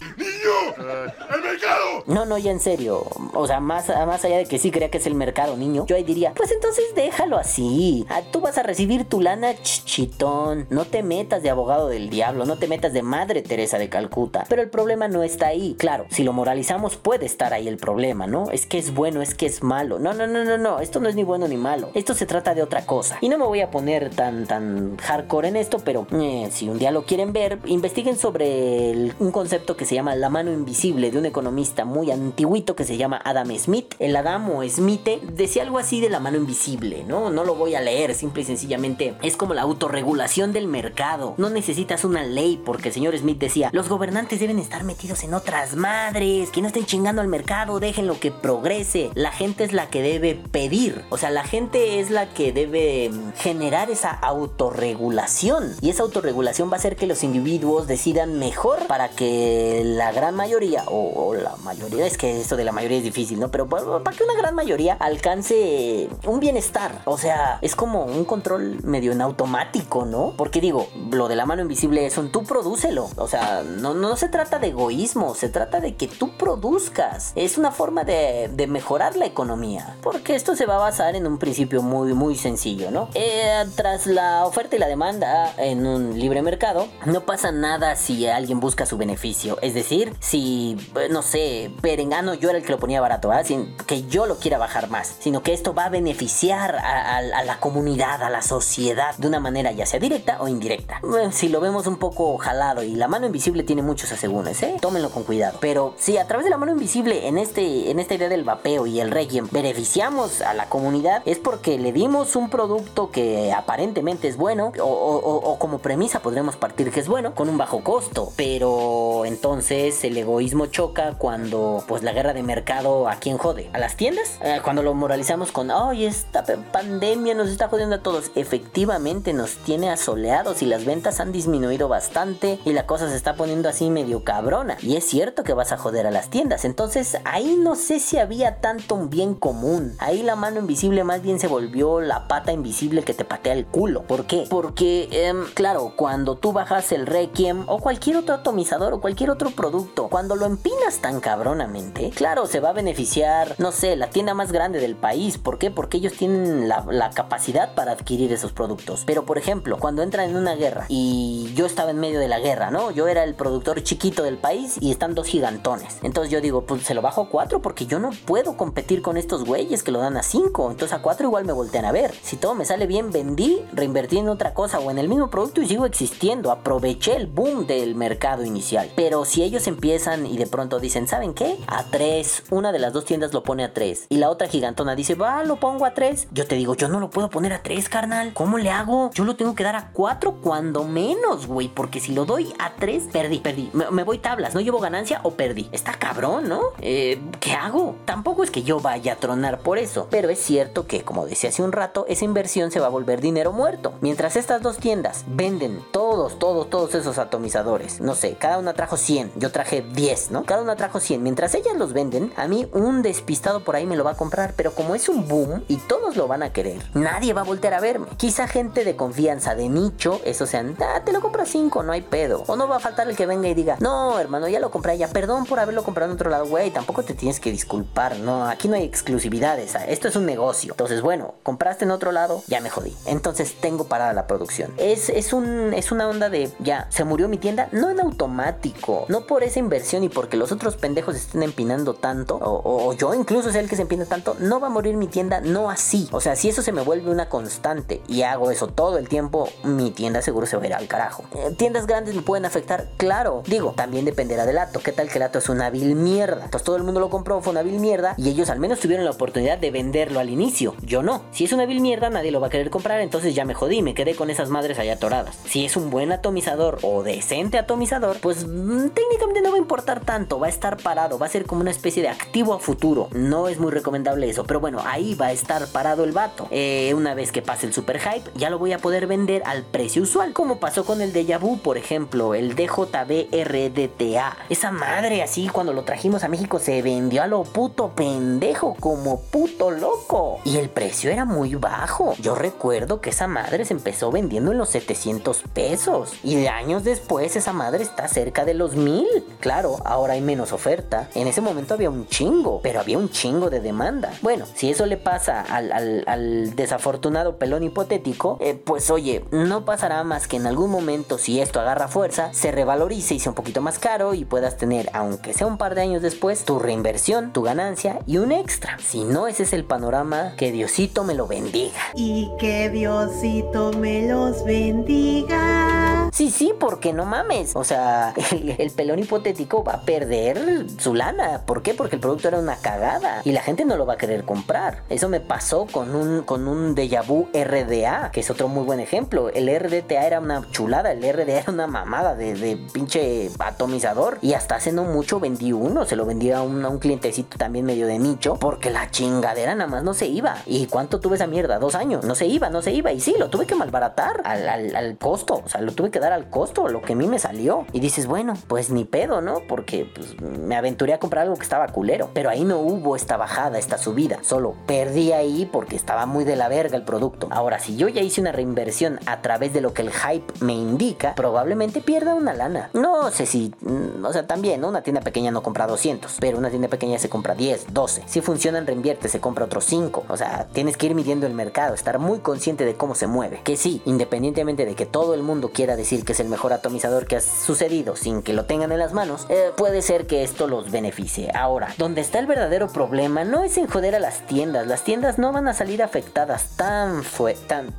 No, 2.08 2.26
no, 2.26 2.38
ya 2.38 2.52
en 2.52 2.60
serio. 2.60 3.06
O 3.34 3.48
sea, 3.48 3.60
más, 3.60 3.88
más 3.88 4.24
allá 4.26 4.38
de 4.38 4.46
que 4.46 4.60
sí 4.60 4.72
crea 4.72 4.90
que 4.90 4.98
es 4.98 5.08
el 5.08 5.16
mercado, 5.16 5.58
niño. 5.58 5.86
Yo 5.88 5.96
ahí 5.96 6.04
diría, 6.04 6.34
pues 6.36 6.52
entonces 6.52 6.86
déjalo 6.96 7.38
así. 7.38 8.06
Ah, 8.10 8.22
tú 8.32 8.42
vas 8.42 8.58
a 8.58 8.64
recibir 8.64 9.06
tu 9.06 9.22
lana 9.22 9.56
chichitón. 9.62 10.68
No 10.70 10.86
te 10.86 11.04
metas 11.04 11.44
de 11.44 11.50
abogado 11.50 11.90
del 11.90 12.10
diablo. 12.10 12.46
no 12.46 12.58
te 12.58 12.68
metas 12.68 12.94
de 12.94 13.02
madre 13.02 13.42
Teresa 13.42 13.78
de 13.78 13.90
Calcuta. 13.90 14.46
Pero 14.50 14.62
el 14.62 14.70
problema 14.70 15.08
no 15.08 15.24
está 15.24 15.48
ahí. 15.48 15.76
Claro, 15.78 16.06
si 16.10 16.24
lo 16.24 16.34
moralizamos 16.34 16.96
puede 16.98 17.26
estar 17.26 17.54
ahí 17.54 17.68
el 17.68 17.78
problema, 17.78 18.28
¿no? 18.28 18.52
Es 18.52 18.66
que 18.66 18.78
es 18.78 18.94
bueno, 18.94 19.22
es 19.22 19.36
que 19.36 19.46
es 19.46 19.64
malo. 19.64 20.00
No, 20.00 20.14
no, 20.14 20.28
no, 20.28 20.44
no, 20.44 20.58
no. 20.58 20.80
Esto 20.80 21.00
no 21.00 21.10
es 21.10 21.16
ni 21.16 21.24
bueno 21.24 21.48
ni 21.48 21.58
malo. 21.58 21.90
Esto 21.94 22.14
se 22.14 22.26
trata 22.26 22.54
de 22.54 22.64
otra 22.64 22.86
cosa. 22.86 23.18
Y 23.22 23.30
no 23.30 23.38
me 23.38 23.46
voy 23.46 23.62
a 23.62 23.72
poner 23.72 24.10
tan, 24.10 24.46
tan 24.46 24.98
hardcore 24.98 25.50
en 25.50 25.56
esto, 25.56 25.80
pero 25.84 26.08
eh, 26.12 26.50
si 26.52 26.70
un 26.70 26.80
día 26.80 26.92
lo 26.92 27.06
quieren 27.06 27.34
ver, 27.34 27.60
investiguen 27.66 28.18
sobre 28.18 29.14
un 29.20 29.32
concepto 29.32 29.76
que 29.76 29.86
se 29.86 29.96
llama 29.96 30.16
la 30.16 30.30
mano 30.30 30.52
invisible 30.56 31.12
de 31.12 31.18
un 31.18 31.26
economista 31.26 31.86
muy 31.86 32.12
antiguito 32.12 32.76
que 32.76 32.84
se 32.84 32.98
llama 32.98 33.22
Adam 33.24 33.56
Smith. 33.58 33.96
El 34.00 34.16
Adam 34.16 34.50
o 34.50 34.68
Smith 34.68 35.06
decía 35.34 35.64
algo 35.64 35.78
así 35.78 36.02
de 36.02 36.10
la 36.10 36.20
mano 36.20 36.38
invisible, 36.38 37.04
¿no? 37.08 37.30
No 37.30 37.44
lo 37.44 37.56
voy 37.56 37.76
a 37.76 37.82
leer, 37.82 38.16
simple 38.16 38.42
y 38.42 38.46
sencillamente 38.46 39.16
es 39.22 39.38
como 39.38 39.54
la 39.54 39.62
autorregulación 39.62 40.54
del 40.54 40.68
mercado. 40.68 41.36
No 41.38 41.50
necesitas 41.50 42.06
una 42.06 42.24
ley 42.24 42.62
porque 42.64 42.90
el 42.90 42.94
señor 42.94 43.18
Smith 43.18 43.40
decía, 43.40 43.70
los 43.74 43.90
gobernantes 43.90 44.40
deben 44.40 44.60
estar 44.60 44.84
metidos 44.84 45.24
en 45.24 45.34
otras 45.34 45.76
madres, 45.76 46.50
que 46.50 46.62
no 46.62 46.68
estén 46.68 46.86
chingando 46.86 47.22
al 47.22 47.28
mercado, 47.28 47.80
dejen 47.80 48.08
lo 48.08 48.20
que 48.20 48.32
progrese. 48.32 49.12
La 49.14 49.32
gente 49.32 49.64
es 49.64 49.74
la 49.74 49.90
que 49.90 50.02
debe 50.02 50.36
pedir, 50.36 51.04
o 51.10 51.18
sea, 51.18 51.30
la 51.30 51.44
gente 51.44 52.00
es 52.00 52.10
la 52.10 52.30
que 52.30 52.52
debe 52.52 53.10
mm, 53.10 53.34
generar 53.38 53.90
esa 53.90 54.12
autorregulación 54.12 55.76
y 55.82 55.90
esa 55.90 56.04
autorregulación 56.04 56.70
va 56.70 56.74
a 56.74 56.78
hacer 56.78 56.96
que 56.96 57.08
los 57.08 57.24
individuos 57.24 57.88
decidan 57.88 58.40
mejor 58.40 58.88
para 58.88 59.10
que 59.10 59.82
la 59.84 60.12
gran 60.12 60.36
mayoría 60.36 60.45
o, 60.88 61.28
o 61.28 61.34
la 61.36 61.56
mayoría, 61.64 62.06
es 62.06 62.18
que 62.18 62.40
esto 62.40 62.56
de 62.56 62.64
la 62.64 62.72
mayoría 62.72 62.98
es 62.98 63.04
difícil, 63.04 63.40
¿no? 63.40 63.50
Pero 63.52 63.68
pa- 63.68 64.04
para 64.04 64.16
que 64.16 64.24
una 64.24 64.36
gran 64.36 64.56
mayoría 64.56 64.94
alcance 65.40 66.10
un 66.26 66.40
bienestar, 66.40 67.02
o 67.06 67.18
sea, 67.18 67.60
es 67.62 67.76
como 67.76 68.04
un 68.06 68.26
control 68.26 68.80
medio 68.84 69.12
en 69.12 69.22
automático, 69.22 70.06
¿no? 70.06 70.34
Porque 70.38 70.62
digo, 70.62 70.88
lo 71.12 71.28
de 71.28 71.36
la 71.36 71.46
mano 71.46 71.62
invisible 71.62 72.06
es 72.06 72.18
un 72.18 72.32
tú 72.32 72.44
prodúcelo, 72.44 73.10
o 73.18 73.28
sea, 73.28 73.64
no, 73.64 73.94
no 73.94 74.16
se 74.16 74.30
trata 74.30 74.60
de 74.60 74.68
egoísmo, 74.68 75.36
se 75.36 75.50
trata 75.50 75.80
de 75.80 75.96
que 75.96 76.08
tú 76.08 76.32
produzcas, 76.38 77.32
es 77.36 77.58
una 77.58 77.72
forma 77.72 78.04
de, 78.04 78.50
de 78.54 78.68
mejorar 78.68 79.16
la 79.16 79.26
economía, 79.26 79.98
porque 80.02 80.36
esto 80.36 80.56
se 80.56 80.66
va 80.66 80.76
a 80.76 80.80
basar 80.80 81.16
en 81.16 81.28
un 81.28 81.38
principio 81.38 81.82
muy, 81.82 82.14
muy 82.14 82.36
sencillo, 82.36 82.92
¿no? 82.92 83.10
Eh, 83.14 83.66
tras 83.76 84.08
la 84.08 84.46
oferta 84.46 84.76
y 84.76 84.80
la 84.80 84.88
demanda 84.88 85.54
en 85.58 85.86
un 85.86 86.18
libre 86.20 86.42
mercado, 86.42 86.88
no 87.06 87.22
pasa 87.26 87.52
nada 87.52 87.96
si 87.96 88.28
alguien 88.28 88.60
busca 88.60 88.86
su 88.86 88.98
beneficio, 88.98 89.58
es 89.62 89.74
decir, 89.74 90.14
si, 90.20 90.35
eh, 90.36 91.10
no 91.10 91.22
sé, 91.22 91.72
Perengano 91.82 92.34
yo 92.34 92.50
era 92.50 92.58
el 92.58 92.66
que 92.66 92.72
lo 92.72 92.80
ponía 92.80 93.02
barato, 93.02 93.30
¿verdad? 93.30 93.46
Sin 93.46 93.76
que 93.88 94.04
yo 94.04 94.26
lo 94.26 94.38
quiera 94.38 94.58
bajar 94.58 94.90
más, 94.90 95.16
sino 95.20 95.44
que 95.44 95.54
esto 95.54 95.74
va 95.74 95.86
a 95.86 95.90
beneficiar 95.90 96.76
a, 96.76 97.22
la 97.22 97.60
comunidad, 97.60 98.24
a 98.24 98.30
la 98.30 98.42
sociedad, 98.42 99.16
de 99.18 99.28
una 99.28 99.40
manera 99.40 99.72
ya 99.72 99.86
sea 99.86 100.00
directa 100.00 100.38
o 100.42 100.48
indirecta. 100.48 101.02
Si 101.32 101.50
lo 101.50 101.60
vemos 101.60 101.88
un 101.88 101.98
poco 101.98 102.38
jalado 102.38 102.84
y 102.84 102.96
la 102.96 103.08
mano 103.08 103.26
invisible 103.26 103.64
tiene 103.64 103.82
muchos 103.82 104.12
asegúnes, 104.12 104.62
¿eh? 104.64 104.76
Tómenlo 104.82 105.10
con 105.10 105.24
cuidado. 105.24 105.58
Pero 105.62 105.94
si 105.98 106.18
a 106.18 106.28
través 106.28 106.44
de 106.44 106.50
la 106.50 106.58
mano 106.58 106.72
invisible 106.72 107.28
en, 107.28 107.38
este, 107.38 107.90
en 107.92 108.00
esta 108.00 108.16
idea 108.16 108.30
del 108.30 108.44
vapeo 108.44 108.88
y 108.88 109.00
el 109.00 109.12
requiem 109.12 109.48
beneficiamos 109.52 110.42
a 110.42 110.54
la 110.54 110.68
comunidad, 110.68 111.22
es 111.26 111.40
porque 111.40 111.78
le 111.78 111.92
dimos 111.92 112.36
un 112.36 112.50
producto 112.50 113.12
que 113.12 113.54
aparentemente 113.54 114.28
es 114.28 114.38
bueno, 114.38 114.72
o, 114.82 115.58
como 115.60 115.80
premisa 115.80 116.20
podremos 116.20 116.56
partir 116.56 116.92
que 116.92 117.00
es 117.00 117.08
bueno, 117.08 117.36
con 117.36 117.50
un 117.50 117.58
bajo 117.58 117.84
costo. 117.84 118.32
Pero 118.36 119.24
entonces 119.26 120.04
el 120.04 120.25
egoísmo 120.26 120.66
choca 120.66 121.14
cuando 121.18 121.84
pues 121.88 122.04
la 122.04 122.12
guerra 122.12 122.34
de 122.34 122.44
mercado 122.44 123.08
a 123.08 123.16
quién 123.16 123.38
jode, 123.38 123.70
a 123.74 123.78
las 123.78 123.96
tiendas. 123.96 124.40
Eh, 124.42 124.60
cuando 124.64 124.84
lo 124.84 124.94
moralizamos 124.94 125.52
con, 125.52 125.72
ay, 125.72 126.06
esta 126.06 126.44
pandemia 126.72 127.36
nos 127.36 127.50
está 127.50 127.68
jodiendo 127.68 127.96
a 127.96 128.02
todos. 128.02 128.32
Efectivamente 128.36 129.34
nos 129.34 129.56
tiene 129.58 129.90
asoleados 129.90 130.62
y 130.62 130.66
las 130.66 130.86
ventas 130.86 131.20
han 131.20 131.32
disminuido 131.32 131.88
bastante 131.88 132.60
y 132.66 132.74
la 132.74 132.86
cosa 132.86 133.10
se 133.10 133.16
está 133.16 133.36
poniendo 133.36 133.70
así 133.70 133.90
medio 133.90 134.24
cabrona. 134.24 134.78
Y 134.82 134.96
es 134.96 135.06
cierto 135.06 135.44
que 135.44 135.54
vas 135.54 135.72
a 135.72 135.78
joder 135.78 136.08
a 136.08 136.12
las 136.12 136.30
tiendas. 136.30 136.66
Entonces 136.66 137.18
ahí 137.24 137.56
no 137.60 137.76
sé 137.76 138.00
si 138.00 138.18
había 138.18 138.60
tanto 138.60 138.96
un 138.96 139.10
bien 139.10 139.36
común. 139.36 139.96
Ahí 140.00 140.24
la 140.24 140.36
mano 140.36 140.60
invisible 140.60 141.04
más 141.04 141.22
bien 141.22 141.40
se 141.40 141.48
volvió 141.48 142.02
la 142.02 142.28
pata 142.28 142.52
invisible 142.52 143.04
que 143.04 143.14
te 143.14 143.26
patea 143.26 143.54
el 143.54 143.66
culo. 143.66 144.04
¿Por 144.04 144.26
qué? 144.26 144.46
Porque, 144.50 145.08
em, 145.12 145.46
claro, 145.54 145.94
cuando 145.96 146.38
tú 146.38 146.52
bajas 146.52 146.92
el 146.92 147.06
Requiem 147.06 147.64
o 147.68 147.80
cualquier 147.80 148.18
otro 148.18 148.36
atomizador 148.36 148.94
o 148.94 149.02
cualquier 149.02 149.30
otro 149.30 149.52
producto, 149.52 150.10
cuando 150.16 150.38
lo 150.38 150.46
empinas 150.46 151.00
tan 151.02 151.20
cabronamente, 151.20 152.10
claro, 152.12 152.46
se 152.46 152.62
va 152.62 152.70
a 152.70 152.72
beneficiar, 152.72 153.54
no 153.58 153.74
sé, 153.74 153.98
la 153.98 154.10
tienda 154.10 154.34
más 154.34 154.54
grande 154.54 154.80
del 154.80 154.96
país. 154.96 155.38
¿Por 155.38 155.58
qué? 155.58 155.72
Porque 155.72 155.98
ellos 155.98 156.14
tienen 156.14 156.70
la, 156.70 157.10
capacidad 157.14 157.76
para 157.76 157.92
adquirir 157.92 158.32
esos 158.32 158.54
productos. 158.54 159.04
Pero, 159.06 159.26
por 159.26 159.38
ejemplo, 159.38 159.78
cuando 159.78 160.04
entran 160.04 160.30
en 160.30 160.38
una 160.38 160.56
guerra 160.56 160.86
y 160.88 161.52
yo 161.54 161.66
estaba 161.66 161.92
en 161.92 162.00
medio 162.00 162.22
de 162.22 162.30
la 162.30 162.40
guerra, 162.40 162.72
¿no? 162.72 162.92
Yo 162.92 163.10
era 163.10 163.26
el 163.26 163.36
productor 163.36 163.84
chiquito 163.84 164.24
del 164.24 164.38
país 164.38 164.78
y 164.80 164.90
están 164.90 165.16
dos 165.16 165.28
gigantones. 165.28 165.98
Entonces 166.02 166.32
yo 166.32 166.40
digo, 166.40 166.62
pues 166.62 166.84
se 166.84 166.94
lo 166.94 167.02
bajo 167.02 167.24
a 167.24 167.30
cuatro 167.30 167.62
porque 167.62 167.86
yo 167.86 168.00
no 168.00 168.12
puedo 168.24 168.56
competir 168.56 169.02
con 169.02 169.18
estos 169.18 169.44
güeyes 169.44 169.84
que 169.84 169.92
lo 169.92 170.00
dan 170.00 170.16
a 170.16 170.24
cinco. 170.24 170.72
Entonces 170.72 170.98
a 170.98 171.02
cuatro 171.02 171.28
igual 171.28 171.44
me 171.44 171.52
voltean 171.52 171.84
a 171.84 171.92
ver. 171.92 172.14
Si 172.22 172.38
todo 172.38 172.56
me 172.56 172.64
sale 172.64 172.88
bien, 172.88 173.12
vendí, 173.12 173.66
reinvertí 173.74 174.20
en 174.20 174.30
otra 174.30 174.54
cosa 174.54 174.80
o 174.80 174.92
en 174.92 174.98
el 174.98 175.10
mismo 175.10 175.30
producto 175.30 175.62
y 175.62 175.68
sigo 175.68 175.86
existiendo. 175.86 176.52
Aproveché 176.52 177.18
el 177.18 177.28
boom 177.28 177.68
del 177.68 177.96
mercado 177.96 178.46
inicial. 178.46 178.90
Pero 178.96 179.26
si 179.26 179.44
ellos 179.44 179.68
empiezan 179.68 180.05
y 180.06 180.38
de 180.38 180.46
pronto 180.46 180.80
dicen, 180.80 181.08
¿saben 181.08 181.34
qué? 181.34 181.58
A 181.68 181.84
tres. 181.86 182.44
Una 182.52 182.72
de 182.72 182.78
las 182.80 182.94
dos 182.94 183.06
tiendas 183.06 183.34
lo 183.34 183.42
pone 183.42 183.64
a 183.64 183.74
tres. 183.74 184.06
Y 184.10 184.18
la 184.18 184.30
otra 184.30 184.48
gigantona 184.48 184.96
dice, 184.96 185.16
va, 185.16 185.44
lo 185.44 185.56
pongo 185.56 185.86
a 185.86 185.96
tres. 185.96 186.28
Yo 186.32 186.46
te 186.46 186.56
digo, 186.56 186.76
yo 186.76 186.88
no 186.88 187.00
lo 187.00 187.10
puedo 187.10 187.30
poner 187.30 187.54
a 187.54 187.64
tres, 187.64 187.90
carnal. 187.90 188.34
¿Cómo 188.34 188.60
le 188.60 188.70
hago? 188.70 189.10
Yo 189.14 189.24
lo 189.24 189.36
tengo 189.36 189.56
que 189.56 189.64
dar 189.64 189.76
a 189.76 189.90
cuatro 189.94 190.36
cuando 190.42 190.84
menos, 190.84 191.48
güey. 191.48 191.70
Porque 191.70 192.00
si 192.00 192.14
lo 192.14 192.26
doy 192.26 192.54
a 192.60 192.74
tres, 192.76 193.06
perdí, 193.12 193.40
perdí. 193.40 193.72
Me, 193.74 193.90
me 193.90 194.04
voy 194.04 194.20
tablas, 194.20 194.54
no 194.54 194.62
llevo 194.62 194.80
ganancia 194.80 195.22
o 195.24 195.32
perdí. 195.32 195.70
Está 195.72 195.94
cabrón, 195.94 196.48
¿no? 196.48 196.62
Eh, 196.82 197.20
¿Qué 197.40 197.54
hago? 197.54 197.96
Tampoco 198.06 198.44
es 198.44 198.52
que 198.52 198.62
yo 198.62 198.80
vaya 198.80 199.14
a 199.14 199.16
tronar 199.16 199.60
por 199.60 199.80
eso. 199.80 200.08
Pero 200.12 200.30
es 200.30 200.40
cierto 200.40 200.86
que, 200.86 201.02
como 201.02 201.26
decía 201.26 201.50
hace 201.50 201.64
un 201.64 201.72
rato, 201.72 202.06
esa 202.08 202.26
inversión 202.26 202.70
se 202.70 202.80
va 202.80 202.88
a 202.88 202.90
volver 202.90 203.22
dinero 203.22 203.52
muerto. 203.52 203.94
Mientras 204.02 204.36
estas 204.36 204.62
dos 204.62 204.78
tiendas 204.78 205.26
venden 205.28 205.82
todos, 206.16 206.40
todos, 206.40 206.70
todos 206.70 206.96
esos 206.96 207.18
atomizadores. 207.18 208.00
No 208.00 208.16
sé, 208.16 208.36
cada 208.36 208.58
una 208.58 208.74
trajo 208.74 208.96
100. 208.96 209.34
Yo 209.36 209.52
traje 209.52 209.82
10, 209.82 210.32
¿no? 210.32 210.46
Cada 210.46 210.62
una 210.62 210.78
trajo 210.78 211.02
100. 211.02 211.22
Mientras 211.22 211.54
ellas 211.56 211.76
los 211.76 211.92
venden, 211.92 212.32
a 212.38 212.48
mí 212.48 212.70
un 212.72 213.02
despistado 213.02 213.66
por 213.66 213.76
ahí 213.76 213.86
me 213.86 213.98
lo 213.98 214.06
va 214.06 214.12
a 214.12 214.16
comprar. 214.16 214.54
Pero 214.56 214.72
como 214.72 214.96
es 214.96 215.10
un 215.10 215.28
boom 215.28 215.66
y 215.68 215.76
todos 215.76 216.16
lo 216.16 216.30
van 216.30 216.42
a 216.42 216.54
querer, 216.54 216.82
nadie 216.94 217.34
va 217.34 217.42
a 217.42 217.44
voltear 217.44 217.74
a 217.74 217.82
verme. 217.82 218.08
Quizá 218.16 218.48
gente 218.48 218.86
de 218.86 218.96
confianza, 218.96 219.56
de 219.56 219.68
nicho, 219.68 220.22
eso 220.24 220.46
sean, 220.46 220.78
ah, 220.80 221.02
te 221.04 221.12
lo 221.12 221.20
compras 221.20 221.50
5, 221.50 221.84
no 221.84 221.92
hay 221.92 222.02
pedo. 222.02 222.46
O 222.48 222.56
no 222.56 222.70
va 222.70 222.78
a 222.78 222.80
faltar 222.80 223.10
el 223.10 223.18
que 223.18 223.26
venga 223.26 223.50
y 223.50 223.54
diga, 223.54 223.76
no, 223.82 224.18
hermano, 224.18 224.48
ya 224.48 224.62
lo 224.62 224.72
compré 224.72 224.98
ya. 224.98 225.10
Perdón 225.10 225.46
por 225.46 225.60
haberlo 225.60 225.84
comprado 225.84 226.12
en 226.12 226.16
otro 226.16 226.30
lado, 226.30 226.46
güey. 226.46 226.72
Tampoco 226.72 227.04
te 227.04 227.14
tienes 227.14 227.42
que 227.42 227.52
disculpar, 227.52 228.20
no. 228.20 228.48
Aquí 228.48 228.70
no 228.70 228.78
hay 228.78 228.86
exclusividades. 228.86 229.76
ah, 229.76 229.84
Esto 229.86 230.08
es 230.08 230.16
un 230.16 230.26
negocio. 230.26 230.72
Entonces, 230.72 231.02
bueno, 231.02 231.34
compraste 231.44 231.84
en 231.84 231.92
otro 231.92 232.14
lado, 232.14 232.42
ya 232.48 232.62
me 232.62 232.70
jodí. 232.70 232.96
Entonces 233.06 233.56
tengo 233.60 233.84
parada 233.84 234.14
la 234.14 234.28
producción. 234.28 234.74
Es, 234.78 235.10
es, 235.10 235.34
un, 235.34 235.74
es 235.74 235.92
una 235.92 236.05
onda 236.08 236.30
de, 236.30 236.52
ya, 236.60 236.88
se 236.90 237.04
murió 237.04 237.28
mi 237.28 237.38
tienda. 237.38 237.70
No 237.72 237.90
en 237.90 238.00
automático. 238.00 239.06
No 239.10 239.26
por 239.28 239.44
esa 239.44 239.60
inversión 239.60 240.04
y 240.04 240.10
porque 240.10 240.38
los 240.38 240.52
otros 240.52 240.76
pendejos 240.76 241.16
estén 241.16 241.44
empinando 241.44 241.94
tanto. 241.94 242.38
O, 242.42 242.94
yo 242.94 243.14
incluso 243.14 243.52
sea 243.52 243.62
el 243.62 243.70
que 243.70 243.76
se 243.76 243.84
empina 243.84 244.06
tanto. 244.06 244.36
No 244.40 244.60
va 244.60 244.68
a 244.68 244.70
morir 244.70 244.96
mi 244.98 245.08
tienda, 245.08 245.42
no 245.42 245.70
así. 245.70 246.08
O 246.12 246.22
sea, 246.22 246.36
si 246.36 246.50
eso 246.50 246.62
se 246.62 246.72
me 246.72 246.82
vuelve 246.82 247.12
una 247.12 247.30
constante 247.30 248.02
y 248.08 248.24
hago 248.24 248.52
eso 248.52 248.68
todo 248.68 248.98
el 248.98 249.10
tiempo, 249.10 249.50
mi 249.64 249.92
tienda 249.92 250.22
seguro 250.22 250.46
se 250.46 250.58
va 250.58 250.64
a 250.64 250.68
ir 250.68 250.74
al 250.74 250.88
carajo. 250.88 251.24
Eh, 251.36 251.54
tiendas 251.58 251.88
grandes 251.88 252.16
me 252.16 252.22
pueden 252.22 252.46
afectar, 252.46 252.88
claro. 252.98 253.44
Digo, 253.46 253.74
también 253.76 254.06
dependerá 254.06 254.46
del 254.46 254.58
ato. 254.58 254.80
¿Qué 254.80 254.92
tal 254.92 255.10
que 255.10 255.18
el 255.18 255.24
ato 255.24 255.40
es 255.40 255.50
una 255.50 255.70
vil 255.70 255.96
mierda? 255.96 256.46
Entonces 256.46 256.66
todo 256.66 256.76
el 256.76 256.84
mundo 256.84 257.00
lo 257.00 257.10
compró, 257.10 257.42
fue 257.42 257.52
una 257.52 257.64
vil 257.64 257.80
mierda 257.80 258.16
y 258.18 258.30
ellos 258.30 258.50
al 258.50 258.60
menos 258.60 258.80
tuvieron 258.80 259.06
la 259.06 259.12
oportunidad 259.12 259.58
de 259.58 259.72
venderlo 259.72 260.20
al 260.20 260.30
inicio. 260.30 260.76
Yo 260.82 261.04
no. 261.04 261.24
Si 261.32 261.46
es 261.46 261.54
una 261.54 261.66
vil 261.66 261.82
mierda, 261.82 262.10
nadie 262.10 262.32
lo 262.32 262.40
va 262.40 262.48
a 262.48 262.50
querer 262.50 262.70
comprar, 262.70 263.02
entonces 263.02 263.36
ya 263.36 263.46
me 263.46 263.54
jodí, 263.54 263.82
me 263.82 263.94
quedé 263.94 264.16
con 264.16 264.30
esas 264.30 264.50
madres 264.50 264.80
allá 264.80 264.94
atoradas. 264.94 265.36
Si 265.46 265.66
es 265.66 265.76
un 265.78 265.90
buen 265.96 266.12
atomizador 266.12 266.80
o 266.82 267.04
decente 267.04 267.58
atomizador, 267.58 268.18
pues 268.20 268.46
mm, 268.46 268.90
técnicamente 268.90 269.42
no 269.42 269.52
va 269.52 269.56
a 269.56 269.60
importar 269.60 270.02
tanto, 270.02 270.42
va 270.42 270.48
a 270.48 270.50
estar 270.50 270.76
parado, 270.76 271.18
va 271.18 271.26
a 271.26 271.30
ser 271.30 271.46
como 271.46 271.62
una 271.62 271.72
especie 271.72 272.04
de 272.04 272.10
activo 272.10 272.54
a 272.54 272.60
futuro. 272.60 273.08
No 273.14 273.48
es 273.48 273.62
muy 273.62 273.72
recomendable 273.72 274.30
eso, 274.30 274.44
pero 274.44 274.60
bueno, 274.60 274.82
ahí 274.84 275.16
va 275.16 275.28
a 275.28 275.32
estar 275.32 275.66
parado 275.68 276.04
el 276.04 276.12
vato. 276.12 276.50
Eh, 276.52 276.94
una 276.98 277.14
vez 277.14 277.32
que 277.32 277.42
pase 277.42 277.66
el 277.66 277.74
super 277.74 278.02
hype, 278.02 278.30
ya 278.36 278.50
lo 278.50 278.60
voy 278.60 278.74
a 278.74 278.80
poder 278.80 279.08
vender 279.08 279.42
al 279.46 279.64
precio 279.64 280.02
usual, 280.02 280.34
como 280.34 280.60
pasó 280.60 280.84
con 280.84 281.00
el 281.00 281.14
Deja 281.14 281.38
Vu, 281.38 281.60
por 281.60 281.78
ejemplo, 281.78 282.36
el 282.36 282.58
DJB-RDTA. 282.58 284.36
Esa 284.50 284.72
madre 284.72 285.24
así, 285.24 285.48
cuando 285.48 285.72
lo 285.72 285.84
trajimos 285.84 286.26
a 286.26 286.28
México, 286.28 286.60
se 286.60 286.82
vendió 286.82 287.24
a 287.24 287.28
lo 287.28 287.44
puto 287.44 287.92
pendejo, 287.96 288.76
como 288.82 289.22
puto 289.22 289.72
loco. 289.72 290.42
Y 290.44 290.58
el 290.58 290.68
precio 290.68 291.10
era 291.10 291.24
muy 291.24 291.56
bajo. 291.56 292.16
Yo 292.20 292.36
recuerdo 292.36 293.00
que 293.00 293.12
esa 293.12 293.28
madre 293.28 293.64
se 293.64 293.74
empezó 293.74 294.12
vendiendo 294.12 294.52
en 294.52 294.58
los 294.58 294.68
700 294.72 295.44
pesos. 295.54 295.75
Y 296.24 296.48
años 296.48 296.84
después 296.84 297.36
esa 297.36 297.54
madre 297.54 297.84
está 297.84 298.08
cerca 298.08 298.46
de 298.46 298.54
los 298.54 298.76
mil. 298.76 299.08
Claro, 299.40 299.78
ahora 299.86 300.14
hay 300.14 300.22
menos 300.22 300.52
oferta. 300.52 301.10
En 301.16 301.28
ese 301.28 301.42
momento 301.42 301.74
había 301.74 301.90
un 301.90 302.08
chingo, 302.08 302.62
pero 302.62 302.80
había 302.80 302.98
un 302.98 303.10
chingo 303.10 303.50
de 303.50 303.60
demanda. 303.60 304.14
Bueno, 304.22 304.46
si 304.54 304.70
eso 304.70 304.86
le 304.86 304.98
pasa 304.98 305.42
al 305.42 306.56
desafortunado 306.56 307.38
pelón 307.38 307.64
hipotético, 307.64 308.38
eh, 308.42 308.54
pues 308.56 308.90
oye, 308.90 309.26
no 309.32 309.66
pasará 309.66 310.04
más 310.04 310.28
que 310.28 310.38
en 310.38 310.48
algún 310.48 310.72
momento, 310.72 311.18
si 311.18 311.40
esto 311.40 311.60
agarra 311.60 311.88
fuerza, 311.88 312.34
se 312.34 312.52
revalorice 312.52 313.16
y 313.16 313.20
sea 313.20 313.32
un 313.32 313.36
poquito 313.36 313.62
más 313.62 313.80
caro 313.80 314.14
y 314.14 314.26
puedas 314.26 314.58
tener, 314.58 314.90
aunque 314.94 315.34
sea 315.34 315.48
un 315.48 315.58
par 315.58 315.76
de 315.76 315.82
años 315.82 316.02
después, 316.02 316.46
tu 316.46 316.60
reinversión, 316.60 317.34
tu 317.34 317.42
ganancia 317.42 318.00
y 318.06 318.18
un 318.18 318.32
extra. 318.32 318.78
Si 318.80 319.04
no, 319.04 319.28
ese 319.28 319.44
es 319.44 319.54
el 319.54 319.66
panorama, 319.66 320.34
que 320.38 320.52
Diosito 320.52 321.04
me 321.04 321.14
lo 321.14 321.28
bendiga. 321.28 321.80
Y 321.96 322.32
que 322.40 322.70
Diosito 322.70 323.72
me 323.74 324.08
los 324.08 324.44
bendiga. 324.46 325.65
Bye. 325.68 325.95
Sí, 326.16 326.32
sí, 326.32 326.54
porque 326.58 326.94
no 326.94 327.04
mames. 327.04 327.58
O 327.58 327.66
sea, 327.66 328.14
el, 328.32 328.56
el 328.58 328.72
pelón 328.72 329.00
hipotético 329.00 329.66
va 329.66 329.74
a 329.74 329.82
perder 329.82 330.66
su 330.80 330.94
lana. 330.94 331.42
¿Por 331.46 331.62
qué? 331.62 331.74
Porque 331.74 331.96
el 331.98 332.00
producto 332.02 332.30
era 332.30 332.40
una 332.40 332.56
cagada 332.56 333.20
y 333.26 333.34
la 333.34 333.42
gente 333.42 333.66
no 333.66 333.76
lo 333.76 333.86
va 333.86 333.96
a 333.96 333.98
querer 333.98 334.24
comprar. 334.24 334.84
Eso 334.88 335.10
me 335.10 335.20
pasó 335.20 335.66
con 335.70 335.94
un, 335.94 336.22
con 336.24 336.48
un 336.48 336.74
déjà 336.74 337.06
vu 337.06 337.28
RDA, 337.34 338.12
que 338.14 338.22
es 338.22 338.30
otro 338.30 338.48
muy 338.48 338.64
buen 338.64 338.80
ejemplo. 338.80 339.28
El 339.30 339.54
RDTA 339.54 340.08
era 340.08 340.22
una 340.22 340.50
chulada, 340.52 340.94
el 340.94 341.02
RDA 341.04 341.40
era 341.42 341.52
una 341.52 341.68
mamada 341.68 342.16
de, 342.16 342.34
de 342.36 342.56
pinche 342.72 343.30
atomizador. 343.38 344.18
Y 344.22 344.36
hasta 344.36 344.56
hace 344.56 344.72
no 344.72 344.86
mucho 344.86 345.20
vendí 345.20 345.52
uno, 345.52 345.84
se 345.84 345.98
lo 345.98 346.06
vendí 346.06 346.32
a 346.32 346.42
un, 346.44 346.64
a 346.64 346.70
un 346.70 346.80
clientecito 346.80 347.38
también 347.38 347.66
medio 347.66 347.88
de 347.88 348.00
nicho, 348.00 348.36
porque 348.40 348.70
la 348.70 348.90
chingadera 348.90 349.54
nada 349.54 349.70
más 349.70 349.84
no 349.84 349.94
se 349.94 350.08
iba. 350.08 350.38
¿Y 350.46 350.68
cuánto 350.68 351.02
tuve 351.02 351.18
esa 351.18 351.28
mierda? 351.28 351.60
Dos 351.60 351.76
años. 351.76 352.06
No 352.06 352.16
se 352.16 352.26
iba, 352.26 352.50
no 352.50 352.62
se 352.62 352.72
iba. 352.72 352.94
Y 352.94 353.02
sí, 353.02 353.16
lo 353.20 353.30
tuve 353.30 353.46
que 353.46 353.56
malbaratar 353.56 354.22
al, 354.24 354.48
al- 354.48 354.76
al 354.78 354.98
costo. 354.98 355.42
O 355.46 355.50
sea, 355.50 355.60
lo 355.60 355.74
tuve 355.74 355.92
que 355.92 356.00
dar 356.00 356.05
al 356.14 356.30
costo, 356.30 356.68
lo 356.68 356.82
que 356.82 356.94
a 356.94 356.96
mí 356.96 357.08
me 357.08 357.20
salió. 357.20 357.66
Y 357.72 357.80
dices, 357.80 358.08
bueno, 358.08 358.34
pues 358.48 358.70
ni 358.70 358.86
pedo, 358.86 359.22
¿no? 359.22 359.42
Porque 359.48 359.90
pues, 359.94 360.20
me 360.22 360.56
aventuré 360.56 360.94
a 360.94 361.00
comprar 361.00 361.24
algo 361.24 361.36
que 361.36 361.44
estaba 361.44 361.68
culero. 361.68 362.10
Pero 362.14 362.30
ahí 362.30 362.44
no 362.44 362.60
hubo 362.60 362.96
esta 362.96 363.18
bajada, 363.18 363.58
esta 363.58 363.78
subida. 363.78 364.20
Solo 364.24 364.56
perdí 364.66 365.12
ahí 365.12 365.50
porque 365.52 365.76
estaba 365.76 366.06
muy 366.06 366.24
de 366.24 366.36
la 366.36 366.48
verga 366.48 366.78
el 366.78 366.84
producto. 366.84 367.28
Ahora, 367.32 367.60
si 367.60 367.76
yo 367.76 367.88
ya 367.88 368.02
hice 368.02 368.22
una 368.22 368.32
reinversión 368.32 369.00
a 369.06 369.22
través 369.22 369.54
de 369.54 369.62
lo 369.62 369.74
que 369.74 369.82
el 369.82 369.92
hype 369.92 370.34
me 370.40 370.54
indica, 370.54 371.16
probablemente 371.16 371.82
pierda 371.82 372.16
una 372.16 372.34
lana. 372.34 372.70
No 372.74 373.12
sé 373.12 373.26
si, 373.26 373.54
mm, 373.62 374.04
o 374.06 374.14
sea, 374.14 374.28
también, 374.28 374.62
¿no? 374.62 374.70
Una 374.70 374.82
tienda 374.82 375.02
pequeña 375.02 375.32
no 375.32 375.44
compra 375.44 375.68
200, 375.68 376.18
pero 376.20 376.38
una 376.38 376.50
tienda 376.50 376.68
pequeña 376.68 377.00
se 377.00 377.10
compra 377.10 377.36
10, 377.36 377.74
12. 377.74 378.04
Si 378.06 378.22
funcionan, 378.22 378.68
reinvierte, 378.68 379.08
se 379.08 379.20
compra 379.20 379.46
otros 379.46 379.66
5. 379.66 380.06
O 380.10 380.18
sea, 380.18 380.48
tienes 380.54 380.78
que 380.78 380.88
ir 380.88 380.96
midiendo 380.96 381.28
el 381.28 381.34
mercado, 381.34 381.74
estar 381.74 382.00
muy 382.00 382.20
consciente 382.20 382.66
de 382.66 382.76
cómo 382.76 382.96
se 382.96 383.08
mueve. 383.08 383.42
Que 383.44 383.58
sí, 383.58 383.82
independientemente 383.86 384.66
de 384.66 384.76
que 384.76 384.86
todo 384.86 385.14
el 385.14 385.24
mundo 385.24 385.50
quiera 385.54 385.76
decir 385.76 385.95
que 386.04 386.14
es 386.14 386.20
el 386.20 386.28
mejor 386.28 386.52
atomizador 386.54 387.06
que 387.06 387.16
ha 387.18 387.22
sucedido 387.22 387.96
sin 387.96 388.22
que 388.24 388.34
lo 388.34 388.46
tengan 388.46 388.72
en 388.72 388.80
las 388.80 388.94
manos, 388.94 389.26
eh, 389.30 389.52
puede 389.56 389.82
ser 389.82 390.08
que 390.08 390.24
esto 390.24 390.48
los 390.48 390.72
beneficie. 390.72 391.32
Ahora, 391.34 391.70
donde 391.78 392.02
está 392.02 392.20
el 392.20 392.26
verdadero 392.28 392.68
problema 392.68 393.24
no 393.24 393.44
es 393.44 393.58
en 393.58 393.68
joder 393.68 393.96
a 393.96 394.00
las 394.00 394.26
tiendas. 394.26 394.68
Las 394.68 394.84
tiendas 394.84 395.18
no 395.18 395.32
van 395.32 395.48
a 395.48 395.54
salir 395.54 395.82
afectadas 395.84 396.56
tan 396.58 397.04
fue 397.04 397.36
tan 397.36 397.72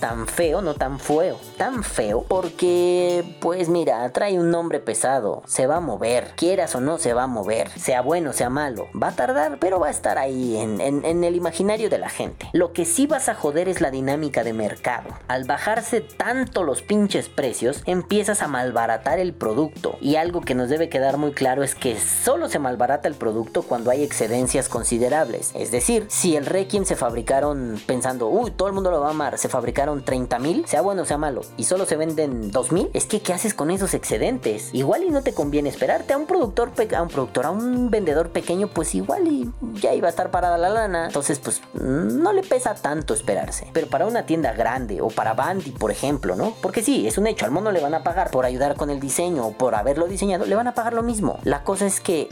tan 0.00 0.26
feo, 0.26 0.62
no 0.62 0.74
tan 0.74 0.98
feo, 1.00 1.38
tan 1.58 1.82
feo, 1.82 2.24
porque 2.28 3.24
pues 3.40 3.68
mira, 3.68 4.08
trae 4.12 4.38
un 4.38 4.50
nombre 4.50 4.78
pesado, 4.78 5.42
se 5.46 5.66
va 5.66 5.76
a 5.76 5.80
mover, 5.80 6.32
quieras 6.36 6.74
o 6.74 6.80
no 6.80 6.98
se 6.98 7.12
va 7.12 7.24
a 7.24 7.26
mover, 7.26 7.68
sea 7.70 8.00
bueno, 8.02 8.32
sea 8.32 8.50
malo, 8.50 8.88
va 9.00 9.08
a 9.08 9.16
tardar, 9.16 9.58
pero 9.58 9.80
va 9.80 9.88
a 9.88 9.90
estar 9.90 10.18
ahí 10.18 10.56
en- 10.56 10.80
en 10.80 11.24
el 11.24 11.34
imaginario 11.34 11.90
de 11.90 11.98
la 11.98 12.08
gente. 12.08 12.46
Lo 12.52 12.72
que 12.72 12.84
sí 12.84 13.06
vas 13.06 13.28
a 13.28 13.34
joder 13.34 13.68
es 13.68 13.80
la 13.80 13.90
dinámica 13.90 14.44
de 14.44 14.52
mercado. 14.52 15.08
Al 15.28 15.44
bajarse 15.44 16.00
tanto 16.00 16.62
los 16.62 16.82
pinches 16.82 17.15
precios, 17.24 17.82
empiezas 17.86 18.42
a 18.42 18.48
malbaratar 18.48 19.18
el 19.18 19.32
producto. 19.32 19.96
Y 20.00 20.16
algo 20.16 20.40
que 20.40 20.54
nos 20.54 20.68
debe 20.68 20.88
quedar 20.88 21.16
muy 21.16 21.32
claro 21.32 21.62
es 21.62 21.74
que 21.74 21.98
solo 21.98 22.48
se 22.48 22.58
malbarata 22.58 23.08
el 23.08 23.14
producto 23.14 23.62
cuando 23.62 23.90
hay 23.90 24.02
excedencias 24.02 24.68
considerables. 24.68 25.52
Es 25.54 25.70
decir, 25.70 26.06
si 26.08 26.36
el 26.36 26.46
Requiem 26.46 26.84
se 26.84 26.96
fabricaron 26.96 27.80
pensando, 27.86 28.28
uy, 28.28 28.50
todo 28.50 28.68
el 28.68 28.74
mundo 28.74 28.90
lo 28.90 29.00
va 29.00 29.08
a 29.08 29.10
amar, 29.10 29.38
se 29.38 29.48
fabricaron 29.48 30.04
30 30.04 30.38
mil, 30.38 30.66
sea 30.66 30.82
bueno 30.82 31.02
o 31.02 31.06
sea 31.06 31.18
malo, 31.18 31.42
y 31.56 31.64
solo 31.64 31.86
se 31.86 31.96
venden 31.96 32.50
2 32.50 32.72
mil, 32.72 32.90
es 32.92 33.06
que 33.06 33.20
¿qué 33.20 33.32
haces 33.32 33.54
con 33.54 33.70
esos 33.70 33.94
excedentes? 33.94 34.70
Igual 34.72 35.04
y 35.04 35.10
no 35.10 35.22
te 35.22 35.34
conviene 35.34 35.68
esperarte 35.68 36.12
a 36.12 36.18
un 36.18 36.26
productor, 36.26 36.72
a 36.94 37.02
un 37.02 37.08
productor, 37.08 37.46
a 37.46 37.50
un 37.50 37.90
vendedor 37.90 38.30
pequeño, 38.30 38.68
pues 38.68 38.94
igual 38.94 39.26
y 39.26 39.50
ya 39.80 39.94
iba 39.94 40.08
a 40.08 40.10
estar 40.10 40.30
parada 40.30 40.58
la 40.58 40.68
lana. 40.68 41.06
Entonces, 41.06 41.38
pues 41.38 41.60
no 41.74 42.32
le 42.32 42.42
pesa 42.42 42.74
tanto 42.74 43.14
esperarse. 43.14 43.68
Pero 43.72 43.88
para 43.88 44.06
una 44.06 44.26
tienda 44.26 44.52
grande 44.52 45.00
o 45.00 45.08
para 45.08 45.34
Bandy, 45.34 45.70
por 45.70 45.90
ejemplo, 45.90 46.36
¿no? 46.36 46.54
Porque 46.60 46.82
sí, 46.82 47.05
es 47.08 47.18
un 47.18 47.26
hecho, 47.26 47.44
al 47.44 47.50
mono 47.50 47.72
le 47.72 47.80
van 47.80 47.94
a 47.94 48.02
pagar 48.02 48.30
por 48.30 48.44
ayudar 48.44 48.76
con 48.76 48.90
el 48.90 49.00
diseño 49.00 49.46
o 49.46 49.52
por 49.52 49.74
haberlo 49.74 50.06
diseñado, 50.06 50.44
le 50.46 50.54
van 50.54 50.66
a 50.68 50.74
pagar 50.74 50.92
lo 50.92 51.02
mismo. 51.02 51.38
La 51.44 51.62
cosa 51.64 51.86
es 51.86 52.00
que 52.00 52.28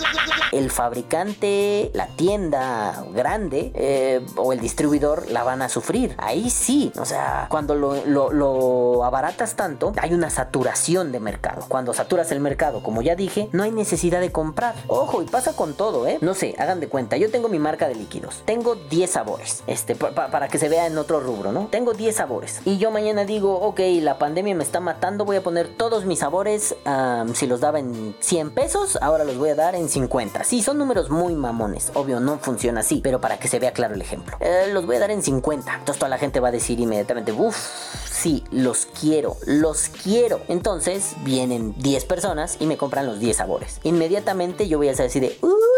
el 0.53 0.71
fabricante, 0.71 1.91
la 1.95 2.07
tienda 2.09 3.05
grande 3.15 3.71
eh, 3.75 4.25
o 4.37 4.53
el 4.53 4.61
distribuidor 4.61 5.31
la 5.31 5.45
van 5.45 5.63
a 5.63 5.69
sufrir. 5.69 6.15
Ahí 6.19 6.51
sí, 6.51 6.93
o 6.99 7.05
sea, 7.05 7.47
cuando 7.51 7.75
lo, 7.75 7.95
lo- 8.05 9.05
abaratas 9.05 9.55
tanto, 9.55 9.93
hay 10.01 10.15
una 10.15 10.31
saturación 10.31 11.13
de 11.13 11.21
mercado. 11.21 11.65
Cuando 11.69 11.93
saturas 11.93 12.33
el 12.33 12.41
mercado, 12.41 12.83
como 12.83 13.03
ya 13.03 13.15
dije, 13.17 13.49
no 13.53 13.63
hay 13.63 13.71
necesidad 13.71 14.21
de 14.21 14.33
comprar. 14.33 14.75
Ojo, 14.89 15.23
y 15.23 15.27
pasa 15.27 15.55
con 15.55 15.75
todo, 15.75 16.07
¿eh? 16.07 16.19
No 16.21 16.35
sé, 16.35 16.55
hagan 16.59 16.81
de 16.81 16.89
cuenta, 16.89 17.17
yo 17.17 17.31
tengo 17.31 17.49
mi 17.49 17.59
marca 17.59 17.87
de 17.89 17.95
líquidos. 17.95 18.43
Tengo 18.45 18.75
10 18.77 19.11
sabores, 19.11 19.63
este, 19.67 19.95
pa- 19.95 20.13
pa- 20.13 20.29
para 20.31 20.49
que 20.49 20.59
se 20.59 20.69
vea 20.69 20.87
en 20.87 20.97
otro 20.99 21.21
rubro, 21.21 21.53
¿no? 21.53 21.67
Tengo 21.71 21.93
10 21.93 22.17
sabores. 22.17 22.61
Y 22.65 22.79
yo 22.79 22.91
mañana 22.91 23.25
digo, 23.25 23.55
ok, 23.61 23.81
la 24.01 24.19
pandemia 24.19 24.55
me 24.55 24.64
está 24.65 24.81
matando, 24.81 25.25
voy 25.25 25.37
a 25.37 25.43
poner 25.43 25.69
todos 25.69 26.05
mis 26.05 26.19
sabores, 26.21 26.75
si 27.35 27.47
los 27.47 27.61
daba 27.61 27.79
en 27.79 28.17
100 28.19 28.51
pesos, 28.51 28.99
ahora 29.01 29.25
los 29.25 29.37
voy 29.37 29.51
a 29.51 29.55
dar 29.55 29.75
en 29.75 29.89
50. 29.89 30.43
Sí, 30.45 30.63
son 30.63 30.79
números 30.79 31.11
muy 31.11 31.35
mamones, 31.35 31.93
obvio, 31.95 32.19
no 32.21 32.39
funciona 32.39 32.81
así, 32.81 33.01
pero 33.03 33.21
para 33.21 33.39
que 33.39 33.49
se 33.49 33.59
vea 33.59 33.73
claro 33.73 33.95
el 33.95 34.03
ejemplo. 34.03 34.37
Eh, 34.41 34.71
los 34.73 34.87
voy 34.87 34.97
a 34.97 35.01
dar 35.01 35.11
en 35.11 35.23
50. 35.23 35.71
Entonces 35.73 35.99
toda 35.99 36.09
la 36.09 36.19
gente 36.19 36.41
va 36.41 36.49
a 36.49 36.53
decir 36.53 36.81
inmediatamente, 36.81 37.33
uff, 37.33 37.57
sí, 38.11 38.45
los 38.51 38.87
quiero, 38.87 39.37
los 39.47 39.91
quiero. 40.03 40.41
Entonces 40.49 41.15
vienen 41.25 41.75
10 41.79 42.05
personas 42.07 42.57
y 42.61 42.67
me 42.67 42.77
compran 42.77 43.07
los 43.07 43.21
10 43.21 43.37
sabores. 43.37 43.81
Inmediatamente 43.83 44.67
yo 44.69 44.79
voy 44.79 44.89
a 44.89 44.93
así 44.93 45.21
de, 45.21 45.37
uh, 45.43 45.74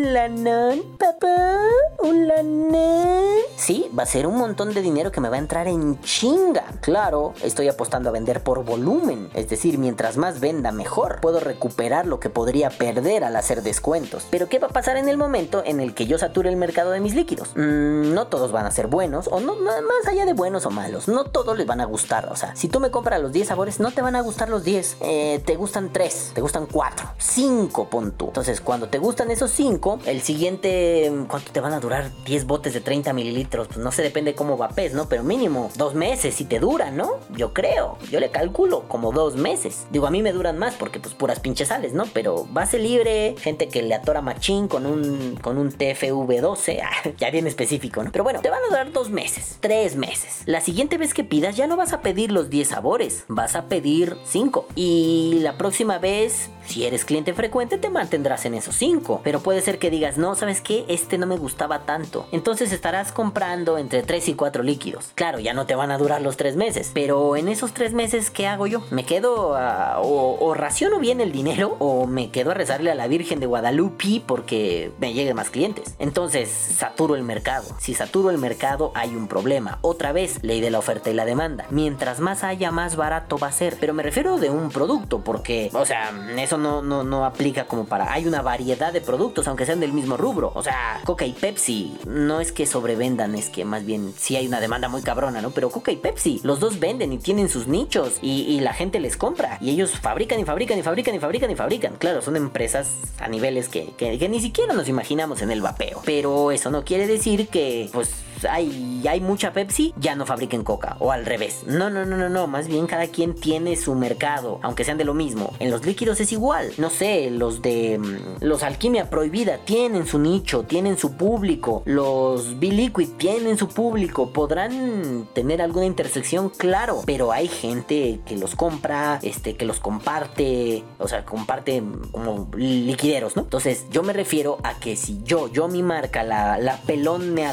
un 0.00 0.14
lanón, 0.14 0.82
papá, 0.98 1.58
un 1.98 2.26
lanón. 2.26 3.40
Sí, 3.56 3.90
va 3.96 4.04
a 4.04 4.06
ser 4.06 4.26
un 4.26 4.38
montón 4.38 4.72
de 4.72 4.80
dinero 4.80 5.12
que 5.12 5.20
me 5.20 5.28
va 5.28 5.36
a 5.36 5.38
entrar 5.38 5.68
en 5.68 6.00
chinga. 6.00 6.64
Claro, 6.80 7.34
estoy 7.42 7.68
apostando 7.68 8.08
a 8.08 8.12
vender 8.12 8.42
por 8.42 8.64
volumen. 8.64 9.28
Es 9.34 9.50
decir, 9.50 9.76
mientras 9.76 10.16
más 10.16 10.40
venda, 10.40 10.72
mejor. 10.72 11.20
Puedo 11.20 11.40
recuperar 11.40 12.06
lo 12.06 12.18
que 12.18 12.30
podría 12.30 12.70
perder 12.70 13.24
al 13.24 13.36
hacer 13.36 13.62
descuentos. 13.62 14.26
Pero 14.30 14.48
¿qué 14.48 14.58
va 14.58 14.68
a 14.68 14.70
pasar 14.70 14.96
en 14.96 15.08
el 15.08 15.18
momento 15.18 15.62
en 15.66 15.80
el 15.80 15.94
que 15.94 16.06
yo 16.06 16.16
sature 16.16 16.48
el 16.48 16.56
mercado 16.56 16.92
de 16.92 17.00
mis 17.00 17.14
líquidos? 17.14 17.50
Mm, 17.54 18.14
no 18.14 18.28
todos 18.28 18.52
van 18.52 18.64
a 18.64 18.70
ser 18.70 18.86
buenos, 18.86 19.28
o 19.28 19.40
no, 19.40 19.54
más 19.56 20.08
allá 20.08 20.24
de 20.24 20.32
buenos 20.32 20.64
o 20.64 20.70
malos. 20.70 21.08
No 21.08 21.24
todos 21.24 21.58
les 21.58 21.66
van 21.66 21.82
a 21.82 21.84
gustar. 21.84 22.30
O 22.32 22.36
sea, 22.36 22.56
si 22.56 22.68
tú 22.68 22.80
me 22.80 22.90
compras 22.90 23.20
los 23.20 23.32
10 23.32 23.48
sabores, 23.48 23.80
no 23.80 23.90
te 23.90 24.00
van 24.00 24.16
a 24.16 24.22
gustar 24.22 24.48
los 24.48 24.64
10. 24.64 24.96
Eh, 25.02 25.42
te 25.44 25.56
gustan 25.56 25.92
3, 25.92 26.32
te 26.34 26.40
gustan 26.40 26.64
4, 26.66 27.10
5, 27.18 27.90
pon 27.90 28.12
tú. 28.12 28.28
Entonces, 28.28 28.62
cuando 28.62 28.88
te 28.88 28.98
gustan 28.98 29.30
esos 29.30 29.50
5, 29.50 29.89
el 30.06 30.22
siguiente, 30.22 31.10
¿cuánto 31.28 31.52
te 31.52 31.60
van 31.60 31.72
a 31.72 31.80
durar? 31.80 32.10
10 32.24 32.46
botes 32.46 32.74
de 32.74 32.80
30 32.80 33.12
mililitros. 33.12 33.68
Pues 33.68 33.78
no 33.78 33.90
sé, 33.92 34.02
depende 34.02 34.34
cómo 34.34 34.56
vapes, 34.56 34.94
¿no? 34.94 35.08
Pero 35.08 35.24
mínimo 35.24 35.70
dos 35.76 35.94
meses 35.94 36.34
si 36.34 36.44
te 36.44 36.58
duran, 36.58 36.96
¿no? 36.96 37.18
Yo 37.30 37.52
creo. 37.52 37.98
Yo 38.10 38.20
le 38.20 38.30
calculo 38.30 38.84
como 38.88 39.12
dos 39.12 39.36
meses. 39.36 39.86
Digo, 39.90 40.06
a 40.06 40.10
mí 40.10 40.22
me 40.22 40.32
duran 40.32 40.58
más 40.58 40.74
porque 40.74 41.00
pues 41.00 41.14
puras 41.14 41.40
pinches 41.40 41.68
sales, 41.68 41.92
¿no? 41.92 42.04
Pero 42.12 42.46
base 42.50 42.78
libre, 42.78 43.34
gente 43.38 43.68
que 43.68 43.82
le 43.82 43.94
atora 43.94 44.20
machín 44.22 44.68
con 44.68 44.86
un, 44.86 45.36
con 45.40 45.58
un 45.58 45.70
TFV12, 45.72 46.80
ah, 46.84 47.10
ya 47.18 47.30
bien 47.30 47.46
específico, 47.46 48.02
¿no? 48.02 48.12
Pero 48.12 48.24
bueno, 48.24 48.40
te 48.40 48.50
van 48.50 48.62
a 48.62 48.68
durar 48.68 48.92
dos 48.92 49.10
meses, 49.10 49.56
tres 49.60 49.96
meses. 49.96 50.42
La 50.46 50.60
siguiente 50.60 50.98
vez 50.98 51.14
que 51.14 51.24
pidas 51.24 51.56
ya 51.56 51.66
no 51.66 51.76
vas 51.76 51.92
a 51.92 52.00
pedir 52.00 52.32
los 52.32 52.50
10 52.50 52.68
sabores, 52.68 53.24
vas 53.28 53.56
a 53.56 53.66
pedir 53.66 54.16
5. 54.24 54.66
Y 54.74 55.38
la 55.40 55.58
próxima 55.58 55.98
vez, 55.98 56.50
si 56.66 56.84
eres 56.84 57.04
cliente 57.04 57.34
frecuente, 57.34 57.78
te 57.78 57.90
mantendrás 57.90 58.44
en 58.44 58.54
esos 58.54 58.76
5. 58.76 59.20
Pero 59.24 59.40
puede 59.40 59.60
ser 59.60 59.78
que 59.80 59.90
digas, 59.90 60.18
no, 60.18 60.36
¿sabes 60.36 60.60
qué? 60.60 60.84
Este 60.86 61.18
no 61.18 61.26
me 61.26 61.36
gustaba 61.36 61.80
tanto. 61.80 62.28
Entonces 62.30 62.72
estarás 62.72 63.10
comprando 63.10 63.78
entre 63.78 64.04
3 64.04 64.28
y 64.28 64.34
4 64.34 64.62
líquidos. 64.62 65.10
Claro, 65.16 65.40
ya 65.40 65.54
no 65.54 65.66
te 65.66 65.74
van 65.74 65.90
a 65.90 65.98
durar 65.98 66.22
los 66.22 66.36
3 66.36 66.54
meses. 66.54 66.92
Pero 66.94 67.36
en 67.36 67.48
esos 67.48 67.72
3 67.72 67.92
meses, 67.94 68.30
¿qué 68.30 68.46
hago 68.46 68.68
yo? 68.68 68.82
¿Me 68.90 69.04
quedo 69.04 69.56
o 70.02 70.54
raciono 70.54 71.00
bien 71.00 71.20
el 71.20 71.32
dinero 71.32 71.76
o 71.80 72.06
me 72.06 72.30
quedo 72.30 72.52
a 72.52 72.54
rezarle 72.54 72.90
a 72.90 72.94
la 72.94 73.08
Virgen 73.08 73.40
de 73.40 73.46
Guadalupe 73.46 74.22
porque 74.24 74.92
me 75.00 75.14
lleguen 75.14 75.34
más 75.34 75.50
clientes? 75.50 75.96
Entonces, 75.98 76.48
saturo 76.50 77.16
el 77.16 77.22
mercado. 77.22 77.64
Si 77.78 77.94
saturo 77.94 78.30
el 78.30 78.38
mercado, 78.38 78.92
hay 78.94 79.16
un 79.16 79.26
problema. 79.26 79.78
Otra 79.80 80.12
vez, 80.12 80.38
ley 80.42 80.60
de 80.60 80.70
la 80.70 80.78
oferta 80.78 81.10
y 81.10 81.14
la 81.14 81.24
demanda. 81.24 81.66
Mientras 81.70 82.20
más 82.20 82.44
haya, 82.44 82.70
más 82.70 82.96
barato 82.96 83.38
va 83.38 83.48
a 83.48 83.52
ser. 83.52 83.76
Pero 83.80 83.94
me 83.94 84.02
refiero 84.02 84.38
de 84.38 84.50
un 84.50 84.68
producto 84.68 85.20
porque, 85.20 85.70
o 85.72 85.86
sea, 85.86 86.12
eso 86.36 86.58
no, 86.58 86.82
no, 86.82 87.02
no 87.02 87.24
aplica 87.24 87.66
como 87.66 87.86
para... 87.86 88.12
Hay 88.12 88.26
una 88.26 88.42
variedad 88.42 88.92
de 88.92 89.00
productos, 89.00 89.48
aunque 89.48 89.64
sea 89.64 89.69
del 89.78 89.92
mismo 89.92 90.16
rubro. 90.16 90.50
O 90.54 90.62
sea, 90.64 91.00
Coca 91.04 91.24
y 91.26 91.32
Pepsi 91.32 91.96
no 92.06 92.40
es 92.40 92.50
que 92.50 92.66
sobrevendan, 92.66 93.36
es 93.36 93.48
que 93.50 93.64
más 93.64 93.84
bien 93.86 94.12
sí 94.16 94.34
hay 94.34 94.48
una 94.48 94.58
demanda 94.60 94.88
muy 94.88 95.02
cabrona, 95.02 95.40
¿no? 95.40 95.50
Pero 95.50 95.70
Coca 95.70 95.92
y 95.92 95.96
Pepsi, 95.96 96.40
los 96.42 96.58
dos 96.58 96.80
venden 96.80 97.12
y 97.12 97.18
tienen 97.18 97.48
sus 97.48 97.68
nichos 97.68 98.14
y, 98.22 98.40
y 98.42 98.58
la 98.60 98.72
gente 98.72 98.98
les 98.98 99.16
compra. 99.16 99.58
Y 99.60 99.70
ellos 99.70 99.92
fabrican 100.00 100.40
y 100.40 100.44
fabrican 100.44 100.78
y 100.78 100.82
fabrican 100.82 101.14
y 101.14 101.18
fabrican 101.20 101.50
y 101.50 101.54
fabrican. 101.54 101.94
Claro, 101.98 102.22
son 102.22 102.34
empresas 102.36 102.88
a 103.20 103.28
niveles 103.28 103.68
que, 103.68 103.92
que- 103.96 104.18
que 104.18 104.28
ni 104.28 104.40
siquiera 104.40 104.72
nos 104.74 104.88
imaginamos 104.88 105.42
en 105.42 105.50
el 105.50 105.60
vapeo. 105.60 106.00
Pero 106.04 106.50
eso 106.50 106.70
no 106.70 106.82
quiere 106.84 107.06
decir 107.06 107.48
que, 107.48 107.88
pues, 107.92 108.10
hay, 108.48 109.02
hay 109.08 109.20
mucha 109.20 109.52
Pepsi, 109.52 109.94
ya 109.96 110.14
no 110.14 110.26
fabriquen 110.26 110.64
Coca. 110.64 110.96
O 110.98 111.12
al 111.12 111.26
revés. 111.26 111.64
No, 111.66 111.90
no, 111.90 112.04
no, 112.04 112.16
no, 112.16 112.28
no. 112.28 112.46
Más 112.46 112.68
bien 112.68 112.86
cada 112.86 113.06
quien 113.06 113.34
tiene 113.34 113.76
su 113.76 113.94
mercado, 113.94 114.58
aunque 114.62 114.84
sean 114.84 114.98
de 114.98 115.04
lo 115.04 115.14
mismo. 115.14 115.52
En 115.58 115.70
los 115.70 115.84
líquidos 115.84 116.20
es 116.20 116.32
igual. 116.32 116.72
No 116.78 116.90
sé, 116.90 117.30
los 117.30 117.62
de 117.62 117.98
mm, 117.98 118.44
los 118.44 118.62
Alquimia 118.62 119.10
Prohibida 119.10 119.58
tienen 119.58 120.06
su 120.06 120.18
nicho, 120.18 120.62
tienen 120.62 120.98
su 120.98 121.16
público. 121.16 121.82
Los 121.84 122.58
B-Liquid 122.58 123.08
tienen 123.16 123.58
su 123.58 123.68
público. 123.68 124.30
Podrán 124.30 125.28
tener 125.34 125.62
alguna 125.62 125.86
intersección, 125.86 126.50
claro. 126.50 127.02
Pero 127.06 127.32
hay 127.32 127.48
gente 127.48 128.20
que 128.26 128.36
los 128.36 128.54
compra, 128.54 129.18
este, 129.22 129.56
que 129.56 129.64
los 129.64 129.80
comparte. 129.80 130.84
O 130.98 131.08
sea, 131.08 131.24
comparte 131.24 131.82
como 132.12 132.48
liquideros, 132.56 133.36
¿no? 133.36 133.42
Entonces, 133.42 133.86
yo 133.90 134.02
me 134.02 134.12
refiero 134.12 134.58
a 134.62 134.78
que 134.78 134.96
si 134.96 135.20
yo, 135.24 135.48
yo 135.48 135.68
mi 135.68 135.82
marca, 135.82 136.22
la, 136.22 136.58
la 136.58 136.76
pelón 136.78 137.34
me 137.34 137.46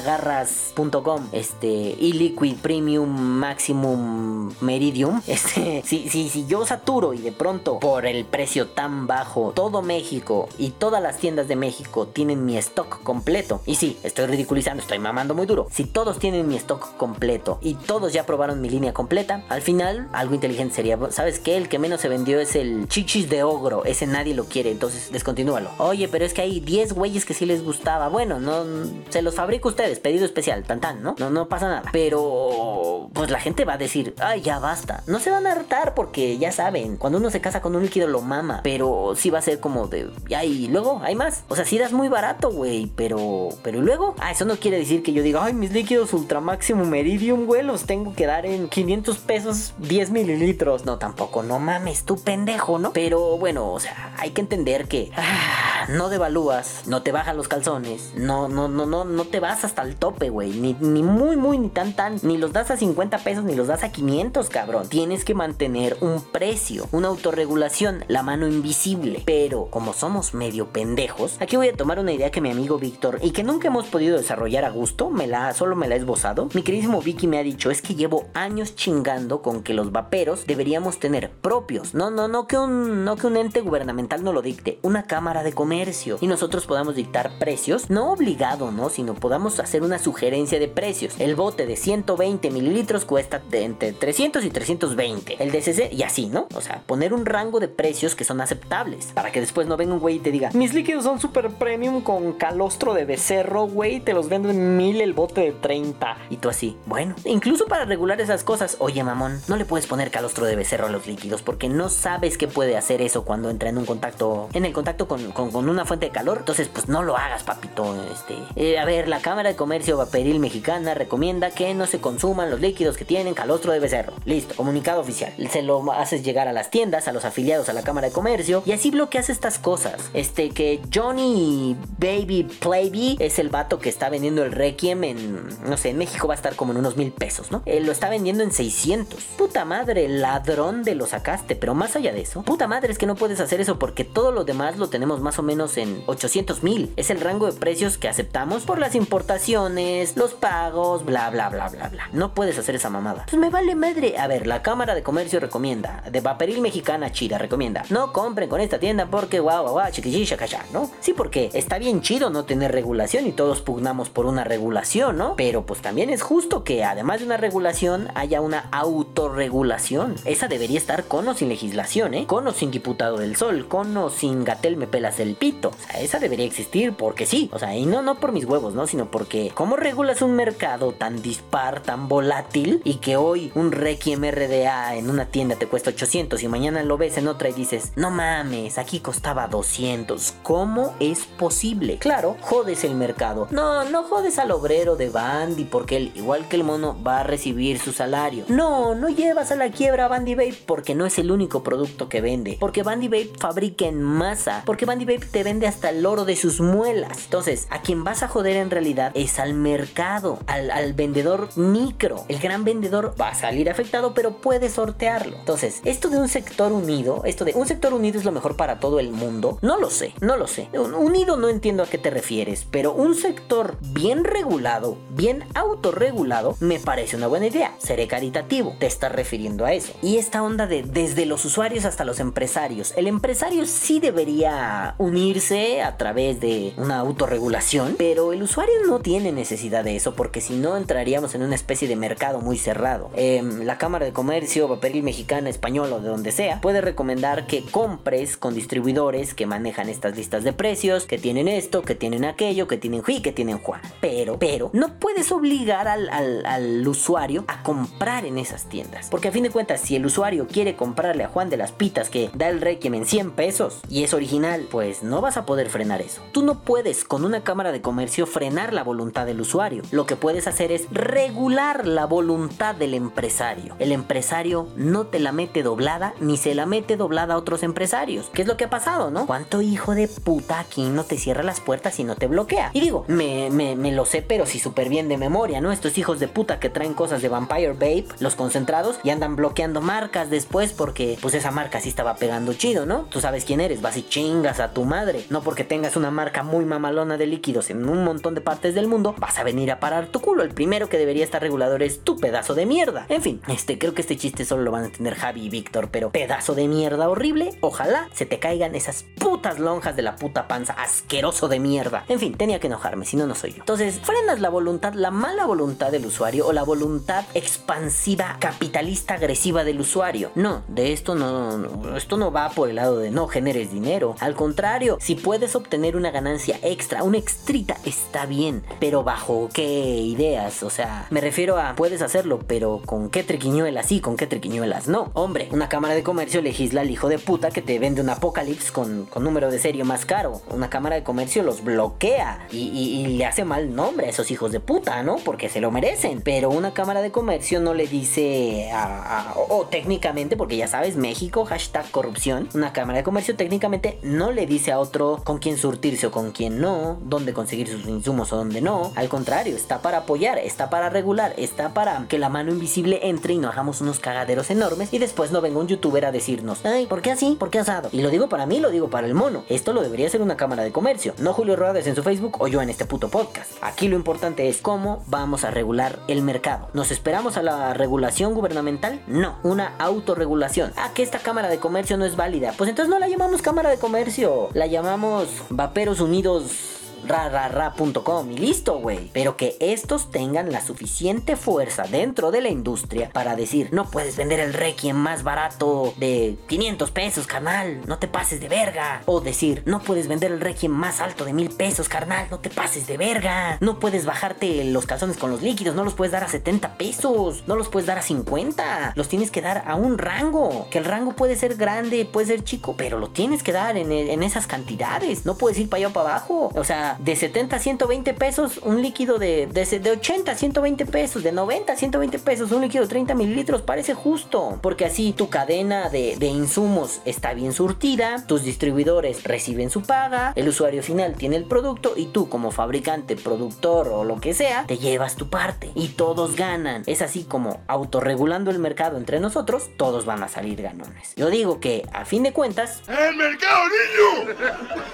este, 1.32 1.68
y 1.68 2.14
liquid 2.14 2.58
premium 2.62 3.10
maximum 3.10 4.54
meridium, 4.62 5.22
este, 5.28 5.82
si, 5.84 6.08
si, 6.08 6.30
si 6.30 6.46
yo 6.46 6.66
saturo 6.66 7.14
y 7.14 7.18
de 7.18 7.32
pronto 7.32 7.80
por 7.80 8.06
el 8.06 8.26
precio 8.26 8.68
tan 8.68 9.08
bajo, 9.08 9.54
todo 9.56 9.82
México 9.82 10.48
y 10.60 10.70
todas 10.70 11.02
las 11.02 11.18
tiendas 11.18 11.48
de 11.48 11.56
México 11.56 12.08
tienen 12.08 12.46
mi 12.46 12.58
stock 12.58 13.02
completo, 13.02 13.62
y 13.66 13.76
sí, 13.76 13.98
estoy 14.04 14.28
ridiculizando, 14.28 14.82
estoy 14.82 15.00
mamando 15.00 15.34
muy 15.34 15.48
duro, 15.48 15.68
si 15.72 15.86
todos 15.86 16.20
tienen 16.20 16.48
mi 16.48 16.56
stock 16.58 16.96
completo 16.98 17.58
y 17.62 17.74
todos 17.74 18.14
ya 18.14 18.26
probaron 18.26 18.62
mi 18.62 18.70
línea 18.70 18.94
completa, 18.94 19.44
al 19.50 19.64
final 19.64 20.08
algo 20.14 20.36
inteligente 20.36 20.76
sería, 20.76 21.00
¿sabes 21.10 21.40
qué? 21.40 21.58
El 21.58 21.70
que 21.70 21.80
menos 21.80 22.02
se 22.02 22.10
vendió 22.10 22.40
es 22.40 22.56
el 22.56 22.88
chichis 22.88 23.30
de 23.30 23.42
ogro, 23.42 23.84
ese 23.86 24.06
nadie 24.06 24.36
lo 24.36 24.46
quiere, 24.46 24.72
entonces 24.72 25.12
descontinúalo. 25.12 25.72
Oye, 25.80 26.08
pero 26.08 26.24
es 26.24 26.34
que 26.34 26.42
hay 26.42 26.60
10 26.60 26.94
güeyes 26.94 27.26
que 27.26 27.34
sí 27.34 27.48
les 27.48 27.64
gustaba, 27.64 28.10
bueno, 28.10 28.40
no, 28.40 28.64
se 29.10 29.24
los 29.24 29.34
fabrico 29.34 29.70
ustedes, 29.70 30.00
pedido 30.00 30.26
especial, 30.26 30.64
tan 30.68 31.02
¿no? 31.02 31.16
No, 31.18 31.48
pasa 31.48 31.68
nada. 31.68 31.84
Pero, 31.92 33.10
pues 33.14 33.30
la 33.32 33.40
gente 33.40 33.66
va 33.66 33.74
a 33.74 33.78
decir, 33.78 34.14
ay, 34.20 34.42
ya 34.42 34.60
basta. 34.60 35.04
No 35.08 35.20
se 35.20 35.30
van 35.30 35.48
a 35.48 35.52
hartar 35.52 35.94
porque 35.94 36.38
ya 36.38 36.52
saben, 36.52 36.98
cuando 36.98 37.20
uno 37.20 37.30
se 37.30 37.42
casa 37.42 37.62
con 37.62 37.76
un 37.76 37.84
líquido 37.84 38.08
lo 38.08 38.22
mama, 38.22 38.62
pero 38.64 39.14
sí 39.16 39.30
va 39.30 39.40
a 39.40 39.42
ser 39.42 39.60
como 39.60 39.88
de, 39.88 40.10
ya, 40.28 40.44
y 40.44 40.68
luego 40.68 41.02
hay 41.04 41.16
más. 41.16 41.44
O 41.48 41.56
sea, 41.56 41.66
sí 41.66 41.78
das 41.78 41.94
muy 41.94 42.10
barato, 42.10 42.52
güey, 42.52 42.92
pero, 42.96 43.50
pero 43.64 43.80
¿y 43.80 43.82
luego, 43.82 44.16
ah, 44.20 44.32
eso 44.32 44.46
no 44.46 44.58
quiere 44.58 44.78
decir 44.78 45.04
que 45.04 45.14
yo 45.14 45.24
diga, 45.24 45.44
ay, 45.44 45.54
mis 45.54 45.72
líquidos 45.72 46.14
ultra 46.14 46.42
máximo 46.42 46.86
meridium, 46.86 47.46
güey, 47.46 47.64
los 47.64 47.86
tengo 47.86 48.14
que 48.14 48.26
dar 48.26 48.46
en 48.46 48.70
500 48.70 49.18
pesos 49.20 49.74
10 49.80 50.12
mililitros. 50.12 50.86
No, 50.86 50.98
tampoco, 50.98 51.44
no 51.44 51.60
mames, 51.60 52.04
tú 52.04 52.18
pendejo, 52.18 52.80
¿no? 52.80 52.94
Pero 52.94 53.38
bueno, 53.38 53.72
o 53.72 53.80
sea, 53.80 54.14
hay 54.18 54.32
que 54.32 54.42
entender 54.42 54.88
que 54.88 55.12
ah, 55.16 55.88
no 55.90 56.10
devalúas, 56.10 56.84
no 56.88 57.02
te 57.02 57.12
bajan 57.12 57.38
los 57.38 57.48
calzones, 57.48 58.14
no, 58.16 58.48
no, 58.48 58.68
no, 58.68 58.86
no, 58.86 59.06
no 59.06 59.24
te 59.26 59.40
vas 59.40 59.64
hasta 59.64 59.82
el 59.82 59.96
tope, 59.96 60.30
güey, 60.30 60.57
ni, 60.58 60.76
ni 60.80 61.04
muy, 61.04 61.36
muy, 61.36 61.58
ni 61.58 61.70
tan, 61.70 61.94
tan, 61.94 62.20
ni 62.24 62.38
los 62.38 62.54
das 62.54 62.72
a 62.72 62.78
50 62.78 63.20
pesos, 63.20 63.44
ni 63.44 63.56
los 63.56 63.68
das 63.68 63.84
a 63.84 63.92
500, 63.92 64.50
cabrón. 64.50 64.88
Tienes 64.90 65.26
que 65.26 65.34
mantener 65.34 65.98
un 66.02 66.22
precio, 66.22 66.88
una 66.92 67.08
autorregulación, 67.08 68.04
la 68.08 68.24
mano 68.24 68.48
invisible. 68.48 69.22
Pero 69.26 69.68
como 69.70 69.94
somos 69.94 70.34
medio 70.34 70.68
pendejos, 70.68 71.38
aquí 71.40 71.56
voy 71.56 71.70
a 71.70 71.76
tomar 71.76 72.00
una 72.00 72.12
idea 72.12 72.32
que 72.32 72.42
mi 72.42 72.52
amigo 72.52 72.78
Víctor 72.78 73.20
y 73.22 73.32
que 73.32 73.44
nunca 73.44 73.68
hemos 73.68 73.88
podido 73.88 74.18
desarrollar 74.18 74.66
a 74.66 74.70
gusto, 74.70 75.10
me 75.10 75.28
la, 75.28 75.54
solo 75.54 75.76
me 75.76 75.88
la 75.88 75.96
he 75.96 75.98
esbozado. 75.98 76.50
Mi 76.54 76.64
queridísimo 76.64 77.02
Vicky 77.02 77.28
me 77.28 77.40
ha 77.40 77.44
dicho, 77.44 77.72
es 77.72 77.82
que 77.82 77.96
llevo 77.96 78.26
años 78.34 78.76
chingando 78.76 79.42
con 79.42 79.64
que 79.64 79.74
los 79.74 79.92
vaperos 79.92 80.46
deberíamos 80.46 81.00
tener 81.00 81.32
propios. 81.32 81.94
No, 81.94 82.10
no, 82.10 82.28
no 82.28 82.48
que 82.48 82.58
un, 82.58 83.06
no 83.06 83.16
que 83.16 83.28
un 83.28 83.38
ente 83.38 83.62
gubernamental 83.62 84.24
no 84.24 84.34
lo 84.34 84.42
dicte, 84.42 84.80
una 84.82 85.04
cámara 85.04 85.44
de 85.44 85.54
comercio 85.54 86.18
y 86.22 86.28
nosotros 86.28 86.66
podamos 86.66 86.96
dictar 86.96 87.38
precios, 87.40 87.90
no 87.90 88.12
obligado, 88.12 88.72
¿no? 88.72 88.90
Sino 88.90 89.14
podamos 89.14 89.60
hacer 89.60 89.84
una 89.84 90.00
sugerencia 90.00 90.37
de 90.38 90.68
precios. 90.68 91.16
El 91.20 91.36
bote 91.36 91.66
de 91.66 91.76
120 91.76 92.52
mililitros 92.52 93.06
cuesta 93.06 93.42
entre 93.52 93.92
300 93.94 94.44
y 94.46 94.50
320. 94.50 95.36
El 95.44 95.52
DCC 95.52 95.92
y 95.92 96.04
así, 96.04 96.28
¿no? 96.28 96.48
O 96.56 96.62
sea, 96.62 96.82
poner 96.86 97.14
un 97.14 97.26
rango 97.26 97.60
de 97.60 97.68
precios 97.68 98.16
que 98.16 98.24
son 98.24 98.40
aceptables 98.42 99.08
para 99.14 99.32
que 99.32 99.40
después 99.40 99.68
no 99.68 99.78
venga 99.78 99.94
un 99.94 100.00
güey 100.00 100.16
y 100.18 100.20
te 100.20 100.32
diga, 100.32 100.50
mis 100.54 100.74
líquidos 100.74 101.04
son 101.04 101.20
super 101.20 101.50
premium 101.50 102.02
con 102.02 102.34
calostro 102.34 102.94
de 102.94 103.06
becerro, 103.06 103.68
güey, 103.68 104.00
te 104.00 104.14
los 104.14 104.30
vendo 104.30 104.50
en 104.50 104.78
mil 104.78 105.02
el 105.02 105.14
bote 105.14 105.42
de 105.42 105.52
30. 105.52 106.18
Y 106.30 106.38
tú 106.38 106.50
así, 106.50 106.78
bueno, 106.86 107.16
incluso 107.26 107.66
para 107.66 107.86
regular 107.86 108.22
esas 108.22 108.44
cosas, 108.44 108.78
oye 108.80 109.04
mamón, 109.04 109.42
no 109.48 109.56
le 109.58 109.66
puedes 109.66 109.88
poner 109.88 110.12
calostro 110.12 110.46
de 110.46 110.56
becerro 110.56 110.88
a 110.88 110.90
los 110.90 111.08
líquidos 111.08 111.42
porque 111.42 111.68
no 111.70 111.90
sabes 111.90 112.38
qué 112.38 112.48
puede 112.48 112.78
hacer 112.78 113.02
eso 113.02 113.24
cuando 113.26 113.50
entra 113.50 113.70
en 113.70 113.78
un 113.78 113.86
contacto, 113.86 114.50
en 114.54 114.66
el 114.66 114.74
contacto 114.74 115.08
con, 115.08 115.32
con- 115.32 115.68
una 115.68 115.86
fuente 115.86 116.06
de 116.06 116.12
calor. 116.12 116.38
Entonces, 116.40 116.70
pues 116.72 116.88
no 116.88 117.02
lo 117.04 117.18
hagas, 117.18 117.44
papito. 117.44 117.96
Este, 118.12 118.36
eh, 118.56 118.78
a 118.80 118.86
ver, 118.86 119.08
la 119.08 119.20
Cámara 119.22 119.50
de 119.50 119.56
Comercio 119.56 119.98
Mexicana 120.36 120.94
recomienda 120.94 121.52
que 121.52 121.74
no 121.74 121.88
se 121.88 122.00
consuman 122.00 122.52
los 122.52 122.60
líquidos 122.60 122.98
que 122.98 123.06
tienen 123.06 123.34
calostro 123.34 123.72
de 123.72 123.80
becerro. 123.80 124.14
Listo, 124.26 124.56
comunicado 124.56 125.02
oficial. 125.02 125.34
Se 125.50 125.62
lo 125.62 125.92
haces 125.94 126.24
llegar 126.24 126.48
a 126.48 126.54
las 126.54 126.70
tiendas, 126.70 127.08
a 127.08 127.14
los 127.14 127.26
afiliados 127.26 127.70
a 127.70 127.74
la 127.74 127.84
Cámara 127.84 128.08
de 128.08 128.14
Comercio 128.14 128.62
y 128.66 128.74
así 128.74 128.92
bloqueas 128.92 129.30
estas 129.30 129.58
cosas. 129.58 130.10
Este, 130.14 130.50
que 130.50 130.82
Johnny 130.94 131.76
Baby 131.98 132.44
Playby 132.44 133.18
es 133.20 133.40
el 133.40 133.50
vato 133.50 133.80
que 133.80 133.90
está 133.90 134.10
vendiendo 134.10 134.44
el 134.44 134.52
Requiem 134.52 135.04
en, 135.06 135.48
no 135.64 135.78
sé, 135.78 135.90
en 135.90 135.98
México 135.98 136.28
va 136.28 136.34
a 136.34 136.38
estar 136.38 136.56
como 136.56 136.74
en 136.74 136.80
unos 136.80 136.98
mil 136.98 137.12
pesos, 137.12 137.52
¿no? 137.52 137.62
Eh, 137.66 137.80
lo 137.80 137.92
está 137.92 138.10
vendiendo 138.10 138.44
en 138.44 138.52
600. 138.52 139.24
Puta 139.38 139.66
madre, 139.66 140.08
ladrón 140.10 140.84
de 140.84 140.96
lo 140.96 141.06
sacaste, 141.06 141.56
pero 141.56 141.74
más 141.74 141.96
allá 141.96 142.12
de 142.12 142.22
eso, 142.22 142.44
puta 142.44 142.68
madre 142.68 142.92
es 142.92 142.98
que 142.98 143.06
no 143.06 143.16
puedes 143.16 143.40
hacer 143.40 143.62
eso 143.62 143.80
porque 143.80 144.04
todo 144.04 144.32
lo 144.32 144.44
demás 144.44 144.78
lo 144.78 144.90
tenemos 144.90 145.22
más 145.22 145.40
o 145.40 145.44
menos 145.44 145.78
en 145.78 146.04
800 146.06 146.64
mil. 146.64 146.92
Es 146.98 147.10
el 147.10 147.22
rango 147.22 147.46
de 147.46 147.58
precios 147.58 147.98
que 147.98 148.08
aceptamos 148.08 148.64
por 148.64 148.80
las 148.80 148.96
importaciones, 148.96 150.17
los 150.18 150.34
pagos, 150.34 151.06
bla, 151.06 151.30
bla, 151.30 151.50
bla, 151.50 151.70
bla, 151.70 151.90
bla. 151.90 152.10
No 152.12 152.34
puedes 152.34 152.58
hacer 152.58 152.74
esa 152.74 152.90
mamada. 152.90 153.26
Pues 153.30 153.40
me 153.40 153.52
vale 153.52 153.76
madre. 153.76 154.18
A 154.18 154.26
ver, 154.26 154.48
la 154.48 154.64
Cámara 154.64 154.96
de 154.96 155.04
Comercio 155.04 155.40
recomienda, 155.40 156.04
de 156.10 156.22
Vaporil 156.22 156.60
Mexicana 156.60 157.12
Chida 157.12 157.38
recomienda, 157.38 157.84
no 157.92 158.12
compren 158.14 158.50
con 158.50 158.60
esta 158.60 158.80
tienda 158.80 159.06
porque 159.12 159.40
guau, 159.40 159.62
guau, 159.62 159.74
guau, 159.74 159.92
chiquichi, 159.92 160.26
chacachá, 160.26 160.66
¿no? 160.74 160.90
Sí, 161.02 161.14
porque 161.14 161.52
está 161.54 161.78
bien 161.78 162.02
chido 162.02 162.32
no 162.32 162.46
tener 162.46 162.72
regulación 162.72 163.28
y 163.28 163.32
todos 163.32 163.62
pugnamos 163.62 164.10
por 164.10 164.26
una 164.26 164.44
regulación, 164.44 165.18
¿no? 165.18 165.36
Pero 165.36 165.68
pues 165.68 165.82
también 165.82 166.10
es 166.10 166.24
justo 166.24 166.64
que 166.64 166.84
además 166.84 167.20
de 167.20 167.28
una 167.28 167.38
regulación 167.38 168.10
haya 168.16 168.42
una 168.42 168.70
autorregulación. 168.72 170.16
Esa 170.26 170.48
debería 170.48 170.80
estar 170.80 171.04
con 171.04 171.28
o 171.28 171.36
sin 171.36 171.50
legislación, 171.50 172.16
¿eh? 172.16 172.26
Con 172.26 172.48
o 172.48 172.54
sin 172.54 172.72
diputado 172.72 173.18
del 173.18 173.36
sol, 173.36 173.68
con 173.68 173.96
o 173.96 174.10
sin 174.10 174.44
gatel 174.44 174.78
me 174.78 174.88
pelas 174.88 175.20
el 175.20 175.36
pito. 175.36 175.70
O 175.70 175.92
sea, 175.92 176.02
esa 176.02 176.18
debería 176.18 176.48
existir 176.48 176.94
porque 176.94 177.28
sí. 177.28 177.52
O 177.54 177.60
sea, 177.60 177.76
y 177.76 177.86
no, 177.86 178.02
no 178.02 178.20
por 178.20 178.32
mis 178.32 178.46
huevos, 178.46 178.74
¿no? 178.74 178.88
Sino 178.88 179.12
porque 179.12 179.52
¿cómo 179.54 179.76
un 180.22 180.36
mercado 180.36 180.94
tan 180.94 181.22
dispar, 181.22 181.82
tan 181.82 182.08
volátil 182.08 182.82
y 182.86 182.96
que 182.96 183.18
hoy 183.18 183.52
un 183.56 183.74
Requiem 183.74 184.24
RDA 184.24 184.96
en 184.96 185.10
una 185.10 185.26
tienda 185.26 185.58
te 185.58 185.68
cuesta 185.68 185.90
800 185.90 186.42
y 186.42 186.48
mañana 186.48 186.82
lo 186.84 186.98
ves 186.98 187.18
en 187.18 187.28
otra 187.28 187.50
y 187.50 187.54
dices, 187.54 187.92
no 187.98 188.10
mames, 188.10 188.78
aquí 188.78 189.02
costaba 189.02 189.48
200. 189.48 190.36
¿Cómo 190.44 190.96
es 191.02 191.26
posible? 191.26 191.98
Claro, 191.98 192.38
jodes 192.40 192.86
el 192.86 192.96
mercado. 192.96 193.48
No, 193.52 193.84
no 193.84 194.04
jodes 194.04 194.40
al 194.40 194.52
obrero 194.52 194.96
de 194.96 195.10
Bandy 195.10 195.66
porque 195.66 195.98
él, 195.98 196.12
igual 196.16 196.48
que 196.48 196.56
el 196.56 196.64
mono, 196.64 196.98
va 197.06 197.20
a 197.20 197.24
recibir 197.24 197.78
su 197.78 197.92
salario. 197.92 198.46
No, 198.48 198.96
no 198.96 199.10
llevas 199.10 199.52
a 199.52 199.56
la 199.56 199.72
quiebra 199.72 200.06
a 200.06 200.08
Bandy 200.08 200.36
Vape 200.36 200.64
porque 200.66 200.96
no 200.96 201.06
es 201.06 201.20
el 201.20 201.32
único 201.32 201.64
producto 201.64 202.08
que 202.08 202.22
vende. 202.22 202.56
Porque 202.60 202.84
Bandy 202.84 203.10
Vape 203.10 203.34
fabrica 203.38 203.86
en 203.86 204.02
masa. 204.02 204.64
Porque 204.66 204.86
Bandy 204.86 205.04
Vape 205.04 205.28
te 205.28 205.44
vende 205.44 205.68
hasta 205.68 205.90
el 205.90 206.06
oro 206.06 206.24
de 206.24 206.38
sus 206.38 206.62
muelas. 206.62 207.26
Entonces, 207.26 207.68
a 207.70 207.82
quien 207.82 208.06
vas 208.06 208.24
a 208.24 208.30
joder 208.30 208.56
en 208.56 208.72
realidad 208.72 209.12
es 209.14 209.40
al 209.40 209.54
mercado, 209.54 209.97
al, 210.02 210.70
al 210.72 210.94
vendedor 210.94 211.50
micro. 211.56 212.24
El 212.28 212.40
gran 212.40 212.64
vendedor 212.64 213.16
va 213.20 213.30
a 213.30 213.36
salir 213.36 213.70
afectado, 213.70 214.14
pero 214.14 214.32
puede 214.38 214.70
sortearlo. 214.70 215.38
Entonces, 215.38 215.82
esto 215.86 216.10
de 216.10 216.18
un 216.18 216.28
sector 216.30 216.72
unido, 216.72 217.22
esto 217.26 217.46
de 217.46 217.54
un 217.54 217.68
sector 217.68 217.94
unido 217.94 218.20
es 218.20 218.26
lo 218.26 218.32
mejor 218.32 218.56
para 218.56 218.80
todo 218.80 219.00
el 219.00 219.12
mundo, 219.12 219.58
no 219.62 219.78
lo 219.80 219.90
sé, 219.90 220.14
no 220.22 220.38
lo 220.38 220.48
sé. 220.48 220.68
Un- 220.74 220.94
Unido 221.08 221.38
no 221.38 221.48
entiendo 221.48 221.84
a 221.84 221.88
qué 221.88 221.98
te 221.98 222.10
refieres, 222.10 222.66
pero 222.70 222.92
un 222.94 223.16
sector 223.16 223.78
bien 223.82 224.24
regulado, 224.26 224.98
bien 225.12 225.46
autorregulado, 225.56 226.56
me 226.60 226.80
parece 226.80 227.16
una 227.16 227.28
buena 227.28 227.48
idea. 227.48 227.74
Seré 227.78 228.08
caritativo, 228.08 228.76
te 228.80 228.86
estás 228.88 229.12
refiriendo 229.12 229.66
a 229.66 229.74
eso. 229.74 229.94
Y 230.02 230.18
esta 230.18 230.44
onda 230.44 230.68
de 230.68 230.84
desde 230.84 231.26
los 231.26 231.46
usuarios 231.46 231.86
hasta 231.86 232.04
los 232.04 232.20
empresarios. 232.20 232.94
El 232.98 233.08
empresario 233.08 233.66
sí 233.66 234.00
debería 234.00 234.96
unirse 234.98 235.82
a 235.82 235.98
través 235.98 236.40
de 236.42 236.74
una 236.78 237.00
autorregulación, 237.00 237.96
pero 237.98 238.34
el 238.34 238.44
usuario 238.44 238.74
no 238.88 239.00
tiene 239.00 239.32
necesidad 239.32 239.87
eso 239.96 240.14
porque 240.16 240.42
si 240.42 240.56
no 240.56 240.78
entraríamos 240.78 241.34
en 241.36 241.44
una 241.44 241.56
especie 241.56 241.88
de 241.88 241.96
mercado 241.96 242.42
muy 242.42 242.58
cerrado. 242.58 243.10
Em, 243.16 243.62
la 243.64 243.78
Cámara 243.78 244.06
de 244.06 244.14
Comercio, 244.14 244.68
Papel 244.68 245.02
Mexicana, 245.04 245.50
Español 245.50 245.92
o 245.94 246.00
de 246.00 246.10
donde 246.10 246.32
sea, 246.32 246.62
puede 246.62 246.82
recomendar 246.82 247.48
que 247.48 247.64
compres 247.64 248.38
con 248.38 248.54
distribuidores 248.56 249.34
que 249.34 249.46
manejan 249.46 249.90
estas 249.90 250.16
listas 250.16 250.44
de 250.44 250.54
precios, 250.54 251.06
que 251.06 251.18
tienen 251.18 251.48
esto, 251.48 251.82
que 251.82 251.96
tienen 251.96 252.26
aquello, 252.26 252.68
que 252.68 252.78
tienen 252.78 253.02
Hui, 253.08 253.22
que 253.22 253.32
tienen 253.32 253.60
Juan. 253.60 253.82
Pero, 254.02 254.38
pero, 254.40 254.70
no 254.74 255.00
puedes 255.00 255.32
obligar 255.32 255.88
al, 255.88 256.10
al- 256.10 256.46
al 256.46 256.88
usuario 256.88 257.46
a 257.48 257.64
comprar 257.64 258.26
en 258.26 258.38
esas 258.38 258.66
tiendas. 258.70 259.08
Porque 259.10 259.28
a 259.30 259.32
fin 259.32 259.44
de 259.44 259.50
cuentas, 259.50 259.82
si 259.82 259.96
el 259.96 260.06
usuario 260.06 260.48
quiere 260.48 260.76
comprarle 260.76 261.24
a 261.24 261.30
Juan 261.30 261.50
de 261.50 261.58
las 261.58 261.72
Pitas 261.72 262.10
que 262.10 262.30
da 262.34 262.50
el 262.50 262.62
Requiem 262.62 262.96
en 262.96 263.06
100 263.06 263.32
pesos 263.32 263.80
y 263.90 264.04
es 264.04 264.14
original, 264.14 264.68
pues 264.70 265.04
no 265.04 265.22
vas 265.22 265.38
a 265.38 265.46
poder 265.46 265.70
frenar 265.70 266.02
eso. 266.02 266.22
Tú 266.32 266.44
no 266.44 266.62
puedes 266.64 267.04
con 267.04 267.26
una 267.26 267.44
cámara 267.44 267.72
de 267.72 267.82
comercio 267.82 268.26
frenar 268.26 268.74
la 268.74 268.84
voluntad 268.84 269.26
del 269.26 269.42
usuario. 269.42 269.77
Lo 269.92 270.06
que 270.06 270.16
puedes 270.16 270.48
hacer 270.48 270.72
es 270.72 270.88
regular 270.92 271.88
la 271.88 272.06
voluntad 272.06 272.76
del 272.76 272.94
empresario. 272.94 273.76
El 273.80 273.92
empresario 273.92 274.68
no 274.76 275.08
te 275.08 275.20
la 275.20 275.32
mete 275.32 275.64
doblada 275.64 276.14
ni 276.20 276.38
se 276.38 276.56
la 276.56 276.66
mete 276.66 276.98
doblada 276.98 277.36
a 277.36 277.38
otros 277.38 277.64
empresarios. 277.64 278.30
¿Qué 278.34 278.42
es 278.42 278.48
lo 278.48 278.58
que 278.58 278.66
ha 278.66 278.70
pasado, 278.70 279.12
no? 279.12 279.26
¿Cuánto 279.26 279.62
hijo 279.62 279.96
de 279.96 280.08
puta 280.08 280.60
aquí 280.60 280.90
no 280.90 281.04
te 281.04 281.18
cierra 281.18 281.44
las 281.44 281.60
puertas 281.60 282.00
y 282.00 282.04
no 282.04 282.16
te 282.16 282.28
bloquea? 282.28 282.72
Y 282.74 282.82
digo, 282.82 283.06
me, 283.08 283.50
me, 283.50 283.92
lo 283.92 284.06
sé, 284.06 284.22
pero 284.22 284.46
sí 284.46 284.60
súper 284.60 284.90
bien 284.90 285.08
de 285.08 285.18
memoria, 285.18 285.62
¿no? 285.62 285.72
Estos 285.72 285.98
hijos 285.98 286.20
de 286.20 286.28
puta 286.28 286.60
que 286.60 286.70
traen 286.70 286.94
cosas 286.94 287.22
de 287.22 287.30
Vampire 287.30 287.74
Babe, 287.74 288.06
los 288.20 288.36
concentrados, 288.36 289.00
y 289.04 289.10
andan 289.10 289.36
bloqueando 289.36 289.82
marcas 289.82 290.30
después 290.30 290.74
porque 290.74 291.18
pues 291.22 291.34
esa 291.34 291.52
marca 291.52 291.82
sí 291.82 291.90
estaba 291.90 292.16
pegando 292.16 292.54
chido, 292.54 292.86
¿no? 292.86 293.04
Tú 293.10 293.22
sabes 293.22 293.46
quién 293.46 293.62
eres, 293.62 293.82
vas 293.82 293.98
y 293.98 294.04
chingas 294.04 294.60
a 294.60 294.74
tu 294.74 294.86
madre. 294.86 295.26
No 295.30 295.42
porque 295.42 295.64
tengas 295.64 295.96
una 295.96 296.12
marca 296.12 296.44
muy 296.44 296.66
mamalona 296.66 297.18
de 297.18 297.28
líquidos 297.28 297.70
en 297.70 297.88
un 297.88 298.04
montón 298.04 298.36
de 298.36 298.42
partes 298.42 298.76
del 298.76 298.88
mundo, 298.88 299.16
vas 299.18 299.40
a 299.40 299.44
venir 299.44 299.67
a 299.72 299.80
parar 299.80 300.08
tu 300.08 300.22
culo. 300.22 300.44
El 300.44 300.54
primero 300.54 300.90
que 300.90 300.98
debería 300.98 301.24
estar 301.24 301.42
regulado 301.42 301.78
es 301.78 302.04
tu 302.04 302.18
pedazo 302.18 302.56
de 302.56 302.66
mierda. 302.66 303.06
En 303.10 303.22
fin, 303.22 303.42
este, 303.48 303.78
creo 303.78 303.94
que 303.94 304.02
este 304.02 304.18
chiste 304.18 304.46
solo 304.46 304.64
lo 304.64 304.72
van 304.72 304.84
a 304.84 304.86
entender 304.88 305.16
Javi 305.16 305.46
y 305.46 305.50
Víctor, 305.50 305.90
pero 305.92 306.12
pedazo 306.12 306.56
de 306.56 306.68
mierda 306.68 307.10
horrible, 307.10 307.58
ojalá 307.62 308.10
se 308.14 308.26
te 308.26 308.40
caigan 308.40 308.76
esas 308.76 309.04
putas 309.20 309.60
lonjas 309.60 309.96
de 309.96 310.02
la 310.02 310.16
puta 310.16 310.48
panza, 310.48 310.74
asqueroso 310.74 311.48
de 311.48 311.60
mierda. 311.60 312.06
En 312.08 312.20
fin, 312.20 312.36
tenía 312.36 312.60
que 312.60 312.68
enojarme, 312.68 313.06
si 313.06 313.18
no, 313.18 313.28
no 313.28 313.36
soy 313.36 313.52
yo. 313.52 313.60
Entonces, 313.60 314.00
frenas 314.02 314.40
la 314.40 314.50
voluntad, 314.50 314.94
la 314.94 315.12
mala 315.12 315.46
voluntad 315.46 315.92
del 315.92 316.06
usuario 316.06 316.48
o 316.48 316.54
la 316.54 316.64
voluntad 316.64 317.26
expansiva, 317.34 318.38
capitalista, 318.40 319.16
agresiva 319.16 319.64
del 319.64 319.80
usuario. 319.80 320.32
No, 320.36 320.64
de 320.68 320.94
esto 320.94 321.16
no, 321.16 321.58
no, 321.58 321.98
esto 321.98 322.18
no 322.18 322.32
va 322.32 322.50
por 322.50 322.70
el 322.70 322.76
lado 322.76 323.00
de 323.00 323.12
no 323.12 323.28
generes 323.28 323.72
dinero. 323.72 324.16
Al 324.20 324.36
contrario, 324.36 324.98
si 325.00 325.16
puedes 325.16 325.56
obtener 325.56 325.96
una 325.96 326.12
ganancia 326.12 326.60
extra, 326.62 327.04
una 327.04 327.18
extrita, 327.18 327.78
está 327.86 328.26
bien. 328.26 328.64
Pero 328.80 329.04
bajo 329.04 329.50
qué 329.58 329.64
ideas, 329.64 330.62
o 330.62 330.70
sea, 330.70 331.08
me 331.10 331.20
refiero 331.20 331.58
a 331.58 331.74
puedes 331.76 332.04
hacerlo, 332.04 332.38
pero 332.46 332.80
con 332.86 333.10
qué 333.10 333.24
triquiñuelas 333.24 333.88
sí, 333.88 334.02
con 334.02 334.16
qué 334.16 334.28
triquiñuelas 334.28 334.88
no. 334.88 335.10
Hombre, 335.16 335.48
una 335.52 335.68
cámara 335.68 335.96
de 335.96 336.04
comercio 336.04 336.44
legisla 336.44 336.82
al 336.82 336.92
hijo 336.92 337.10
de 337.10 337.18
puta 337.18 337.50
que 337.50 337.64
te 337.64 337.80
vende 337.80 338.02
un 338.02 338.10
Apocalypse 338.12 338.72
con, 338.72 339.06
con 339.08 339.24
número 339.24 339.50
de 339.50 339.58
serie 339.58 339.84
más 339.84 340.06
caro. 340.06 340.42
Una 340.52 340.70
cámara 340.70 340.96
de 340.96 341.02
comercio 341.02 341.42
los 341.42 341.64
bloquea 341.64 342.48
y, 342.52 342.68
y- 342.68 343.08
le 343.18 343.26
hace 343.26 343.46
mal 343.46 343.74
nombre 343.74 344.06
a 344.06 344.10
esos 344.12 344.30
hijos 344.30 344.52
de 344.52 344.60
puta, 344.60 345.02
¿no? 345.02 345.16
Porque 345.16 345.50
se 345.50 345.60
lo 345.60 345.72
merecen. 345.72 346.22
Pero 346.22 346.52
una 346.52 346.74
cámara 346.76 347.02
de 347.02 347.10
comercio 347.10 347.60
no 347.60 347.74
le 347.74 347.88
dice 347.88 348.70
a, 348.72 349.32
a- 349.32 349.34
o, 349.34 349.58
o 349.62 349.66
técnicamente, 349.66 350.38
porque 350.38 350.56
ya 350.58 350.68
sabes, 350.68 350.98
México, 350.98 351.46
hashtag 351.46 351.90
corrupción, 351.90 352.48
una 352.54 352.74
cámara 352.74 352.98
de 353.00 353.04
comercio 353.04 353.36
técnicamente 353.36 353.98
no 354.04 354.32
le 354.32 354.46
dice 354.46 354.72
a 354.72 354.78
otro 354.80 355.20
con 355.24 355.40
quién 355.40 355.58
surtirse 355.58 356.06
o 356.06 356.12
con 356.12 356.32
quién 356.32 356.62
no, 356.62 357.00
dónde 357.02 357.34
conseguir 357.34 357.68
sus 357.70 357.88
insumos 357.88 358.32
o 358.34 358.38
dónde 358.38 358.62
no. 358.62 358.92
Al 358.96 359.10
contrario, 359.10 359.37
está 359.46 359.82
para 359.82 360.00
apoyar, 360.00 360.40
está 360.40 360.72
para 360.72 360.90
regular, 360.90 361.36
está 361.38 361.74
para 361.74 362.06
que 362.08 362.18
la 362.18 362.30
mano 362.30 362.52
invisible 362.52 363.02
entre 363.04 363.34
y 363.34 363.38
no 363.38 363.50
hagamos 363.50 363.82
unos 363.82 364.00
cagaderos 364.00 364.50
enormes 364.50 364.92
y 364.92 364.98
después 364.98 365.32
no 365.32 365.42
venga 365.42 365.60
un 365.60 365.68
youtuber 365.68 366.06
a 366.06 366.12
decirnos, 366.12 366.66
ay, 366.66 366.88
¿por 366.88 367.04
qué 367.04 367.12
así? 367.12 367.36
¿Por 367.38 367.52
qué 367.52 367.60
asado? 367.60 367.90
Y 367.92 368.02
lo 368.02 368.10
digo 368.10 368.30
para 368.30 368.48
mí, 368.48 368.60
lo 368.60 368.72
digo 368.72 368.90
para 368.90 369.06
el 369.06 369.14
mono. 369.14 369.44
Esto 369.50 369.74
lo 369.74 369.82
debería 369.82 370.10
ser 370.10 370.22
una 370.22 370.38
cámara 370.38 370.64
de 370.64 370.72
comercio, 370.72 371.14
no 371.20 371.34
Julio 371.34 371.56
Rodríguez 371.56 371.86
en 371.88 371.96
su 371.96 372.02
Facebook 372.02 372.38
o 372.40 372.48
yo 372.48 372.62
en 372.62 372.70
este 372.70 372.86
puto 372.86 373.10
podcast. 373.10 373.52
Aquí 373.62 373.88
lo 373.88 373.96
importante 373.96 374.48
es 374.48 374.62
cómo 374.62 375.04
vamos 375.08 375.44
a 375.44 375.52
regular 375.52 376.00
el 376.08 376.22
mercado. 376.22 376.70
¿Nos 376.74 376.90
esperamos 376.92 377.38
a 377.38 377.44
la 377.44 377.74
regulación 377.74 378.34
gubernamental? 378.34 379.02
No, 379.08 379.38
una 379.44 379.76
autorregulación. 379.78 380.72
Ah, 380.78 380.92
que 380.94 381.04
esta 381.04 381.20
cámara 381.20 381.50
de 381.50 381.60
comercio 381.60 381.98
no 381.98 382.06
es 382.06 382.16
válida. 382.16 382.54
Pues 382.58 382.70
entonces 382.70 382.90
no 382.90 383.00
la 383.00 383.08
llamamos 383.08 383.42
cámara 383.42 383.70
de 383.70 383.78
comercio, 383.78 384.50
la 384.54 384.68
llamamos 384.68 385.28
Vaperos 385.50 386.00
Unidos 386.00 386.77
rararra.com 387.06 388.32
y 388.32 388.38
listo, 388.38 388.80
güey. 388.80 389.10
Pero 389.14 389.38
que 389.38 389.56
estos 389.60 390.12
tengan 390.12 390.52
la 390.52 390.62
suficiente 390.62 391.36
fuerza 391.36 391.84
dentro 391.84 392.32
de 392.32 392.42
la 392.42 392.50
industria 392.50 393.10
para 393.12 393.36
decir, 393.36 393.70
no 393.72 393.90
puedes 393.90 394.16
vender 394.16 394.40
el 394.40 394.54
Requiem 394.54 394.96
más 394.96 395.24
barato 395.24 395.94
de 395.98 396.38
500 396.48 396.92
pesos, 396.92 397.28
carnal, 397.28 397.82
no 397.86 398.00
te 398.00 398.08
pases 398.08 398.40
de 398.40 398.50
verga. 398.50 399.02
O 399.06 399.22
decir, 399.22 399.64
no 399.66 399.82
puedes 399.82 400.08
vender 400.08 400.32
el 400.32 400.42
Requiem 400.42 400.72
más 400.72 401.00
alto 401.02 401.26
de 401.26 401.34
mil 401.34 401.50
pesos, 401.50 401.90
carnal, 401.90 402.28
no 402.30 402.40
te 402.40 402.50
pases 402.50 402.88
de 402.88 402.98
verga. 402.98 403.58
No 403.60 403.80
puedes 403.80 404.06
bajarte 404.06 404.64
los 404.66 404.86
calzones 404.86 405.18
con 405.18 405.32
los 405.32 405.42
líquidos, 405.42 405.76
no 405.76 405.84
los 405.84 405.94
puedes 405.94 406.12
dar 406.12 406.24
a 406.24 406.28
70 406.28 406.78
pesos, 406.78 407.44
no 407.48 407.56
los 407.56 407.70
puedes 407.70 407.88
dar 407.88 407.98
a 407.98 408.02
50. 408.02 408.94
Los 408.96 409.08
tienes 409.08 409.32
que 409.32 409.42
dar 409.42 409.64
a 409.68 409.76
un 409.76 409.98
rango. 409.98 410.68
Que 410.70 410.78
el 410.78 410.86
rango 410.86 411.14
puede 411.14 411.36
ser 411.36 411.56
grande, 411.56 412.06
puede 412.06 412.28
ser 412.28 412.44
chico, 412.44 412.76
pero 412.78 412.98
lo 413.00 413.10
tienes 413.10 413.44
que 413.44 413.52
dar 413.52 413.78
en, 413.78 413.92
en 413.92 414.24
esas 414.24 414.48
cantidades. 414.48 415.26
No 415.26 415.36
puedes 415.38 415.58
ir 415.60 415.70
para 415.70 415.80
allá 415.80 415.88
o 415.90 415.94
para 415.94 416.10
abajo. 416.10 416.52
O 416.56 416.64
sea, 416.64 416.87
de 417.00 417.16
70 417.16 417.56
a 417.56 417.60
120 417.60 418.14
pesos, 418.14 418.60
un 418.64 418.82
líquido 418.82 419.18
de, 419.18 419.48
de, 419.48 419.80
de 419.80 419.92
80 419.92 420.32
a 420.32 420.36
120 420.36 420.86
pesos, 420.86 421.24
de 421.24 421.32
90 421.32 421.74
a 421.74 421.76
120 421.76 422.20
pesos, 422.20 422.52
un 422.52 422.62
líquido 422.62 422.84
de 422.84 422.90
30 422.90 423.14
mililitros, 423.16 423.62
parece 423.62 423.94
justo. 423.94 424.60
Porque 424.62 424.86
así 424.86 425.14
tu 425.14 425.30
cadena 425.30 425.90
de, 425.90 426.16
de 426.18 426.28
insumos 426.28 427.02
está 427.06 427.34
bien 427.34 427.54
surtida, 427.54 428.26
tus 428.28 428.44
distribuidores 428.44 429.24
reciben 429.24 429.70
su 429.70 429.82
paga, 429.84 430.34
el 430.36 430.48
usuario 430.48 430.84
final 430.84 431.16
tiene 431.16 431.36
el 431.36 431.46
producto 431.46 431.94
y 431.96 432.08
tú 432.08 432.30
como 432.30 432.52
fabricante, 432.52 433.16
productor 433.16 433.88
o 433.90 434.04
lo 434.04 434.20
que 434.20 434.34
sea, 434.34 434.66
te 434.68 434.78
llevas 434.78 435.16
tu 435.16 435.30
parte 435.30 435.72
y 435.76 435.90
todos 435.90 436.36
ganan. 436.36 436.84
Es 436.86 437.02
así 437.02 437.24
como 437.24 437.62
autorregulando 437.68 438.52
el 438.52 438.60
mercado 438.60 438.98
entre 438.98 439.20
nosotros, 439.20 439.70
todos 439.78 440.06
van 440.06 440.24
a 440.24 440.28
salir 440.28 440.62
ganones. 440.62 441.14
Yo 441.16 441.30
digo 441.30 441.60
que 441.60 441.84
a 441.94 442.06
fin 442.06 442.24
de 442.24 442.34
cuentas, 442.34 442.82
¡El 442.88 443.16
mercado, 443.16 443.62
niño! 443.68 444.34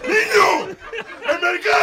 ¡Niño! 0.07 0.75
¡El 1.29 1.41
mercado! 1.41 1.82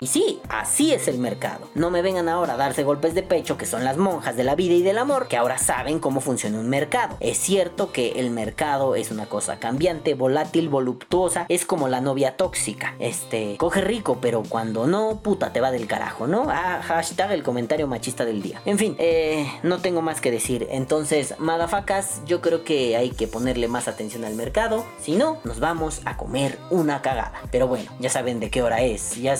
Y 0.00 0.06
sí, 0.06 0.40
así 0.48 0.92
es 0.92 1.08
el 1.08 1.18
mercado. 1.18 1.68
No 1.74 1.90
me 1.90 2.02
vengan 2.02 2.28
ahora 2.28 2.54
a 2.54 2.56
darse 2.56 2.82
golpes 2.82 3.14
de 3.14 3.22
pecho 3.22 3.56
que 3.56 3.66
son 3.66 3.84
las 3.84 3.96
monjas 3.96 4.36
de 4.36 4.44
la 4.44 4.54
vida 4.54 4.74
y 4.74 4.82
del 4.82 4.98
amor 4.98 5.28
que 5.28 5.36
ahora 5.36 5.56
saben 5.58 5.98
cómo 5.98 6.20
funciona 6.20 6.58
un 6.58 6.68
mercado. 6.68 7.16
Es 7.20 7.38
cierto 7.38 7.92
que 7.92 8.12
el 8.20 8.30
mercado 8.30 8.96
es 8.96 9.10
una 9.10 9.26
cosa 9.26 9.58
cambiante, 9.58 10.14
volátil, 10.14 10.68
voluptuosa, 10.68 11.46
es 11.48 11.64
como 11.64 11.88
la 11.88 12.00
novia 12.00 12.36
tóxica. 12.36 12.94
Este, 12.98 13.56
coge 13.56 13.80
rico, 13.80 14.18
pero 14.20 14.42
cuando 14.46 14.86
no, 14.86 15.20
puta, 15.22 15.52
te 15.52 15.60
va 15.60 15.70
del 15.70 15.86
carajo, 15.86 16.26
¿no? 16.26 16.46
Ah, 16.50 16.80
hashtag 16.82 17.32
el 17.32 17.42
comentario 17.42 17.86
machista 17.86 18.24
del 18.24 18.42
día. 18.42 18.60
En 18.66 18.78
fin, 18.78 18.96
eh, 18.98 19.50
no 19.62 19.78
tengo 19.78 20.02
más 20.02 20.20
que 20.20 20.30
decir. 20.30 20.66
Entonces, 20.70 21.34
madafacas, 21.38 22.20
yo 22.26 22.40
creo 22.40 22.64
que 22.64 22.96
hay 22.96 23.10
que 23.10 23.26
ponerle 23.26 23.68
más 23.68 23.88
atención 23.88 24.24
al 24.24 24.34
mercado. 24.34 24.84
Si 25.00 25.16
no, 25.16 25.38
nos 25.44 25.60
vamos 25.60 26.02
a 26.04 26.16
comer 26.16 26.58
una 26.70 27.00
cagada. 27.02 27.32
Pero 27.50 27.68
bueno, 27.68 27.90
ya 28.00 28.10
saben 28.10 28.40
de 28.40 28.50
qué 28.50 28.62
hora 28.62 28.82
es. 28.82 29.13
Ya 29.20 29.36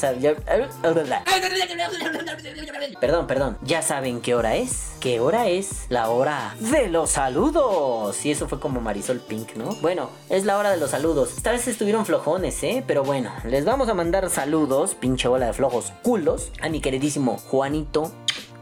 Perdón, 3.00 3.26
perdón. 3.26 3.58
Ya 3.62 3.82
saben 3.82 4.20
qué 4.20 4.34
hora 4.34 4.56
es. 4.56 4.92
¿Qué 5.00 5.20
hora 5.20 5.48
es? 5.48 5.86
La 5.88 6.08
hora 6.10 6.54
de 6.60 6.88
los 6.88 7.10
saludos. 7.10 8.24
Y 8.24 8.30
eso 8.30 8.48
fue 8.48 8.60
como 8.60 8.80
Marisol 8.80 9.20
Pink, 9.20 9.56
¿no? 9.56 9.74
Bueno, 9.76 10.10
es 10.30 10.44
la 10.44 10.58
hora 10.58 10.70
de 10.70 10.76
los 10.78 10.90
saludos. 10.90 11.36
Esta 11.36 11.52
vez 11.52 11.66
estuvieron 11.68 12.06
flojones, 12.06 12.62
¿eh? 12.62 12.84
Pero 12.86 13.04
bueno, 13.04 13.32
les 13.44 13.64
vamos 13.64 13.88
a 13.88 13.94
mandar 13.94 14.28
saludos, 14.30 14.94
pinche 14.94 15.28
bola 15.28 15.46
de 15.46 15.52
flojos 15.52 15.92
culos, 16.02 16.50
a 16.60 16.68
mi 16.68 16.80
queridísimo 16.80 17.36
Juanito. 17.38 18.12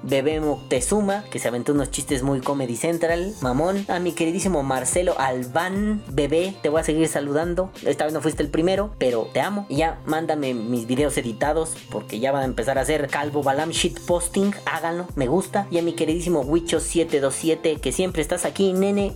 Bebé 0.02 0.40
Moctezuma, 0.40 1.24
que 1.30 1.38
se 1.38 1.48
aventó 1.48 1.72
unos 1.72 1.90
chistes 1.90 2.22
muy 2.22 2.40
Comedy 2.40 2.76
Central, 2.76 3.34
mamón. 3.40 3.84
A 3.88 3.98
mi 3.98 4.12
queridísimo 4.12 4.62
Marcelo 4.62 5.14
Albán, 5.18 6.02
bebé, 6.08 6.54
te 6.62 6.68
voy 6.68 6.80
a 6.80 6.84
seguir 6.84 7.06
saludando. 7.08 7.70
Esta 7.84 8.04
vez 8.04 8.12
no 8.12 8.20
fuiste 8.20 8.42
el 8.42 8.48
primero, 8.48 8.94
pero 8.98 9.28
te 9.32 9.40
amo. 9.40 9.66
Y 9.68 9.76
ya, 9.76 9.98
mándame 10.04 10.54
mis 10.54 10.86
videos 10.86 11.16
editados, 11.16 11.76
porque 11.90 12.18
ya 12.18 12.32
van 12.32 12.42
a 12.42 12.46
empezar 12.46 12.78
a 12.78 12.82
hacer 12.82 13.08
Calvo 13.08 13.42
Balam 13.42 13.70
shit 13.70 14.00
posting. 14.00 14.52
Háganlo, 14.66 15.06
me 15.14 15.28
gusta. 15.28 15.66
Y 15.70 15.78
a 15.78 15.82
mi 15.82 15.92
queridísimo 15.92 16.44
Wicho727, 16.44 17.80
que 17.80 17.92
siempre 17.92 18.22
estás 18.22 18.44
aquí, 18.44 18.72
nene. 18.72 19.14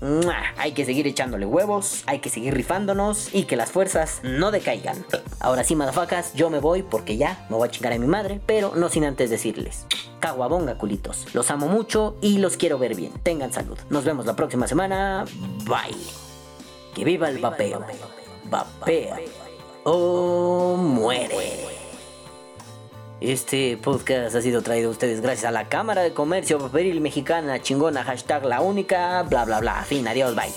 Hay 0.56 0.72
que 0.72 0.84
seguir 0.84 1.06
echándole 1.06 1.46
huevos, 1.46 2.04
hay 2.06 2.20
que 2.20 2.30
seguir 2.30 2.54
rifándonos 2.54 3.34
y 3.34 3.44
que 3.44 3.56
las 3.56 3.70
fuerzas 3.70 4.20
no 4.22 4.50
decaigan. 4.50 5.04
Ahora 5.40 5.64
sí, 5.64 5.74
madafacas, 5.74 6.32
yo 6.34 6.50
me 6.50 6.60
voy 6.60 6.82
porque 6.82 7.16
ya 7.16 7.46
me 7.50 7.56
voy 7.56 7.68
a 7.68 7.70
chingar 7.70 7.92
a 7.92 7.98
mi 7.98 8.06
madre, 8.06 8.40
pero 8.46 8.74
no 8.76 8.88
sin 8.88 9.04
antes 9.04 9.30
decirles. 9.30 9.86
Caguabonga, 10.20 10.78
culitos. 10.78 11.34
Los 11.34 11.50
amo 11.50 11.68
mucho 11.68 12.16
y 12.20 12.38
los 12.38 12.56
quiero 12.56 12.78
ver 12.78 12.94
bien. 12.94 13.12
Tengan 13.22 13.52
salud. 13.52 13.78
Nos 13.90 14.04
vemos 14.04 14.26
la 14.26 14.36
próxima 14.36 14.66
semana. 14.66 15.24
Bye. 15.64 15.96
Que 16.94 17.04
viva 17.04 17.28
el 17.28 17.38
vapeo. 17.38 17.84
Vapea 18.44 19.18
o 19.88 20.76
muere. 20.76 21.36
Este 23.20 23.76
podcast 23.76 24.34
ha 24.34 24.42
sido 24.42 24.60
traído 24.60 24.88
a 24.88 24.90
ustedes 24.90 25.20
gracias 25.20 25.44
a 25.46 25.52
la 25.52 25.68
Cámara 25.68 26.02
de 26.02 26.12
Comercio 26.12 26.58
Papelil 26.58 27.00
Mexicana, 27.00 27.62
chingona, 27.62 28.02
hashtag 28.02 28.44
la 28.44 28.60
única, 28.60 29.22
bla 29.22 29.44
bla 29.44 29.60
bla. 29.60 29.84
Fin, 29.84 30.08
adiós, 30.08 30.34
bye. 30.34 30.52